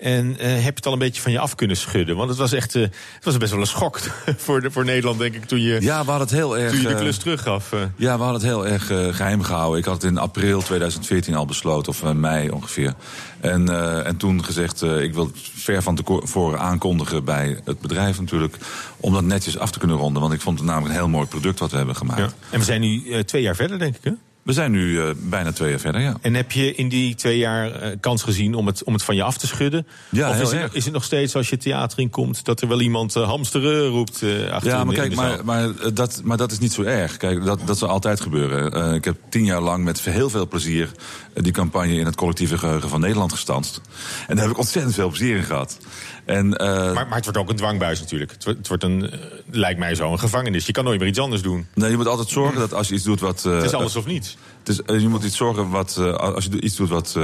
En 0.00 0.26
uh, 0.30 0.36
heb 0.38 0.62
je 0.62 0.70
het 0.74 0.86
al 0.86 0.92
een 0.92 0.98
beetje 0.98 1.22
van 1.22 1.32
je 1.32 1.38
af 1.38 1.54
kunnen 1.54 1.76
schudden? 1.76 2.16
Want 2.16 2.28
het 2.28 2.38
was 2.38 2.52
echt 2.52 2.74
uh, 2.74 2.82
het 2.82 3.24
was 3.24 3.36
best 3.36 3.50
wel 3.50 3.60
een 3.60 3.66
schok 3.66 3.98
voor, 4.36 4.60
de, 4.60 4.70
voor 4.70 4.84
Nederland, 4.84 5.18
denk 5.18 5.34
ik, 5.34 5.44
toen 5.44 5.60
je, 5.60 5.80
ja, 5.80 6.04
we 6.04 6.10
hadden 6.10 6.28
het 6.28 6.36
heel 6.36 6.58
erg, 6.58 6.70
toen 6.70 6.80
je 6.80 6.88
de 6.88 6.94
klus 6.94 7.18
teruggaf. 7.18 7.70
Ja, 7.96 8.16
we 8.16 8.22
hadden 8.22 8.40
het 8.40 8.50
heel 8.50 8.66
erg 8.66 8.86
geheim 9.16 9.42
gehouden. 9.42 9.78
Ik 9.78 9.84
had 9.84 10.02
het 10.02 10.10
in 10.10 10.18
april 10.18 10.62
2014 10.62 11.34
al 11.34 11.46
besloten, 11.46 11.92
of 11.92 12.12
mei 12.12 12.50
ongeveer. 12.50 12.94
En, 13.40 13.68
en 14.04 14.16
toen 14.16 14.44
gezegd, 14.44 14.82
ik 14.82 15.14
wil 15.14 15.26
het 15.26 15.36
ver 15.54 15.82
van 15.82 15.94
tevoren 15.94 16.60
aankondigen 16.60 17.24
bij 17.24 17.60
het 17.64 17.80
bedrijf 17.80 18.20
natuurlijk. 18.20 18.56
Om 18.96 19.12
dat 19.12 19.24
netjes 19.24 19.58
af 19.58 19.70
te 19.70 19.78
kunnen 19.78 19.96
ronden. 19.96 20.22
Want 20.22 20.34
ik 20.34 20.40
vond 20.40 20.58
het 20.58 20.68
namelijk 20.68 20.94
een 20.94 21.00
heel 21.00 21.08
mooi 21.08 21.26
product 21.26 21.58
wat 21.58 21.70
we 21.70 21.76
hebben 21.76 21.96
gemaakt. 21.96 22.20
Ja. 22.20 22.28
En 22.50 22.58
we 22.58 22.64
zijn 22.64 22.80
nu 22.80 23.24
twee 23.24 23.42
jaar 23.42 23.56
verder, 23.56 23.78
denk 23.78 23.96
ik, 23.96 24.04
hè? 24.04 24.12
We 24.42 24.52
zijn 24.52 24.70
nu 24.70 24.90
uh, 24.90 25.10
bijna 25.16 25.52
twee 25.52 25.70
jaar 25.70 25.78
verder, 25.78 26.00
ja. 26.00 26.16
En 26.20 26.34
heb 26.34 26.52
je 26.52 26.74
in 26.74 26.88
die 26.88 27.14
twee 27.14 27.38
jaar 27.38 27.82
uh, 27.82 27.96
kans 28.00 28.22
gezien 28.22 28.54
om 28.54 28.66
het, 28.66 28.84
om 28.84 28.92
het 28.92 29.02
van 29.02 29.14
je 29.14 29.22
af 29.22 29.36
te 29.36 29.46
schudden? 29.46 29.86
Ja, 30.08 30.30
of 30.30 30.40
is 30.40 30.52
het, 30.52 30.74
is 30.74 30.84
het 30.84 30.92
nog 30.92 31.04
steeds 31.04 31.34
als 31.34 31.48
je 31.48 31.56
theater 31.56 31.98
in 31.98 32.10
komt 32.10 32.44
dat 32.44 32.60
er 32.60 32.68
wel 32.68 32.80
iemand 32.80 33.16
uh, 33.16 33.28
hamsteren 33.28 33.86
roept 33.86 34.24
achter 34.50 34.70
Ja, 34.70 34.84
maar 34.84 34.94
kijk, 34.94 35.14
maar, 35.14 35.44
maar, 35.44 35.94
dat, 35.94 36.20
maar 36.24 36.36
dat 36.36 36.52
is 36.52 36.58
niet 36.58 36.72
zo 36.72 36.82
erg. 36.82 37.16
Kijk, 37.16 37.44
dat, 37.44 37.60
dat 37.64 37.78
zal 37.78 37.88
altijd 37.88 38.20
gebeuren. 38.20 38.94
ik 38.94 39.04
heb 39.04 39.16
tien 39.28 39.44
jaar 39.44 39.60
lang 39.60 39.84
met 39.84 40.00
heel 40.00 40.30
veel 40.30 40.48
plezier 40.48 40.90
die 41.34 41.52
campagne 41.52 41.94
in 41.94 42.06
het 42.06 42.14
collectieve 42.14 42.58
geheugen 42.58 42.88
van 42.88 43.00
Nederland 43.00 43.32
gestanst. 43.32 43.80
En 44.26 44.34
daar 44.34 44.44
heb 44.44 44.52
ik 44.52 44.58
ontzettend 44.58 44.94
veel 44.94 45.08
plezier 45.08 45.36
in 45.36 45.42
gehad. 45.42 45.78
En, 46.24 46.48
maar, 46.48 46.94
maar, 46.94 47.14
het 47.14 47.24
wordt 47.24 47.38
ook 47.38 47.48
een 47.48 47.56
dwangbuis 47.56 48.00
natuurlijk. 48.00 48.30
Het 48.30 48.44
wordt, 48.44 48.58
het 48.58 48.68
wordt 48.68 48.82
een, 48.82 49.10
lijkt 49.50 49.78
mij 49.78 49.94
zo, 49.94 50.12
een 50.12 50.18
gevangenis. 50.18 50.66
Je 50.66 50.72
kan 50.72 50.84
nooit 50.84 50.98
meer 50.98 51.08
iets 51.08 51.18
anders 51.18 51.42
doen. 51.42 51.66
Nee, 51.74 51.90
je 51.90 51.96
moet 51.96 52.06
altijd 52.06 52.28
zorgen 52.28 52.58
dat 52.58 52.74
als 52.74 52.88
je 52.88 52.94
iets 52.94 53.04
doet 53.04 53.20
wat... 53.20 53.42
het 53.42 53.64
is 53.64 53.72
alles 53.72 53.96
of 53.96 54.06
niets. 54.06 54.36
Dus 54.62 54.80
je 54.86 55.08
moet 55.08 55.24
iets 55.24 55.36
zorgen 55.36 55.70
wat, 55.70 55.96
uh, 55.98 56.14
als 56.14 56.44
je 56.44 56.60
iets 56.60 56.76
doet 56.76 56.88
wat, 56.88 57.18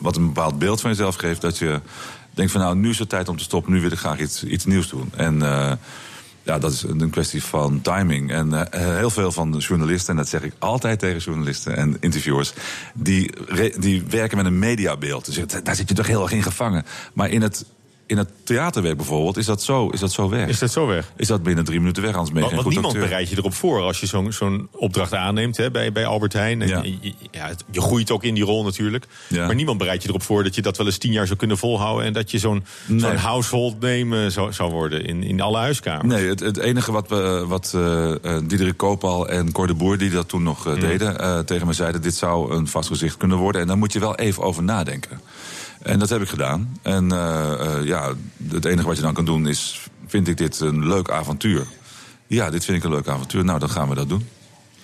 wat 0.00 0.16
een 0.16 0.26
bepaald 0.26 0.58
beeld 0.58 0.80
van 0.80 0.90
jezelf 0.90 1.14
geeft, 1.14 1.40
dat 1.40 1.58
je 1.58 1.80
denkt 2.30 2.52
van 2.52 2.60
nou, 2.60 2.76
nu 2.76 2.90
is 2.90 2.98
het 2.98 3.08
tijd 3.08 3.28
om 3.28 3.36
te 3.36 3.44
stoppen, 3.44 3.72
nu 3.72 3.80
wil 3.80 3.92
ik 3.92 3.98
graag 3.98 4.18
iets, 4.18 4.44
iets 4.44 4.64
nieuws 4.64 4.88
doen. 4.88 5.12
En 5.16 5.42
ja, 6.42 6.58
dat 6.58 6.72
is 6.72 6.82
een 6.82 7.10
kwestie 7.10 7.42
van 7.42 7.80
timing. 7.80 8.32
En 8.32 8.68
heel 8.76 9.10
veel 9.10 9.32
van 9.32 9.52
de 9.52 9.58
journalisten, 9.58 10.10
en 10.10 10.16
dat 10.16 10.28
zeg 10.28 10.42
ik 10.42 10.52
altijd 10.58 10.98
tegen 10.98 11.20
journalisten 11.20 11.76
en 11.76 11.96
interviewers, 12.00 12.52
die, 12.94 13.30
die 13.78 14.02
werken 14.08 14.36
met 14.36 14.46
een 14.46 14.58
mediabeeld. 14.58 15.24
Dus 15.24 15.62
daar 15.62 15.76
zit 15.76 15.88
je 15.88 15.94
toch 15.94 16.06
heel 16.06 16.22
erg 16.22 16.32
in 16.32 16.42
gevangen. 16.42 16.84
Maar 17.12 17.30
in 17.30 17.42
het 17.42 17.64
in 18.12 18.18
het 18.18 18.30
theaterwerk 18.44 18.96
bijvoorbeeld, 18.96 19.36
is 19.36 19.46
dat 19.46 19.62
zo, 19.62 19.88
is 19.88 20.00
dat 20.00 20.12
zo 20.12 20.28
weg? 20.28 20.48
Is 20.48 20.58
dat 20.58 20.70
zo 20.70 20.86
weg? 20.86 21.12
Is 21.16 21.26
dat 21.26 21.42
binnen 21.42 21.64
drie 21.64 21.78
minuten 21.78 22.02
weg, 22.02 22.12
anders 22.14 22.32
ben 22.32 22.42
je 22.48 22.54
want, 22.54 22.66
niemand 22.68 22.86
acteur. 22.86 23.02
bereidt 23.08 23.30
je 23.30 23.36
erop 23.36 23.54
voor 23.54 23.80
als 23.80 24.00
je 24.00 24.06
zo'n 24.06 24.32
zo'n 24.32 24.68
opdracht 24.72 25.14
aanneemt 25.14 25.56
hè, 25.56 25.70
bij, 25.70 25.92
bij 25.92 26.06
Albert 26.06 26.32
Heijn. 26.32 26.62
En 26.62 26.68
Ja. 26.68 26.82
Je, 26.82 27.14
ja, 27.30 27.46
het- 27.46 27.64
je 27.70 27.80
groeit 27.80 28.10
ook 28.10 28.24
in 28.24 28.34
die 28.34 28.44
rol 28.44 28.64
natuurlijk. 28.64 29.06
Ja. 29.28 29.46
Maar 29.46 29.54
niemand 29.54 29.78
bereidt 29.78 30.02
je 30.02 30.08
erop 30.08 30.22
voor 30.22 30.42
dat 30.44 30.54
je 30.54 30.62
dat 30.62 30.76
wel 30.76 30.86
eens 30.86 30.98
tien 30.98 31.12
jaar 31.12 31.26
zou 31.26 31.38
kunnen 31.38 31.58
volhouden. 31.58 32.06
En 32.06 32.12
dat 32.12 32.30
je 32.30 32.38
zo'n 32.38 32.64
Nee. 32.86 33.00
zo'n 33.00 33.16
household 33.16 33.80
name 33.80 34.30
zou, 34.30 34.52
zou 34.52 34.70
worden 34.70 35.04
in, 35.04 35.22
in 35.22 35.40
alle 35.40 35.58
huiskamers. 35.58 36.14
Nee, 36.14 36.28
het, 36.28 36.40
het 36.40 36.56
enige 36.58 36.92
wat, 36.92 37.08
we, 37.08 37.44
wat 37.46 37.72
eh 37.74 37.90
eh, 38.12 38.38
Diederik 38.46 38.76
Koopal 38.76 39.28
en 39.28 39.52
Cor 39.52 39.66
de 39.66 39.74
Boer, 39.74 39.98
die 39.98 40.10
dat 40.10 40.28
toen 40.28 40.42
nog 40.42 40.66
eh, 40.66 40.80
deden, 40.80 41.18
eh, 41.20 41.38
tegen 41.38 41.66
me 41.66 41.72
zeiden: 41.72 42.02
dit 42.02 42.14
zou 42.14 42.54
een 42.54 42.66
vast 42.68 42.88
gezicht 42.88 43.16
kunnen 43.16 43.38
worden. 43.38 43.60
En 43.60 43.66
daar 43.66 43.78
moet 43.78 43.92
je 43.92 43.98
wel 44.00 44.16
even 44.16 44.42
over 44.42 44.62
nadenken. 44.62 45.20
En 45.82 45.98
dat 45.98 46.08
heb 46.08 46.20
ik 46.20 46.28
gedaan. 46.28 46.76
En 46.82 47.12
eh, 47.12 47.52
eh, 47.52 47.84
ja, 47.84 48.12
het 48.48 48.64
enige 48.64 48.86
wat 48.86 48.96
je 48.96 49.02
dan 49.02 49.14
kan 49.14 49.24
doen 49.24 49.46
is: 49.46 49.88
vind 50.06 50.28
ik 50.28 50.36
dit 50.36 50.60
een 50.60 50.88
leuk 50.88 51.10
avontuur? 51.10 51.66
Ja, 52.26 52.50
dit 52.50 52.64
vind 52.64 52.78
ik 52.78 52.84
een 52.84 52.90
leuk 52.90 53.08
avontuur. 53.08 53.44
Nou, 53.44 53.58
dan 53.58 53.70
gaan 53.70 53.88
we 53.88 53.94
dat 53.94 54.08
doen. 54.08 54.28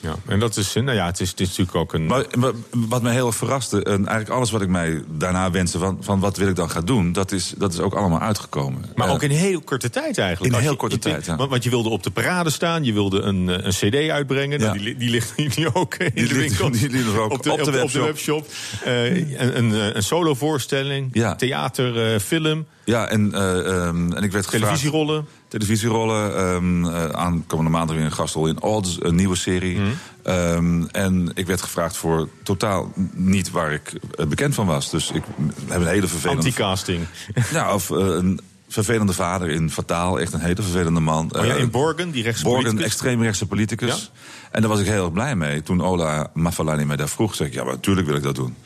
Ja, 0.01 0.15
en 0.27 0.39
dat 0.39 0.57
is, 0.57 0.73
nou 0.75 0.93
ja, 0.93 1.07
het 1.07 1.21
is, 1.21 1.31
het 1.31 1.41
is 1.41 1.49
natuurlijk 1.49 1.77
ook 1.77 1.93
een. 1.93 2.07
Maar, 2.07 2.25
wat 2.71 3.03
mij 3.03 3.13
heel 3.13 3.27
erg 3.27 3.37
verraste, 3.37 3.83
en 3.85 3.95
eigenlijk 3.97 4.29
alles 4.29 4.51
wat 4.51 4.63
ik 4.63 4.69
mij 4.69 5.03
daarna 5.09 5.51
wenste 5.51 5.79
van, 5.79 5.99
van 6.01 6.21
wat 6.21 6.37
wil 6.37 6.49
ik 6.49 6.57
dan 6.57 6.71
gaan 6.71 6.85
doen, 6.85 7.13
dat 7.13 7.33
is, 7.33 7.55
dat 7.57 7.73
is 7.73 7.79
ook 7.81 7.95
allemaal 7.95 8.21
uitgekomen. 8.21 8.85
Maar 8.95 9.07
Eh, 9.07 9.13
ook 9.13 9.23
in 9.23 9.31
heel 9.31 9.61
korte 9.61 9.91
tijd 9.91 10.19
eigenlijk. 10.19 10.55
In 10.55 10.61
heel 10.61 10.77
korte 10.77 10.95
je- 10.95 11.01
tijd, 11.01 11.27
ja. 11.27 11.37
Want, 11.37 11.51
want 11.51 11.65
je 11.65 11.71
wilde 11.71 11.89
op 11.89 12.03
de 12.03 12.11
parade 12.11 12.51
staan, 12.51 12.85
je 12.85 12.93
wilde 12.93 13.21
een, 13.21 13.49
eh, 13.49 13.65
een 13.65 13.71
cd 13.73 14.11
uitbrengen. 14.11 14.61
Nou, 14.61 14.79
die, 14.79 14.97
die 14.97 15.11
ligt 15.11 15.57
nu 15.57 15.69
ook 15.73 15.95
in 15.95 16.11
Die 16.15 16.29
de 16.29 16.35
winkel. 16.35 16.71
die 16.71 16.91
ligt 16.91 17.17
ook 17.17 17.33
op 17.33 17.43
de, 17.43 17.53
op 17.53 17.65
de 17.65 17.71
webshop. 17.71 18.05
webshop. 18.07 18.47
Eh, 18.85 19.17
een 19.17 19.57
een, 19.59 19.73
eh, 19.75 19.95
een 19.95 20.03
solovoorstelling, 20.03 21.09
Ja. 21.13 21.35
theater, 21.37 22.13
eh, 22.15 22.21
film, 22.21 22.67
Ja, 22.85 23.09
en, 23.09 23.35
eh, 23.35 23.59
ehm, 23.59 24.13
en 24.13 24.23
ik 24.23 24.33
werd 24.33 24.45
gevraagd... 24.47 24.51
televisierollen. 24.51 25.27
Televisierollen. 25.49 26.37
ehm 26.37 26.85
eh, 26.85 27.09
aankomende 27.09 27.71
maandag 27.71 27.97
weer 27.97 28.05
een 28.05 28.13
gastrol 28.13 28.47
in 28.47 28.63
Odds, 28.63 28.97
een 29.01 29.15
nieuwe 29.15 29.37
serie. 29.37 29.79
Mhm. 29.79 29.89
Ehm, 30.23 30.85
en 30.85 31.31
ik 31.35 31.47
werd 31.47 31.63
gevraagd 31.63 31.97
voor 31.97 32.29
totaal 32.43 32.93
niet 33.13 33.51
waar 33.51 33.73
ik 33.73 33.93
eh, 34.15 34.27
bekend 34.27 34.55
van 34.55 34.67
was. 34.67 34.91
Dus 34.91 35.11
ik 35.11 35.23
heb 35.67 35.81
een 35.81 35.87
hele 35.87 36.07
vervelende... 36.07 36.43
Anti-casting. 36.43 37.07
Ja, 37.53 37.75
of 37.75 37.91
eh, 37.91 37.97
een 37.99 38.41
vervelende 38.69 39.13
vader 39.13 39.49
in 39.51 39.71
Fataal. 39.71 40.21
Echt 40.21 40.33
een 40.33 40.41
hele 40.41 40.63
vervelende 40.63 41.01
man. 41.01 41.31
Oh 41.37 41.45
ja, 41.45 41.55
in 41.55 41.71
Borgen, 41.71 42.11
die 42.11 42.23
rechtse 42.23 42.45
Borgen, 42.45 42.63
politicus. 42.63 42.93
extreemrechtse 42.93 43.47
politicus. 43.47 44.11
En 44.51 44.61
daar 44.61 44.71
was 44.71 44.81
ik 44.81 44.87
heel 44.87 45.03
erg 45.03 45.13
blij 45.13 45.37
mee. 45.37 45.63
Toen 45.63 45.83
Ola 45.83 46.31
Mafalani 46.35 46.85
mij 46.85 46.97
daar 46.97 47.09
vroeg, 47.09 47.35
zei 47.35 47.49
ik... 47.49 47.55
ja, 47.55 47.65
maar 47.65 47.73
natuurlijk 47.75 48.07
wil 48.07 48.17
ik 48.17 48.23
dat 48.23 48.35
doen. 48.35 48.57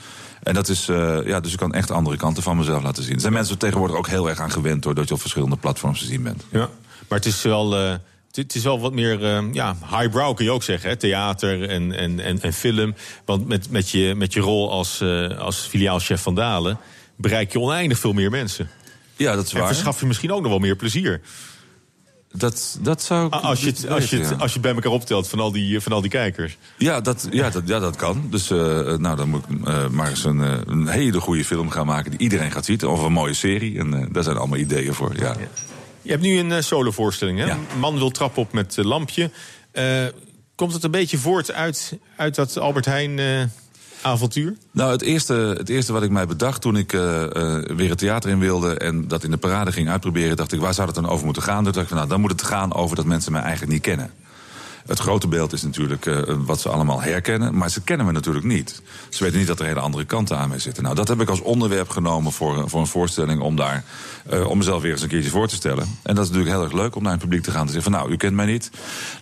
En 0.43 0.55
dat 0.55 0.69
is, 0.69 0.89
eh, 0.89 1.19
ja, 1.25 1.41
dus 1.41 1.53
ik 1.53 1.59
kan 1.59 1.73
echt 1.75 1.91
andere 1.91 2.17
kanten 2.17 2.43
van 2.43 2.57
mezelf 2.57 2.83
laten 2.83 3.03
zien. 3.03 3.15
Er 3.15 3.21
zijn 3.21 3.33
mensen 3.33 3.59
tegenwoordig 3.59 3.97
ook 3.97 4.09
heel 4.09 4.29
erg 4.29 4.39
aan 4.41 4.51
gewend... 4.51 4.83
doordat 4.83 5.09
je 5.09 5.15
op 5.15 5.21
verschillende 5.21 5.57
platforms 5.57 5.99
te 5.99 6.05
zien 6.07 6.23
bent. 6.23 6.43
Ja, 6.51 6.69
maar 7.09 7.19
het 7.19 7.27
is 7.27 7.43
wel, 7.43 7.77
eh, 7.77 7.95
het- 8.33 8.55
is 8.55 8.63
wel 8.63 8.81
wat 8.81 8.93
meer 8.93 9.25
eh, 9.25 9.43
ja, 9.53 9.77
highbrow, 9.91 10.37
kun 10.37 10.45
je 10.45 10.51
ook 10.51 10.63
zeggen. 10.63 10.89
Hè? 10.91 10.97
Theater 10.97 11.69
en, 11.69 11.93
en, 11.93 12.21
en, 12.21 12.41
en 12.43 12.53
film. 12.53 12.95
Want 13.25 13.47
met, 13.49 13.71
met, 13.71 13.91
je, 13.91 14.15
met 14.17 14.33
je 14.33 14.41
rol 14.41 14.71
als, 14.71 15.03
als 15.39 15.57
filiaalchef 15.59 16.23
van 16.23 16.35
Dalen... 16.35 16.79
bereik 17.17 17.53
je 17.53 17.61
oneindig 17.61 17.99
veel 17.99 18.13
meer 18.13 18.31
mensen. 18.31 18.69
Ja, 19.17 19.35
dat 19.35 19.47
is 19.47 19.53
En 19.53 19.59
waar. 19.59 19.67
verschaf 19.69 20.01
je 20.01 20.07
misschien 20.07 20.33
ook 20.33 20.41
nog 20.41 20.51
wel 20.51 20.59
meer 20.59 20.77
plezier. 20.77 21.21
Dat, 22.33 22.79
dat 22.81 23.03
zou 23.03 23.27
ik 23.27 23.33
Ah, 23.33 23.45
Als 23.45 23.61
je, 23.61 23.67
het, 23.67 23.89
als, 23.89 24.11
je 24.11 24.17
weten, 24.17 24.19
het, 24.19 24.29
ja. 24.29 24.43
als 24.43 24.53
je 24.53 24.59
het 24.59 24.63
bij 24.63 24.75
elkaar 24.75 24.93
optelt 24.93 25.29
van 25.29 25.41
al 25.41 25.53
die, 25.53 25.81
van 25.81 25.93
al 25.93 26.01
die 26.01 26.11
kijkers. 26.11 26.57
Ja, 26.79 27.01
dat, 27.01 27.29
ja, 27.31 27.51
dat, 27.51 27.63
ja, 27.67 27.79
dat 27.79 27.97
kan. 27.97 28.27
Dus 28.31 28.51
eh, 28.51 28.59
nou, 28.97 29.17
dan 29.17 29.29
moet 29.29 29.45
ik 29.49 29.67
eh, 29.69 29.89
maar 29.89 30.09
eens 30.09 30.25
een, 30.25 30.43
eh, 30.43 30.59
een 30.67 30.89
hele 30.89 31.21
goede 31.21 31.45
film 31.45 31.71
gaan 31.71 31.87
maken... 31.87 32.11
die 32.11 32.21
iedereen 32.21 32.51
gaat 32.51 32.65
zien. 32.65 32.87
Of 32.87 33.03
een 33.03 33.13
mooie 33.13 33.35
serie. 33.35 33.79
En 33.79 33.95
eh, 33.95 34.07
daar 34.11 34.23
zijn 34.23 34.37
allemaal 34.37 34.59
ideeën 34.59 34.95
voor, 34.95 35.13
ja. 35.19 35.37
Je 36.03 36.11
hebt 36.11 36.23
nu 36.23 36.39
een 36.39 36.53
eh, 36.53 36.63
solovoorstelling, 36.63 37.39
hè? 37.39 37.55
Man 37.79 37.95
wil 37.99 38.11
trappen 38.11 38.43
op 38.43 38.53
met 38.53 38.79
eh, 38.79 38.85
lampje. 38.85 39.31
Eh, 39.73 40.05
komt 40.55 40.73
het 40.73 40.85
een 40.85 40.91
beetje 40.91 41.19
voort 41.19 41.53
uit, 41.53 41.99
uit 42.17 42.35
dat 42.35 42.59
Albert 42.59 42.85
Heijn 42.85 43.19
eh, 43.19 43.43
avontuur? 44.03 44.57
Nou, 44.71 44.93
het 44.93 45.03
eerste, 45.03 45.35
het 45.35 45.69
eerste 45.69 45.93
wat 45.93 46.03
ik 46.03 46.11
mij 46.11 46.27
bedacht 46.27 46.61
toen 46.61 46.77
ik 46.77 46.93
eh, 46.93 47.23
eh, 47.25 47.77
weer 47.77 47.89
het 47.89 47.99
theater 47.99 48.31
in 48.31 48.39
wilde... 48.39 48.75
en 48.75 49.09
dat 49.09 49.25
in 49.25 49.31
de 49.31 49.37
parade 49.37 49.73
ging 49.73 49.89
uitproberen, 49.89 50.37
dacht 50.37 50.53
ik, 50.53 50.61
waar 50.61 50.75
zou 50.75 50.87
het 50.87 50.97
dan 50.97 51.09
over 51.09 51.25
moeten 51.25 51.43
gaan? 51.43 51.65
Toen 51.65 51.73
dacht 51.73 51.91
ik, 51.91 51.95
nou, 51.95 52.09
dan 52.09 52.21
moet 52.21 52.31
het 52.31 52.43
gaan 52.43 52.75
over 52.75 52.97
dat 52.97 53.05
mensen 53.05 53.33
mij 53.33 53.43
eigenlijk 53.43 53.73
niet 53.73 53.83
kennen. 53.83 54.11
Het 54.87 54.99
grote 54.99 55.29
beeld 55.29 55.53
is 55.53 55.63
natuurlijk 55.63 56.07
eh, 56.07 56.23
wat 56.27 56.61
ze 56.61 56.69
allemaal 56.69 57.03
herkennen, 57.03 57.57
maar 57.57 57.71
ze 57.71 57.83
kennen 57.83 58.07
me 58.07 58.13
natuurlijk 58.13 58.45
niet. 58.45 58.83
Ze 59.09 59.25
weten 59.25 59.39
niet 59.39 59.47
dat 59.47 59.61
er 59.61 59.67
hele 59.67 59.81
andere 59.81 60.05
kanten 60.05 60.39
aan 60.39 60.49
mij 60.49 60.59
zitten. 60.59 60.83
Nou, 60.83 60.95
dat 60.95 61.09
heb 61.09 61.21
ik 61.21 61.29
als 61.29 61.41
onderwerp 61.41 61.89
genomen 61.89 62.33
voor, 62.33 62.71
voor 62.71 62.81
een 62.81 62.87
voorstelling 62.87 63.41
om 63.41 63.57
daar 63.57 63.85
eh, 64.29 64.47
om 64.47 64.59
mezelf 64.59 64.83
weer 64.83 64.93
eens 64.93 65.03
een 65.03 65.09
keertje 65.09 65.31
voor 65.31 65.49
te 65.49 65.55
stellen. 65.55 65.99
En 66.03 66.15
dat 66.15 66.25
is 66.25 66.31
natuurlijk 66.31 66.57
heel 66.57 66.65
erg 66.65 66.73
leuk 66.73 66.97
om 66.97 67.03
naar 67.03 67.13
een 67.13 67.19
publiek 67.19 67.43
te 67.43 67.51
gaan 67.51 67.67
te 67.67 67.73
zeggen 67.73 67.93
van 67.93 68.01
nou, 68.01 68.13
u 68.13 68.17
kent 68.17 68.35
mij 68.35 68.47
niet. 68.47 68.71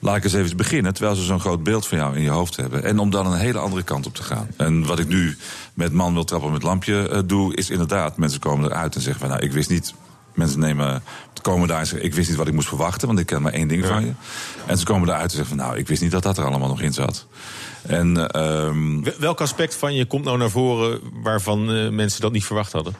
Laat 0.01 0.17
ik 0.17 0.25
eens 0.25 0.33
even 0.33 0.57
beginnen, 0.57 0.95
terwijl 0.95 1.17
ze 1.17 1.23
zo'n 1.23 1.41
groot 1.41 1.63
beeld 1.63 1.87
van 1.87 1.99
jou 1.99 2.17
in 2.17 2.23
je 2.23 2.31
hoofd 2.31 2.57
hebben. 2.57 2.85
En 2.85 2.99
om 2.99 3.11
dan 3.11 3.27
een 3.27 3.39
hele 3.39 3.59
andere 3.59 3.83
kant 3.83 4.07
op 4.07 4.15
te 4.15 4.23
gaan. 4.23 4.49
En 4.57 4.87
wat 4.87 4.99
ik 4.99 5.09
nu 5.09 5.37
met 5.75 5.93
man 5.93 6.15
wil 6.15 6.25
trappen 6.25 6.53
met 6.53 6.63
lampje 6.63 7.09
eh, 7.09 7.21
doe, 7.27 7.55
is 7.55 7.71
inderdaad, 7.71 8.17
mensen 8.17 8.41
komen 8.41 8.71
eruit 8.71 8.95
en 8.95 9.01
zeggen 9.01 9.21
van 9.21 9.31
nou, 9.31 9.43
ik 9.43 9.53
wist 9.53 9.71
niet 9.71 9.95
Mensen 10.35 10.61
nemen, 10.61 11.03
komen 11.43 11.68
daar 11.68 11.78
en 11.80 11.86
zeggen: 11.86 12.07
Ik 12.07 12.14
wist 12.14 12.28
niet 12.28 12.38
wat 12.38 12.47
ik 12.49 12.55
moest 12.55 12.68
verwachten, 12.68 13.07
want 13.07 13.18
ik 13.18 13.26
ken 13.26 13.43
maar 13.43 13.53
één 13.53 13.68
ding 13.68 13.86
van 13.86 14.05
je. 14.05 14.12
En 14.66 14.78
ze 14.78 14.84
komen 14.84 15.09
eruit 15.09 15.22
en 15.30 15.30
zeggen: 15.36 15.57
van, 15.57 15.66
Nou, 15.66 15.78
ik 15.78 15.88
wist 15.88 16.03
niet 16.03 16.11
dat 16.11 16.22
dat 16.22 16.38
er 16.38 16.45
allemaal 16.45 16.68
nog 16.68 16.80
in 16.80 16.93
zat. 16.93 17.26
En, 17.82 18.30
ehm, 18.30 19.03
Wel- 19.03 19.14
Welk 19.18 19.41
aspect 19.41 19.74
van 19.74 19.95
je 19.95 20.05
komt 20.05 20.24
nou 20.24 20.38
naar 20.38 20.51
voren 20.51 21.01
waarvan 21.22 21.70
eh, 21.72 21.88
mensen 21.88 22.20
dat 22.20 22.32
niet 22.32 22.45
verwacht 22.45 22.72
hadden? 22.72 22.95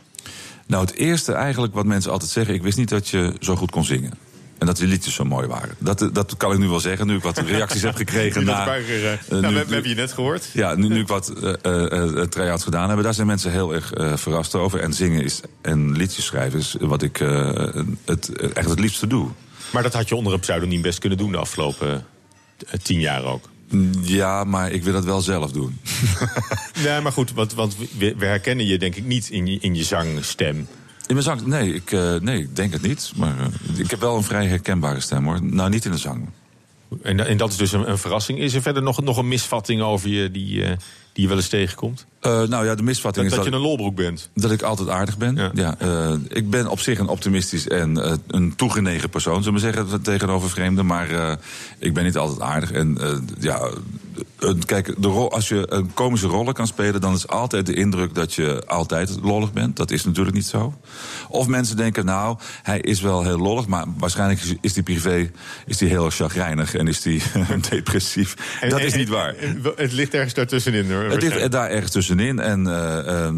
Nou, 0.66 0.84
het 0.84 0.95
eerste 0.95 1.32
eigenlijk 1.32 1.74
wat 1.74 1.86
mensen 1.86 2.12
altijd 2.12 2.30
zeggen: 2.30 2.55
Ik 2.55 2.62
wist 2.62 2.78
niet 2.78 2.88
dat 2.88 3.09
je 3.09 3.34
zo 3.41 3.57
goed 3.57 3.70
kon 3.70 3.84
zingen. 3.84 4.12
En 4.61 4.67
dat 4.67 4.77
die 4.77 4.87
liedjes 4.87 5.15
zo 5.15 5.25
mooi 5.25 5.47
waren. 5.47 5.75
Dat, 5.79 6.09
dat 6.13 6.37
kan 6.37 6.53
ik 6.53 6.59
nu 6.59 6.69
wel 6.69 6.81
zeggen, 6.81 7.07
nu 7.07 7.17
ik 7.17 7.23
wat 7.23 7.39
reacties 7.57 7.83
heb 7.83 7.97
gekregen. 7.97 8.45
Na, 8.45 8.77
eh, 8.77 9.13
eh, 9.13 9.19
nou, 9.29 9.43
nu- 9.43 9.49
we, 9.49 9.65
we 9.67 9.73
hebben 9.73 9.89
je 9.91 9.95
net 9.97 10.13
gehoord. 10.13 10.49
Ja, 10.53 10.75
nu, 10.75 10.89
nu 10.89 11.01
ik 11.01 11.07
wat 11.09 11.29
eh, 11.63 11.93
eh, 11.93 12.27
try-outs 12.29 12.65
gedaan 12.65 12.91
heb, 12.91 13.03
daar 13.03 13.15
zijn 13.15 13.27
mensen 13.27 13.51
heel 13.51 13.75
erg 13.75 13.93
eh, 13.93 14.17
verrast 14.17 14.55
over. 14.55 14.81
En 14.81 14.93
zingen 14.93 15.23
is, 15.25 15.41
en 15.63 15.97
liedjes 15.97 16.25
schrijven 16.25 16.59
is 16.59 16.77
wat 16.81 17.03
ik 17.03 17.17
het, 18.05 18.33
echt 18.55 18.69
het 18.71 18.81
liefste 18.81 19.07
doe. 19.07 19.29
Maar 19.73 19.83
dat 19.83 19.93
had 19.95 20.09
je 20.09 20.15
onder 20.17 20.33
een 20.33 20.41
pseudoniem 20.41 20.83
best 20.83 20.99
kunnen 20.99 21.19
doen 21.19 21.33
de 21.33 21.39
afgelopen 21.39 22.05
tien 22.83 23.01
jaar 23.01 23.25
ook. 23.25 23.49
Ja, 24.03 24.45
maar 24.45 24.71
ik 24.71 24.83
wil 24.85 24.93
dat 24.93 25.05
wel 25.05 25.21
zelf 25.21 25.53
doen. 25.53 25.81
Nee, 26.85 27.01
maar 27.01 27.13
goed, 27.13 27.33
want, 27.33 27.55
want 27.55 27.77
we, 27.99 28.15
we 28.19 28.25
herkennen 28.25 28.67
je 28.67 28.79
denk 28.79 28.95
ik 28.97 29.05
niet 29.05 29.29
in 29.29 29.47
je, 29.47 29.59
in 29.61 29.75
je 29.75 29.85
zangstem. 29.85 30.67
In 31.11 31.17
mijn 31.17 31.27
zang? 31.27 31.47
Nee, 31.47 31.75
ik, 31.75 31.93
eh, 31.93 32.15
nee, 32.21 32.39
ik 32.39 32.57
denk 32.57 32.73
het 32.73 32.83
niet. 32.83 33.13
Maar 33.17 33.35
eh, 33.39 33.79
ik 33.79 33.91
heb 33.91 34.01
wel 34.01 34.17
een 34.17 34.23
vrij 34.23 34.47
herkenbare 34.47 35.01
stem 35.01 35.25
hoor. 35.25 35.43
Nou, 35.43 35.71
niet 35.71 35.85
in 35.85 35.91
de 35.91 35.97
zang. 35.97 36.29
En, 37.03 37.27
en 37.27 37.37
dat 37.37 37.51
is 37.51 37.57
dus 37.57 37.73
een, 37.73 37.91
een 37.91 37.99
verrassing. 37.99 38.39
Is 38.39 38.55
er 38.55 38.63
verder 38.63 38.83
nog, 38.83 39.03
nog 39.03 39.17
een 39.17 39.29
misvatting 39.29 39.83
over 39.83 40.09
je 40.09 40.31
die, 40.31 40.65
eh, 40.65 40.77
die 41.13 41.23
je 41.23 41.29
wel 41.29 41.37
eens 41.37 41.49
tegenkomt? 41.49 42.07
Nou 42.21 42.65
ja, 42.65 42.75
de 42.75 42.83
misvatting 42.83 43.29
Dat, 43.29 43.39
is 43.39 43.45
dat 43.45 43.53
je 43.53 43.59
een 43.59 43.67
lolbroek 43.67 43.95
bent. 43.95 44.31
Dat 44.35 44.51
ik 44.51 44.63
altijd 44.63 44.89
aardig 44.89 45.19
ben. 45.19 45.51
Ja. 45.55 45.77
ik 46.29 46.51
ben 46.51 46.67
op 46.67 46.81
zich 46.81 46.99
een 46.99 47.09
optimistisch 47.09 47.69
en 47.69 48.19
een 48.27 48.57
toegenegen 48.57 49.11
persoon, 49.11 49.43
zullen 49.43 49.61
we 49.61 49.73
zeggen, 49.73 50.03
tegenover 50.03 50.51
vreemden. 50.51 50.87
Maar 50.87 51.39
ik 51.79 51.95
ben 51.95 52.05
niet 52.05 52.17
altijd 52.17 52.41
aardig. 52.41 52.73
En 52.73 52.99
ja, 53.39 53.71
kijk, 54.66 54.95
de 55.03 55.09
rol, 55.09 55.33
als 55.33 55.49
je 55.49 55.66
een 55.68 55.95
komische 55.95 56.27
rollen 56.27 56.55
kan 56.55 56.66
spelen, 56.66 57.01
dan 57.01 57.14
is 57.14 57.27
altijd 57.29 57.66
de 57.66 57.75
indruk 57.75 58.14
dat 58.14 58.35
je 58.35 58.62
altijd 58.66 59.18
lollig 59.23 59.53
bent. 59.53 59.77
Dat 59.77 59.91
is 59.91 60.05
natuurlijk 60.05 60.37
niet 60.37 60.47
zo. 60.47 60.75
Of 61.29 61.47
mensen 61.47 61.77
denken, 61.77 62.05
nou, 62.05 62.39
hij 62.62 62.81
is 62.81 63.01
wel 63.01 63.23
heel 63.23 63.39
lollig, 63.39 63.66
maar 63.66 63.85
waarschijnlijk 63.99 64.41
is- 64.61 64.75
hij 64.75 64.83
privé 64.83 65.31
is 65.66 65.77
die 65.77 65.89
heel 65.89 66.11
chagrijnig 66.11 66.75
en 66.75 66.89
is 66.89 67.05
hij 67.05 67.21
depressief. 67.71 68.59
En- 68.61 68.68
dat 68.68 68.81
en- 68.81 68.87
is 68.87 68.95
niet 68.95 69.09
waar. 69.09 69.35
en- 69.35 69.62
Het 69.77 69.93
ligt 69.93 70.14
ergens 70.14 70.35
daartussenin. 70.35 70.93
Hoor, 70.93 71.03
Het 71.05 71.23
ligt 71.23 71.51
daar 71.53 71.71
ergens 71.71 71.91
tussenin. 71.93 72.39
En 72.39 72.66
eh, 72.66 73.25
ehm, 73.25 73.37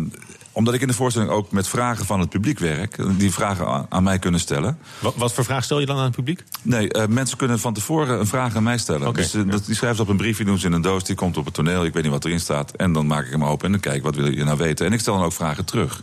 omdat 0.53 0.75
ik 0.75 0.81
in 0.81 0.87
de 0.87 0.95
voorstelling 0.95 1.31
ook 1.31 1.51
met 1.51 1.69
vragen 1.69 2.07
van 2.07 2.21
het 2.21 2.29
publiek 2.29 2.59
werk, 2.59 2.97
die 3.19 3.33
vragen 3.33 3.87
aan, 3.89 4.03
mij 4.03 4.19
kunnen 4.19 4.41
stellen. 4.41 4.79
Wat, 4.99 5.15
wat 5.17 5.33
voor 5.33 5.45
vraag 5.45 5.65
stel 5.65 5.81
je 5.81 5.87
dan 5.87 5.97
aan 5.97 6.05
het 6.05 6.15
publiek? 6.15 6.45
Nee, 6.63 6.89
eh, 6.93 7.07
mensen 7.07 7.37
kunnen 7.37 7.59
van 7.59 7.75
tevoren 7.75 8.19
een 8.21 8.27
vraag 8.27 8.57
aan 8.57 8.63
mij 8.63 8.79
stellen. 8.79 9.15
dus 9.15 9.35
eh, 9.35 9.43
dat, 9.51 9.67
die 9.67 9.75
schrijven 9.75 9.97
ze 9.97 10.03
op 10.03 10.09
een 10.09 10.17
briefje, 10.17 10.45
doen 10.45 10.59
ze 10.59 10.67
in 10.67 10.73
een 10.73 10.81
doos, 10.83 11.05
die 11.05 11.17
komt 11.17 11.37
op 11.37 11.45
het 11.45 11.55
toneel, 11.55 11.85
ik 11.85 11.93
weet 11.93 12.03
niet 12.03 12.13
wat 12.13 12.25
erin 12.25 12.41
staat. 12.41 12.71
En 12.77 12.93
dan 12.93 13.07
maak 13.07 13.25
ik 13.25 13.31
hem 13.31 13.45
open 13.45 13.67
en 13.67 13.73
dan 13.73 13.81
kijk 13.81 14.03
wat 14.03 14.15
wil 14.15 14.31
je 14.33 14.45
nou 14.45 14.57
weten? 14.57 14.87
En 14.87 14.93
ik 14.93 15.01
stel 15.01 15.17
dan 15.17 15.25
ook 15.25 15.33
vragen 15.33 15.65
terug. 15.65 16.03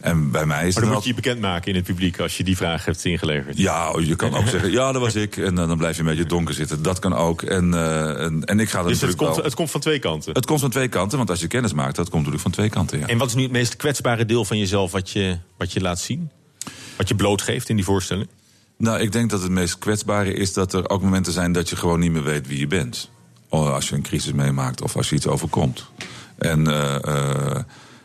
En 0.00 0.30
bij 0.30 0.46
mij 0.46 0.66
is 0.66 0.74
Maar 0.74 0.84
dan 0.84 0.92
moet 0.92 1.02
je 1.02 1.08
je 1.08 1.14
bekendmaken 1.14 1.68
in 1.70 1.74
het 1.74 1.84
publiek 1.84 2.18
als 2.20 2.36
je 2.36 2.44
die 2.44 2.56
vraag 2.56 2.84
hebt 2.84 3.04
ingeleverd. 3.04 3.58
Ja, 3.58 3.90
oh, 3.90 4.00
je 4.00 4.16
kan 4.16 4.34
ook 4.34 4.48
zeggen, 4.54 4.70
ja, 4.70 4.92
dat 4.92 5.02
was 5.02 5.14
ik. 5.14 5.36
En 5.36 5.58
eh, 5.58 5.68
dan 5.68 5.78
blijf 5.78 5.96
je 5.96 6.02
een 6.02 6.08
beetje 6.08 6.24
donker 6.26 6.54
zitten. 6.54 6.82
Dat 6.82 6.98
kan 6.98 7.14
ook. 7.14 7.42
En, 7.42 7.74
en, 8.18 8.44
en 8.44 8.60
ik 8.60 8.70
ga 8.70 8.82
Dus 8.82 9.00
het 9.00 9.14
komt, 9.14 9.36
wel- 9.36 9.44
het 9.44 9.54
komt 9.54 9.70
van 9.70 9.80
twee 9.80 9.98
kanten. 9.98 10.32
Het 10.32 10.46
komt 10.46 10.60
van 10.60 10.70
twee 10.70 10.88
kanten, 10.88 11.18
want 11.18 11.30
als 11.30 11.40
je 11.40 11.46
kennis 11.46 11.72
maakt, 11.72 11.96
dat 11.96 12.08
komt 12.08 12.14
natuurlijk 12.14 12.42
van 12.42 12.50
twee 12.50 12.68
kanten. 12.68 12.98
Ja. 12.98 13.06
En 13.06 13.18
wat 13.18 13.28
is 13.28 13.34
nu 13.34 13.42
het 13.42 13.52
meest 13.52 13.76
kwetsbare 13.84 14.24
deel 14.24 14.44
van 14.44 14.58
jezelf 14.58 14.92
wat 14.92 15.10
je, 15.10 15.38
wat 15.56 15.72
je 15.72 15.80
laat 15.80 15.98
zien? 15.98 16.30
Wat 16.96 17.08
je 17.08 17.14
blootgeeft 17.14 17.68
in 17.68 17.76
die 17.76 17.84
voorstelling? 17.84 18.28
Nou, 18.76 19.00
ik 19.00 19.12
denk 19.12 19.30
dat 19.30 19.42
het 19.42 19.50
meest 19.50 19.78
kwetsbare 19.78 20.32
is 20.32 20.52
dat 20.52 20.72
er 20.72 20.88
ook 20.88 21.02
momenten 21.02 21.32
zijn 21.32 21.52
dat 21.52 21.68
je 21.68 21.76
gewoon 21.76 22.00
niet 22.00 22.12
meer 22.12 22.22
weet 22.22 22.46
wie 22.46 22.58
je 22.58 22.66
bent. 22.66 23.10
Als 23.48 23.88
je 23.88 23.94
een 23.94 24.02
crisis 24.02 24.32
meemaakt 24.32 24.82
of 24.82 24.96
als 24.96 25.08
je 25.08 25.16
iets 25.16 25.26
overkomt. 25.26 25.86
En, 26.38 26.66
eh, 26.66 26.94
eh, 26.94 27.62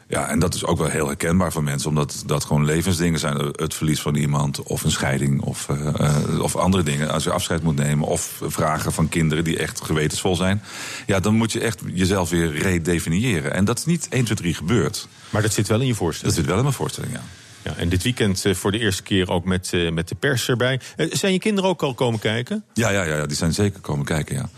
ja, 0.10 0.28
en 0.28 0.40
dat 0.40 0.54
is 0.54 0.66
ook 0.66 0.78
wel 0.78 0.88
heel 0.88 1.08
herkenbaar 1.08 1.52
voor 1.52 1.64
mensen, 1.64 1.90
omdat 1.90 2.24
dat 2.26 2.46
gewoon 2.46 2.66
levensdingen 2.66 3.20
zijn. 3.20 3.38
Het 3.38 3.74
verlies 3.74 4.02
van 4.02 4.16
iemand 4.16 4.64
of 4.64 4.84
een 4.84 4.92
scheiding 4.92 5.42
of, 5.42 5.70
eh, 5.70 5.88
eh, 5.88 6.40
of 6.40 6.56
andere 6.56 6.84
dingen. 6.84 7.12
Als 7.12 7.24
je 7.24 7.32
afscheid 7.32 7.64
moet 7.64 7.76
nemen 7.76 8.08
of 8.08 8.42
vragen 8.42 8.94
van 8.94 9.10
kinderen 9.10 9.44
die 9.44 9.58
echt 9.58 9.82
gewetensvol 9.82 10.36
zijn. 10.36 10.62
Ja, 11.06 11.20
dan 11.20 11.36
moet 11.36 11.52
je 11.52 11.60
echt 11.60 11.82
jezelf 11.94 12.30
weer 12.30 12.52
redefiniëren. 12.52 13.54
En 13.54 13.66
dat 13.66 13.78
is 13.78 13.86
niet 13.86 14.08
1, 14.10 14.24
2, 14.24 14.38
3 14.38 14.54
gebeurd. 14.54 15.08
Maar 15.30 15.42
dat 15.42 15.54
zit 15.54 15.68
wel 15.68 15.80
in 15.80 15.88
je 15.88 15.96
voorstelling? 15.96 16.36
Dat 16.36 16.44
zit 16.44 16.50
wel 16.50 16.58
in 16.58 16.64
mijn 16.64 16.76
voorstelling, 16.76 17.14
ja. 17.14 17.22
Ja, 17.62 17.76
en 17.76 17.90
dit 17.90 18.04
weekend 18.04 18.46
eh, 18.46 18.54
voor 18.54 18.72
de 18.72 18.80
eerste 18.80 19.04
keer 19.04 19.30
ook 19.30 19.46
met, 19.46 19.70
eh, 19.74 19.92
met 19.92 20.08
de 20.08 20.16
pers 20.16 20.50
erbij. 20.50 20.80
Eh, 20.96 21.08
zijn 21.12 21.34
je 21.34 21.40
kinderen 21.40 21.70
ook 21.70 21.84
al 21.84 21.94
komen 21.94 22.20
kijken? 22.20 22.64
Ja, 22.74 22.90
ja, 22.90 23.04
ja, 23.04 23.16
ja, 23.16 23.26
die 23.26 23.38
zijn 23.38 23.54
zeker 23.54 23.80
komen 23.80 24.06
kijken, 24.06 24.36
ja. 24.36 24.50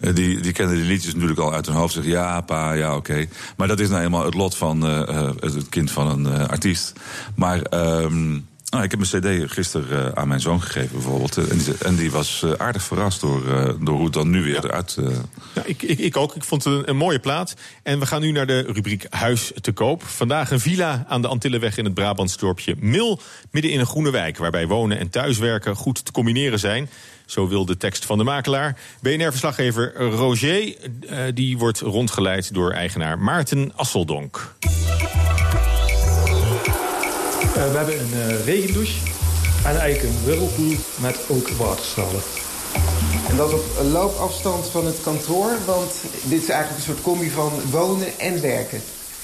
Ja. 0.00 0.12
Die, 0.12 0.40
die 0.40 0.52
kennen 0.52 0.76
die 0.76 0.84
liedjes 0.84 1.14
natuurlijk 1.14 1.40
al 1.40 1.52
uit 1.52 1.66
hun 1.66 1.74
hoofd. 1.74 1.92
Zeggen 1.92 2.12
ja, 2.12 2.40
pa, 2.40 2.72
ja, 2.72 2.96
oké. 2.96 3.26
Maar 3.56 3.68
dat 3.68 3.80
is 3.80 3.88
nou 3.88 4.02
eenmaal 4.02 4.24
het 4.24 4.34
lot 4.34 4.56
van 4.56 4.82
het 4.82 5.68
kind 5.68 5.90
van 5.90 6.26
een 6.26 6.48
artiest. 6.48 6.92
Maar 7.34 7.62
ehm, 7.62 8.38
nou, 8.72 8.84
ik 8.84 8.90
heb 8.90 9.00
een 9.00 9.20
cd 9.44 9.52
gisteren 9.52 10.06
eh, 10.06 10.22
aan 10.22 10.28
mijn 10.28 10.40
zoon 10.40 10.62
gegeven 10.62 10.92
bijvoorbeeld. 10.92 11.36
En, 11.36 11.58
die, 11.58 11.74
en 11.78 11.94
die 11.96 12.10
was 12.10 12.42
eh, 12.42 12.52
aardig 12.52 12.82
verrast 12.82 13.20
door, 13.20 13.56
eh, 13.56 13.72
door 13.80 13.94
hoe 13.94 14.04
het 14.04 14.12
dan 14.12 14.30
nu 14.30 14.42
weer 14.42 14.64
eruit... 14.64 14.96
eh, 14.98 15.06
Ja, 15.54 15.62
ik, 15.64 15.82
ik, 15.82 15.98
ik 15.98 16.16
ook. 16.16 16.34
Ik 16.34 16.44
vond 16.44 16.64
het 16.64 16.74
een, 16.74 16.88
een 16.88 16.96
mooie 16.96 17.18
plaat. 17.18 17.54
En 17.82 17.98
we 17.98 18.06
gaan 18.06 18.20
nu 18.20 18.30
naar 18.32 18.46
de 18.46 18.60
rubriek 18.60 19.06
Huis 19.10 19.52
te 19.60 19.72
koop. 19.72 20.02
Vandaag 20.02 20.50
een 20.50 20.60
villa 20.60 21.04
aan 21.08 21.22
de 21.22 21.28
Antillenweg 21.28 21.76
in 21.76 21.84
het 21.84 21.94
Brabants 21.94 22.36
dorpje 22.36 22.74
Mil. 22.78 23.20
Midden 23.50 23.70
in 23.72 23.80
een 23.80 23.86
groene 23.86 24.10
wijk, 24.10 24.38
waarbij 24.38 24.66
wonen 24.66 24.98
en 24.98 25.10
thuiswerken 25.10 25.76
goed 25.76 26.04
te 26.04 26.12
combineren 26.12 26.58
zijn. 26.58 26.88
Zo 27.26 27.48
wil 27.48 27.64
de 27.64 27.76
tekst 27.76 28.04
van 28.04 28.18
de 28.18 28.24
makelaar. 28.24 28.78
BNR-verslaggever 29.00 29.94
Roger, 29.96 30.74
die 31.34 31.58
wordt 31.58 31.80
rondgeleid 31.80 32.54
door 32.54 32.70
eigenaar 32.72 33.18
Maarten 33.18 33.72
Asseldonk. 33.76 34.54
Eh, 37.56 37.70
we 37.70 37.76
hebben 37.76 38.00
een 38.00 38.12
eh, 38.12 38.44
regendouche 38.44 38.98
en 39.64 39.80
eigenlijk 39.80 40.02
een 40.02 40.24
whirlpool 40.24 40.76
met 41.00 41.18
ook 41.28 41.48
waterstralen. 41.48 42.20
En 43.28 43.36
dat 43.36 43.52
op 43.52 43.64
loopafstand 43.92 44.66
van 44.66 44.86
het 44.86 45.00
kantoor, 45.02 45.50
want 45.66 45.92
dit 46.22 46.42
is 46.42 46.48
eigenlijk 46.48 46.78
een 46.78 46.92
soort 46.92 47.02
combi 47.02 47.30
van 47.30 47.52
wonen 47.70 48.18
en 48.18 48.40
werken. 48.40 48.80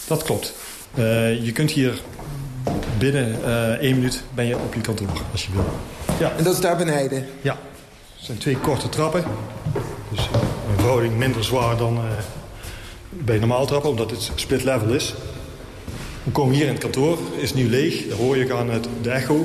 Dat 0.06 0.22
klopt. 0.22 0.52
Eh, 0.94 1.44
je 1.44 1.52
kunt 1.52 1.70
hier 1.70 2.00
binnen 2.98 3.44
één 3.80 3.94
minuut 3.94 4.22
ben 4.34 4.46
je 4.46 4.56
op 4.56 4.74
je 4.74 4.80
kantoor 4.80 5.08
als 5.32 5.46
je 5.46 5.52
wil. 5.52 5.64
Ja. 6.18 6.32
En 6.36 6.44
dat 6.44 6.54
is 6.54 6.60
daar 6.60 6.76
beneden? 6.76 7.26
Ja. 7.42 7.56
Het 8.16 8.26
zijn 8.26 8.38
twee 8.38 8.56
korte 8.56 8.88
trappen. 8.88 9.24
Dus 10.10 10.28
een 10.68 10.74
verhouding 10.74 11.16
minder 11.16 11.44
zwaar 11.44 11.76
dan 11.76 11.96
eh, 11.96 12.02
bij 13.08 13.38
normaal 13.38 13.66
trappen, 13.66 13.90
omdat 13.90 14.10
het 14.10 14.30
split 14.34 14.64
level 14.64 14.88
is. 14.88 15.14
We 16.28 16.34
komen 16.34 16.54
hier 16.54 16.66
in 16.66 16.72
het 16.72 16.82
kantoor, 16.82 17.18
is 17.36 17.54
nu 17.54 17.68
leeg. 17.68 18.08
Daar 18.08 18.18
hoor 18.18 18.36
je 18.36 18.54
aan 18.54 18.70
het, 18.70 18.88
de 19.02 19.10
echo. 19.10 19.36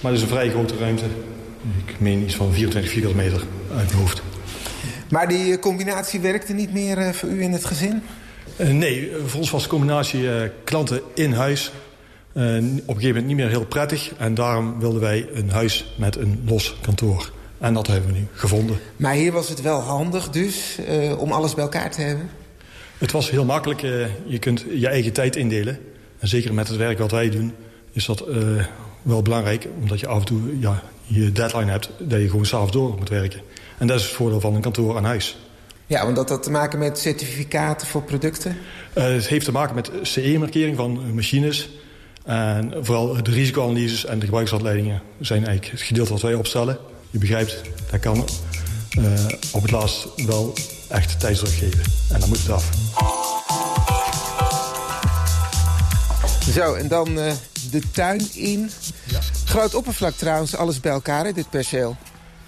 Maar 0.00 0.12
het 0.12 0.20
is 0.20 0.22
een 0.22 0.32
vrij 0.32 0.50
grote 0.50 0.76
ruimte. 0.76 1.04
Ik 1.86 2.00
meen 2.00 2.22
iets 2.22 2.34
van 2.34 2.52
24 2.52 2.92
vierkante 2.92 3.16
meter 3.16 3.42
uit 3.76 3.86
mijn 3.86 3.98
hoofd. 3.98 4.22
Maar 5.10 5.28
die 5.28 5.52
eh, 5.52 5.60
combinatie 5.60 6.20
werkte 6.20 6.52
niet 6.52 6.72
meer 6.72 6.98
eh, 6.98 7.12
voor 7.12 7.28
u 7.28 7.42
in 7.42 7.52
het 7.52 7.64
gezin? 7.64 8.02
Eh, 8.56 8.68
nee, 8.68 9.10
voor 9.26 9.40
ons 9.40 9.50
was 9.50 9.62
de 9.62 9.68
combinatie 9.68 10.28
klanten 10.64 11.00
in 11.14 11.32
huis 11.32 11.72
op 12.32 12.42
een 12.42 12.82
gegeven 12.86 13.06
moment 13.06 13.26
niet 13.26 13.36
meer 13.36 13.48
heel 13.48 13.66
prettig. 13.66 14.12
En 14.18 14.34
daarom 14.34 14.80
wilden 14.80 15.00
wij 15.00 15.28
een 15.32 15.50
huis 15.50 15.94
met 15.96 16.16
een 16.16 16.42
los 16.46 16.76
kantoor. 16.80 17.32
En 17.58 17.74
dat 17.74 17.86
hebben 17.86 18.12
we 18.12 18.18
nu 18.18 18.26
gevonden. 18.32 18.78
Maar 18.96 19.14
hier 19.14 19.32
was 19.32 19.48
het 19.48 19.60
wel 19.60 19.80
handig 19.80 20.30
dus, 20.30 20.78
om 21.18 21.32
alles 21.32 21.54
bij 21.54 21.64
elkaar 21.64 21.90
te 21.90 22.00
hebben? 22.00 22.30
Het 23.00 23.12
was 23.12 23.30
heel 23.30 23.44
makkelijk. 23.44 23.82
eh, 23.82 24.06
je 24.26 24.38
kunt 24.38 24.64
je 24.74 24.88
eigen 24.88 25.12
tijd 25.12 25.36
indelen. 25.36 25.78
En 26.18 26.28
zeker 26.28 26.54
met 26.54 26.68
het 26.68 26.76
werk 26.76 26.98
wat 26.98 27.10
wij 27.10 27.30
doen 27.30 27.54
is 27.92 28.06
dat 28.06 28.20
eh, 28.20 28.38
wel 29.02 29.22
belangrijk. 29.22 29.66
Omdat 29.80 30.00
je 30.00 30.06
af 30.06 30.18
en 30.18 30.24
toe 30.24 30.58
ja, 30.58 30.82
je 31.06 31.32
deadline 31.32 31.70
hebt... 31.70 31.90
dat 31.98 32.20
je 32.20 32.30
gewoon 32.30 32.46
s'avonds 32.46 32.72
door 32.72 32.94
moet 32.98 33.08
werken. 33.08 33.40
En 33.78 33.86
dat 33.86 33.98
is 33.98 34.04
het 34.04 34.14
voordeel 34.14 34.40
van 34.40 34.54
een 34.54 34.60
kantoor 34.60 34.96
aan 34.96 35.04
huis. 35.04 35.38
Ja, 35.86 36.04
want 36.04 36.16
dat 36.16 36.28
had 36.28 36.42
te 36.42 36.50
maken 36.50 36.78
met 36.78 36.98
certificaten 36.98 37.86
voor 37.86 38.02
producten? 38.02 38.56
Uh, 38.94 39.04
het 39.04 39.26
heeft 39.26 39.44
te 39.44 39.52
maken 39.52 39.74
met 39.74 39.90
CE-markering 40.02 40.76
van 40.76 41.14
machines... 41.14 41.68
En 42.24 42.72
vooral 42.80 43.22
de 43.22 43.30
risicoanalyses 43.30 44.04
en 44.04 44.18
de 44.18 44.24
gebruikshandleidingen 44.24 45.02
zijn 45.20 45.46
eigenlijk 45.46 45.72
het 45.72 45.86
gedeelte 45.86 46.12
wat 46.12 46.20
wij 46.22 46.34
opstellen. 46.34 46.78
Je 47.10 47.18
begrijpt, 47.18 47.60
dat 47.90 48.00
kan 48.00 48.24
op 49.52 49.62
het 49.62 49.70
laatst 49.70 50.08
wel 50.26 50.54
echt 50.88 51.20
tijdsdruk 51.20 51.52
geven. 51.52 51.82
En 52.12 52.20
dan 52.20 52.28
moet 52.28 52.38
het 52.38 52.50
af. 52.50 52.70
Zo, 56.52 56.74
en 56.74 56.88
dan 56.88 57.18
uh, 57.18 57.32
de 57.70 57.90
tuin 57.90 58.28
in. 58.34 58.70
Ja. 59.06 59.20
Groot 59.44 59.74
oppervlak 59.74 60.14
trouwens, 60.14 60.56
alles 60.56 60.80
bij 60.80 60.92
elkaar, 60.92 61.24
hè, 61.24 61.32
dit 61.32 61.50
perceel. 61.50 61.96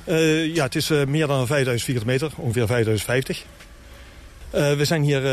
Uh, 0.07 0.55
ja, 0.55 0.64
het 0.64 0.74
is 0.74 0.88
meer 0.88 1.26
dan 1.26 1.47
5000 1.47 1.84
vierkante 1.84 2.12
meter, 2.12 2.32
ongeveer 2.36 2.66
5050. 2.66 3.45
we 4.51 4.84
zijn 4.84 5.03
hier 5.03 5.24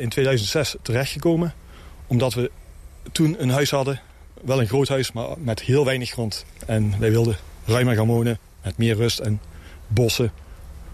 in 0.00 0.08
2006 0.08 0.76
terechtgekomen, 0.82 1.54
omdat 2.06 2.34
we 2.34 2.50
toen 3.12 3.42
een 3.42 3.50
huis 3.50 3.70
hadden. 3.70 4.00
Wel 4.44 4.60
een 4.60 4.66
groot 4.66 4.88
huis, 4.88 5.12
maar 5.12 5.28
met 5.38 5.60
heel 5.60 5.84
weinig 5.84 6.10
grond. 6.10 6.44
En 6.66 6.94
wij 6.98 7.10
wilden 7.10 7.36
ruimer 7.64 7.94
gaan 7.94 8.06
wonen, 8.06 8.38
met 8.62 8.78
meer 8.78 8.96
rust 8.96 9.18
en 9.18 9.40
bossen 9.94 10.32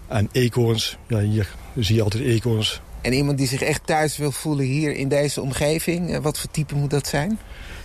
en 0.07 0.29
eekhoorns. 0.33 0.97
Ja, 1.09 1.19
hier 1.19 1.55
zie 1.77 1.95
je 1.95 2.03
altijd 2.03 2.23
eekhoorns. 2.23 2.81
En 3.01 3.13
iemand 3.13 3.39
die 3.39 3.47
zich 3.47 3.63
echt 3.63 3.87
thuis 3.87 4.17
wil 4.17 4.33
voelen 4.33 4.65
hier 4.65 4.95
in 4.95 5.09
deze 5.09 5.41
omgeving, 5.41 6.15
eh, 6.15 6.19
wat 6.19 6.39
voor 6.39 6.51
type 6.51 6.75
moet 6.75 6.91
dat 6.91 7.07
zijn? 7.07 7.39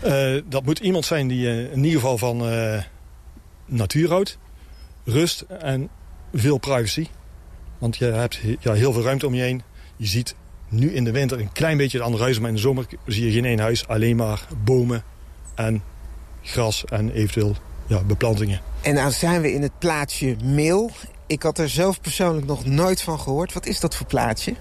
Uh, 0.05 0.41
dat 0.49 0.66
moet 0.66 0.80
iemand 0.80 1.05
zijn 1.05 1.28
die 1.28 1.45
uh, 1.45 1.72
in 1.72 1.84
ieder 1.84 1.99
geval 1.99 2.18
van 2.18 2.51
uh, 2.51 2.82
natuur 3.66 4.09
houdt. 4.09 4.38
Rust 5.03 5.41
en 5.41 5.89
veel 6.34 6.57
privacy. 6.57 7.07
Want 7.78 7.97
je 7.97 8.05
hebt 8.05 8.39
ja, 8.59 8.74
heel 8.74 8.93
veel 8.93 9.03
ruimte 9.03 9.28
om 9.28 9.34
je 9.34 9.41
heen. 9.41 9.61
Je 9.95 10.05
ziet 10.05 10.36
nu 10.70 10.93
in 10.93 11.03
de 11.03 11.11
winter 11.11 11.39
een 11.39 11.51
klein 11.51 11.78
beetje 11.78 11.97
het 11.97 12.05
andere 12.05 12.24
huis. 12.24 12.39
Maar 12.39 12.49
in 12.49 12.55
de 12.55 12.61
zomer 12.61 12.86
zie 13.05 13.26
je 13.26 13.32
geen 13.32 13.45
één 13.45 13.59
huis. 13.59 13.88
Alleen 13.88 14.16
maar 14.16 14.47
bomen 14.64 15.03
en 15.55 15.84
gras 16.41 16.86
en 16.86 17.11
eventueel 17.11 17.55
ja, 17.88 18.03
beplantingen. 18.03 18.61
En 18.81 18.93
nou 18.93 19.11
zijn 19.11 19.41
we 19.41 19.53
in 19.53 19.61
het 19.61 19.79
plaatsje 19.79 20.36
Mil. 20.43 20.91
Ik 21.27 21.43
had 21.43 21.57
er 21.57 21.69
zelf 21.69 22.01
persoonlijk 22.01 22.45
nog 22.45 22.65
nooit 22.65 23.01
van 23.01 23.19
gehoord. 23.19 23.53
Wat 23.53 23.65
is 23.65 23.79
dat 23.79 23.95
voor 23.95 24.05
plaatsje? 24.05 24.55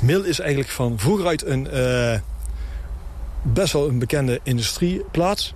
Mil 0.00 0.24
is 0.24 0.38
eigenlijk 0.38 0.70
van 0.70 0.98
vroeger 0.98 1.26
uit 1.26 1.44
een 1.44 1.68
uh, 1.72 2.18
best 3.42 3.72
wel 3.72 3.88
een 3.88 3.98
bekende 3.98 4.40
industrieplaats. 4.42 5.54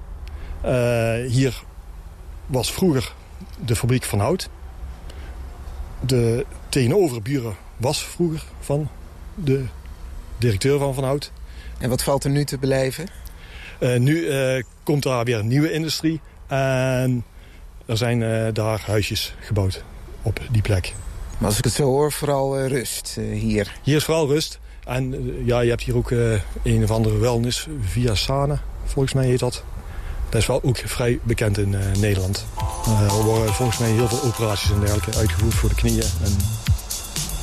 Uh, 0.64 1.14
hier 1.26 1.62
was 2.46 2.72
vroeger 2.72 3.12
de 3.64 3.76
fabriek 3.76 4.04
van 4.04 4.18
hout. 4.18 4.48
De 6.00 6.46
tegenoverburen 6.68 7.56
was 7.76 8.04
vroeger 8.04 8.44
van 8.60 8.88
de 9.34 9.64
directeur 10.38 10.78
van 10.78 10.94
Van 10.94 11.04
Hout. 11.04 11.32
En 11.78 11.88
wat 11.88 12.02
valt 12.02 12.24
er 12.24 12.30
nu 12.30 12.44
te 12.44 12.58
beleven? 12.58 13.06
Uh, 13.80 13.98
nu 13.98 14.28
komt 14.82 15.02
daar 15.02 15.24
weer 15.24 15.38
een 15.38 15.48
nieuwe 15.48 15.72
industrie. 15.72 16.20
En 16.54 17.24
er 17.86 17.96
zijn 17.96 18.20
uh, 18.20 18.46
daar 18.52 18.82
huisjes 18.86 19.34
gebouwd 19.40 19.84
op 20.22 20.40
die 20.50 20.62
plek. 20.62 20.94
Maar 21.38 21.48
als 21.48 21.58
ik 21.58 21.64
het 21.64 21.72
zo 21.72 21.84
hoor, 21.84 22.12
vooral 22.12 22.66
rust 22.66 23.18
hier. 23.32 23.72
Hier 23.82 23.96
is 23.96 24.04
vooral 24.04 24.26
rust. 24.26 24.58
En 24.84 25.32
ja, 25.44 25.60
je 25.60 25.70
hebt 25.70 25.82
hier 25.82 25.96
ook 25.96 26.10
een 26.62 26.82
of 26.82 26.90
andere 26.90 27.18
wellness, 27.18 27.66
Via 27.80 28.14
Sana, 28.14 28.62
volgens 28.84 29.14
mij 29.14 29.26
heet 29.26 29.38
dat. 29.38 29.64
Dat 30.28 30.40
is 30.40 30.46
wel 30.46 30.62
ook 30.62 30.78
vrij 30.84 31.18
bekend 31.22 31.58
in 31.58 31.76
Nederland. 31.98 32.46
er 33.00 33.22
worden 33.22 33.54
volgens 33.54 33.78
mij 33.78 33.90
heel 33.90 34.08
veel 34.08 34.22
operaties 34.22 34.70
en 34.70 34.80
dergelijke 34.80 35.18
uitgevoerd 35.18 35.54
voor 35.54 35.68
de 35.68 35.74
knieën 35.74 36.04
en 36.24 36.36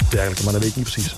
dergelijke, 0.09 0.43
maar 0.43 0.53
dat 0.53 0.61
weet 0.61 0.71
ik 0.71 0.75
niet 0.75 0.91
precies. 0.91 1.15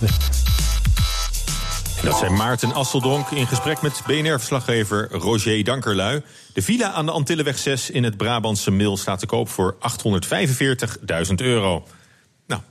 Dat 2.03 2.17
zijn 2.17 2.33
Maarten 2.33 2.73
Asseldonk 2.73 3.29
in 3.29 3.47
gesprek 3.47 3.81
met 3.81 4.01
BNR-verslaggever 4.05 5.07
Roger 5.11 5.63
Dankerlui. 5.63 6.21
De 6.53 6.61
villa 6.61 6.91
aan 6.91 7.05
de 7.05 7.11
Antillenweg 7.11 7.57
6 7.57 7.89
in 7.89 8.03
het 8.03 8.17
Brabantse 8.17 8.71
Mil 8.71 8.97
staat 8.97 9.19
te 9.19 9.25
koop 9.25 9.49
voor 9.49 9.75
845.000 9.75 11.33
euro. 11.35 11.87
Nou, 12.47 12.61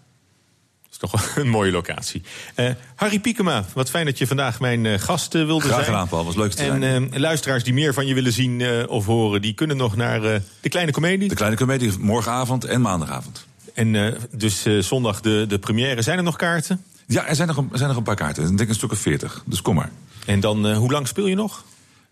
dat 0.83 0.91
is 0.91 0.97
toch 0.97 1.37
een 1.37 1.49
mooie 1.49 1.71
locatie. 1.71 2.23
Uh, 2.57 2.71
Harry 2.95 3.19
Piekema, 3.19 3.65
wat 3.75 3.91
fijn 3.91 4.07
dat 4.07 4.19
je 4.19 4.27
vandaag 4.27 4.61
mijn 4.61 4.85
uh, 4.85 4.99
gast 4.99 5.35
uh, 5.35 5.45
wilde 5.45 5.65
Graag 5.65 5.75
zijn. 5.75 5.85
Graag 5.85 5.95
gedaan, 5.95 6.09
Paul. 6.09 6.25
Was 6.25 6.37
leuk 6.37 6.53
te 6.53 6.63
en, 6.63 6.81
zijn. 6.81 7.21
luisteraars 7.21 7.65
die 7.65 7.75
meer 7.75 7.95
van 7.95 8.07
je 8.07 8.15
willen 8.15 8.33
zien 8.33 8.89
of 8.89 9.07
horen... 9.07 9.43
die 9.43 9.55
kunnen 9.55 9.77
nog 9.77 9.97
naar 9.97 10.21
de 10.61 10.69
Kleine 10.69 10.93
Comedie. 10.93 11.29
De 11.29 11.35
Kleine 11.35 11.57
Comedie, 11.57 11.99
morgenavond 11.99 12.65
en 12.65 12.81
maandagavond. 12.81 13.47
En 13.75 14.17
dus 14.31 14.67
zondag 14.79 15.21
de, 15.21 15.45
de 15.49 15.59
première. 15.59 16.03
Zijn 16.03 16.19
er 16.19 16.25
nog 16.25 16.37
kaarten? 16.37 16.85
Ja, 17.13 17.27
er 17.27 17.37
zijn 17.37 17.49
nog 17.49 17.57
een, 17.57 17.69
er 17.73 17.77
zijn 17.77 17.89
nog 17.89 17.99
een 17.99 18.05
paar 18.05 18.17
kaarten. 18.17 18.51
Ik 18.51 18.57
denk 18.57 18.69
een 18.69 18.75
stuk 18.75 18.93
of 18.93 18.99
veertig. 18.99 19.43
Dus 19.47 19.63
kom 19.63 19.75
maar. 19.75 19.91
En 20.27 20.41
dan, 20.41 20.67
uh, 20.67 20.77
hoe 20.77 20.91
lang 20.91 21.09
speel 21.09 21.27
je 21.27 21.35
nog? 21.35 21.65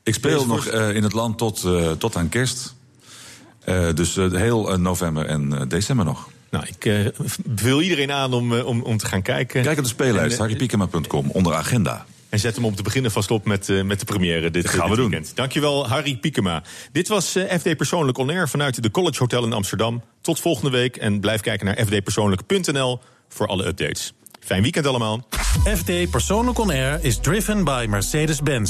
Ik 0.02 0.14
speel 0.14 0.46
nog 0.46 0.72
uh, 0.72 0.94
in 0.94 1.02
het 1.02 1.12
land 1.12 1.38
tot, 1.38 1.62
uh, 1.66 1.90
tot 1.90 2.16
aan 2.16 2.28
kerst. 2.28 2.74
dus 3.94 4.14
heel 4.14 4.78
november 4.78 5.26
en 5.26 5.68
december 5.68 6.04
nog. 6.04 6.28
Nou, 6.50 6.64
ik 6.66 7.12
beveel 7.44 7.82
iedereen 7.82 8.12
aan 8.12 8.32
om, 8.32 8.52
om, 8.52 8.82
om 8.82 8.96
te 8.96 9.06
gaan 9.06 9.22
kijken. 9.22 9.62
Kijk 9.62 9.78
op 9.78 9.84
de 9.84 9.90
speellijst, 9.90 10.38
harrypiekema.com, 10.38 11.30
onder 11.30 11.54
agenda. 11.54 12.06
En 12.30 12.38
zet 12.38 12.54
hem 12.54 12.64
om 12.64 12.74
te 12.74 12.82
beginnen 12.82 13.10
vast 13.10 13.30
op 13.30 13.44
met, 13.44 13.68
uh, 13.68 13.82
met 13.82 13.98
de 13.98 14.04
première 14.04 14.50
dit, 14.50 14.62
dat 14.62 14.72
gaan 14.72 14.88
dit 14.88 14.96
we 14.96 15.02
weekend. 15.02 15.26
doen. 15.26 15.34
Dankjewel, 15.34 15.88
Harry 15.88 16.16
Piekema. 16.16 16.62
Dit 16.92 17.08
was 17.08 17.36
uh, 17.36 17.52
FD 17.52 17.76
Persoonlijk 17.76 18.18
On 18.18 18.30
Air 18.30 18.48
vanuit 18.48 18.82
de 18.82 18.90
College 18.90 19.18
Hotel 19.18 19.44
in 19.44 19.52
Amsterdam. 19.52 20.02
Tot 20.20 20.40
volgende 20.40 20.70
week 20.70 20.96
en 20.96 21.20
blijf 21.20 21.40
kijken 21.40 21.66
naar 21.66 21.76
fdpersoonlijk.nl 21.86 23.00
voor 23.28 23.46
alle 23.46 23.66
updates. 23.66 24.12
Fijn 24.40 24.62
weekend 24.62 24.86
allemaal. 24.86 25.20
FD 25.76 26.10
Persoonlijk 26.10 26.58
On 26.58 26.70
Air 26.70 26.98
is 27.04 27.18
driven 27.18 27.64
by 27.64 27.86
Mercedes-Benz. 27.88 28.68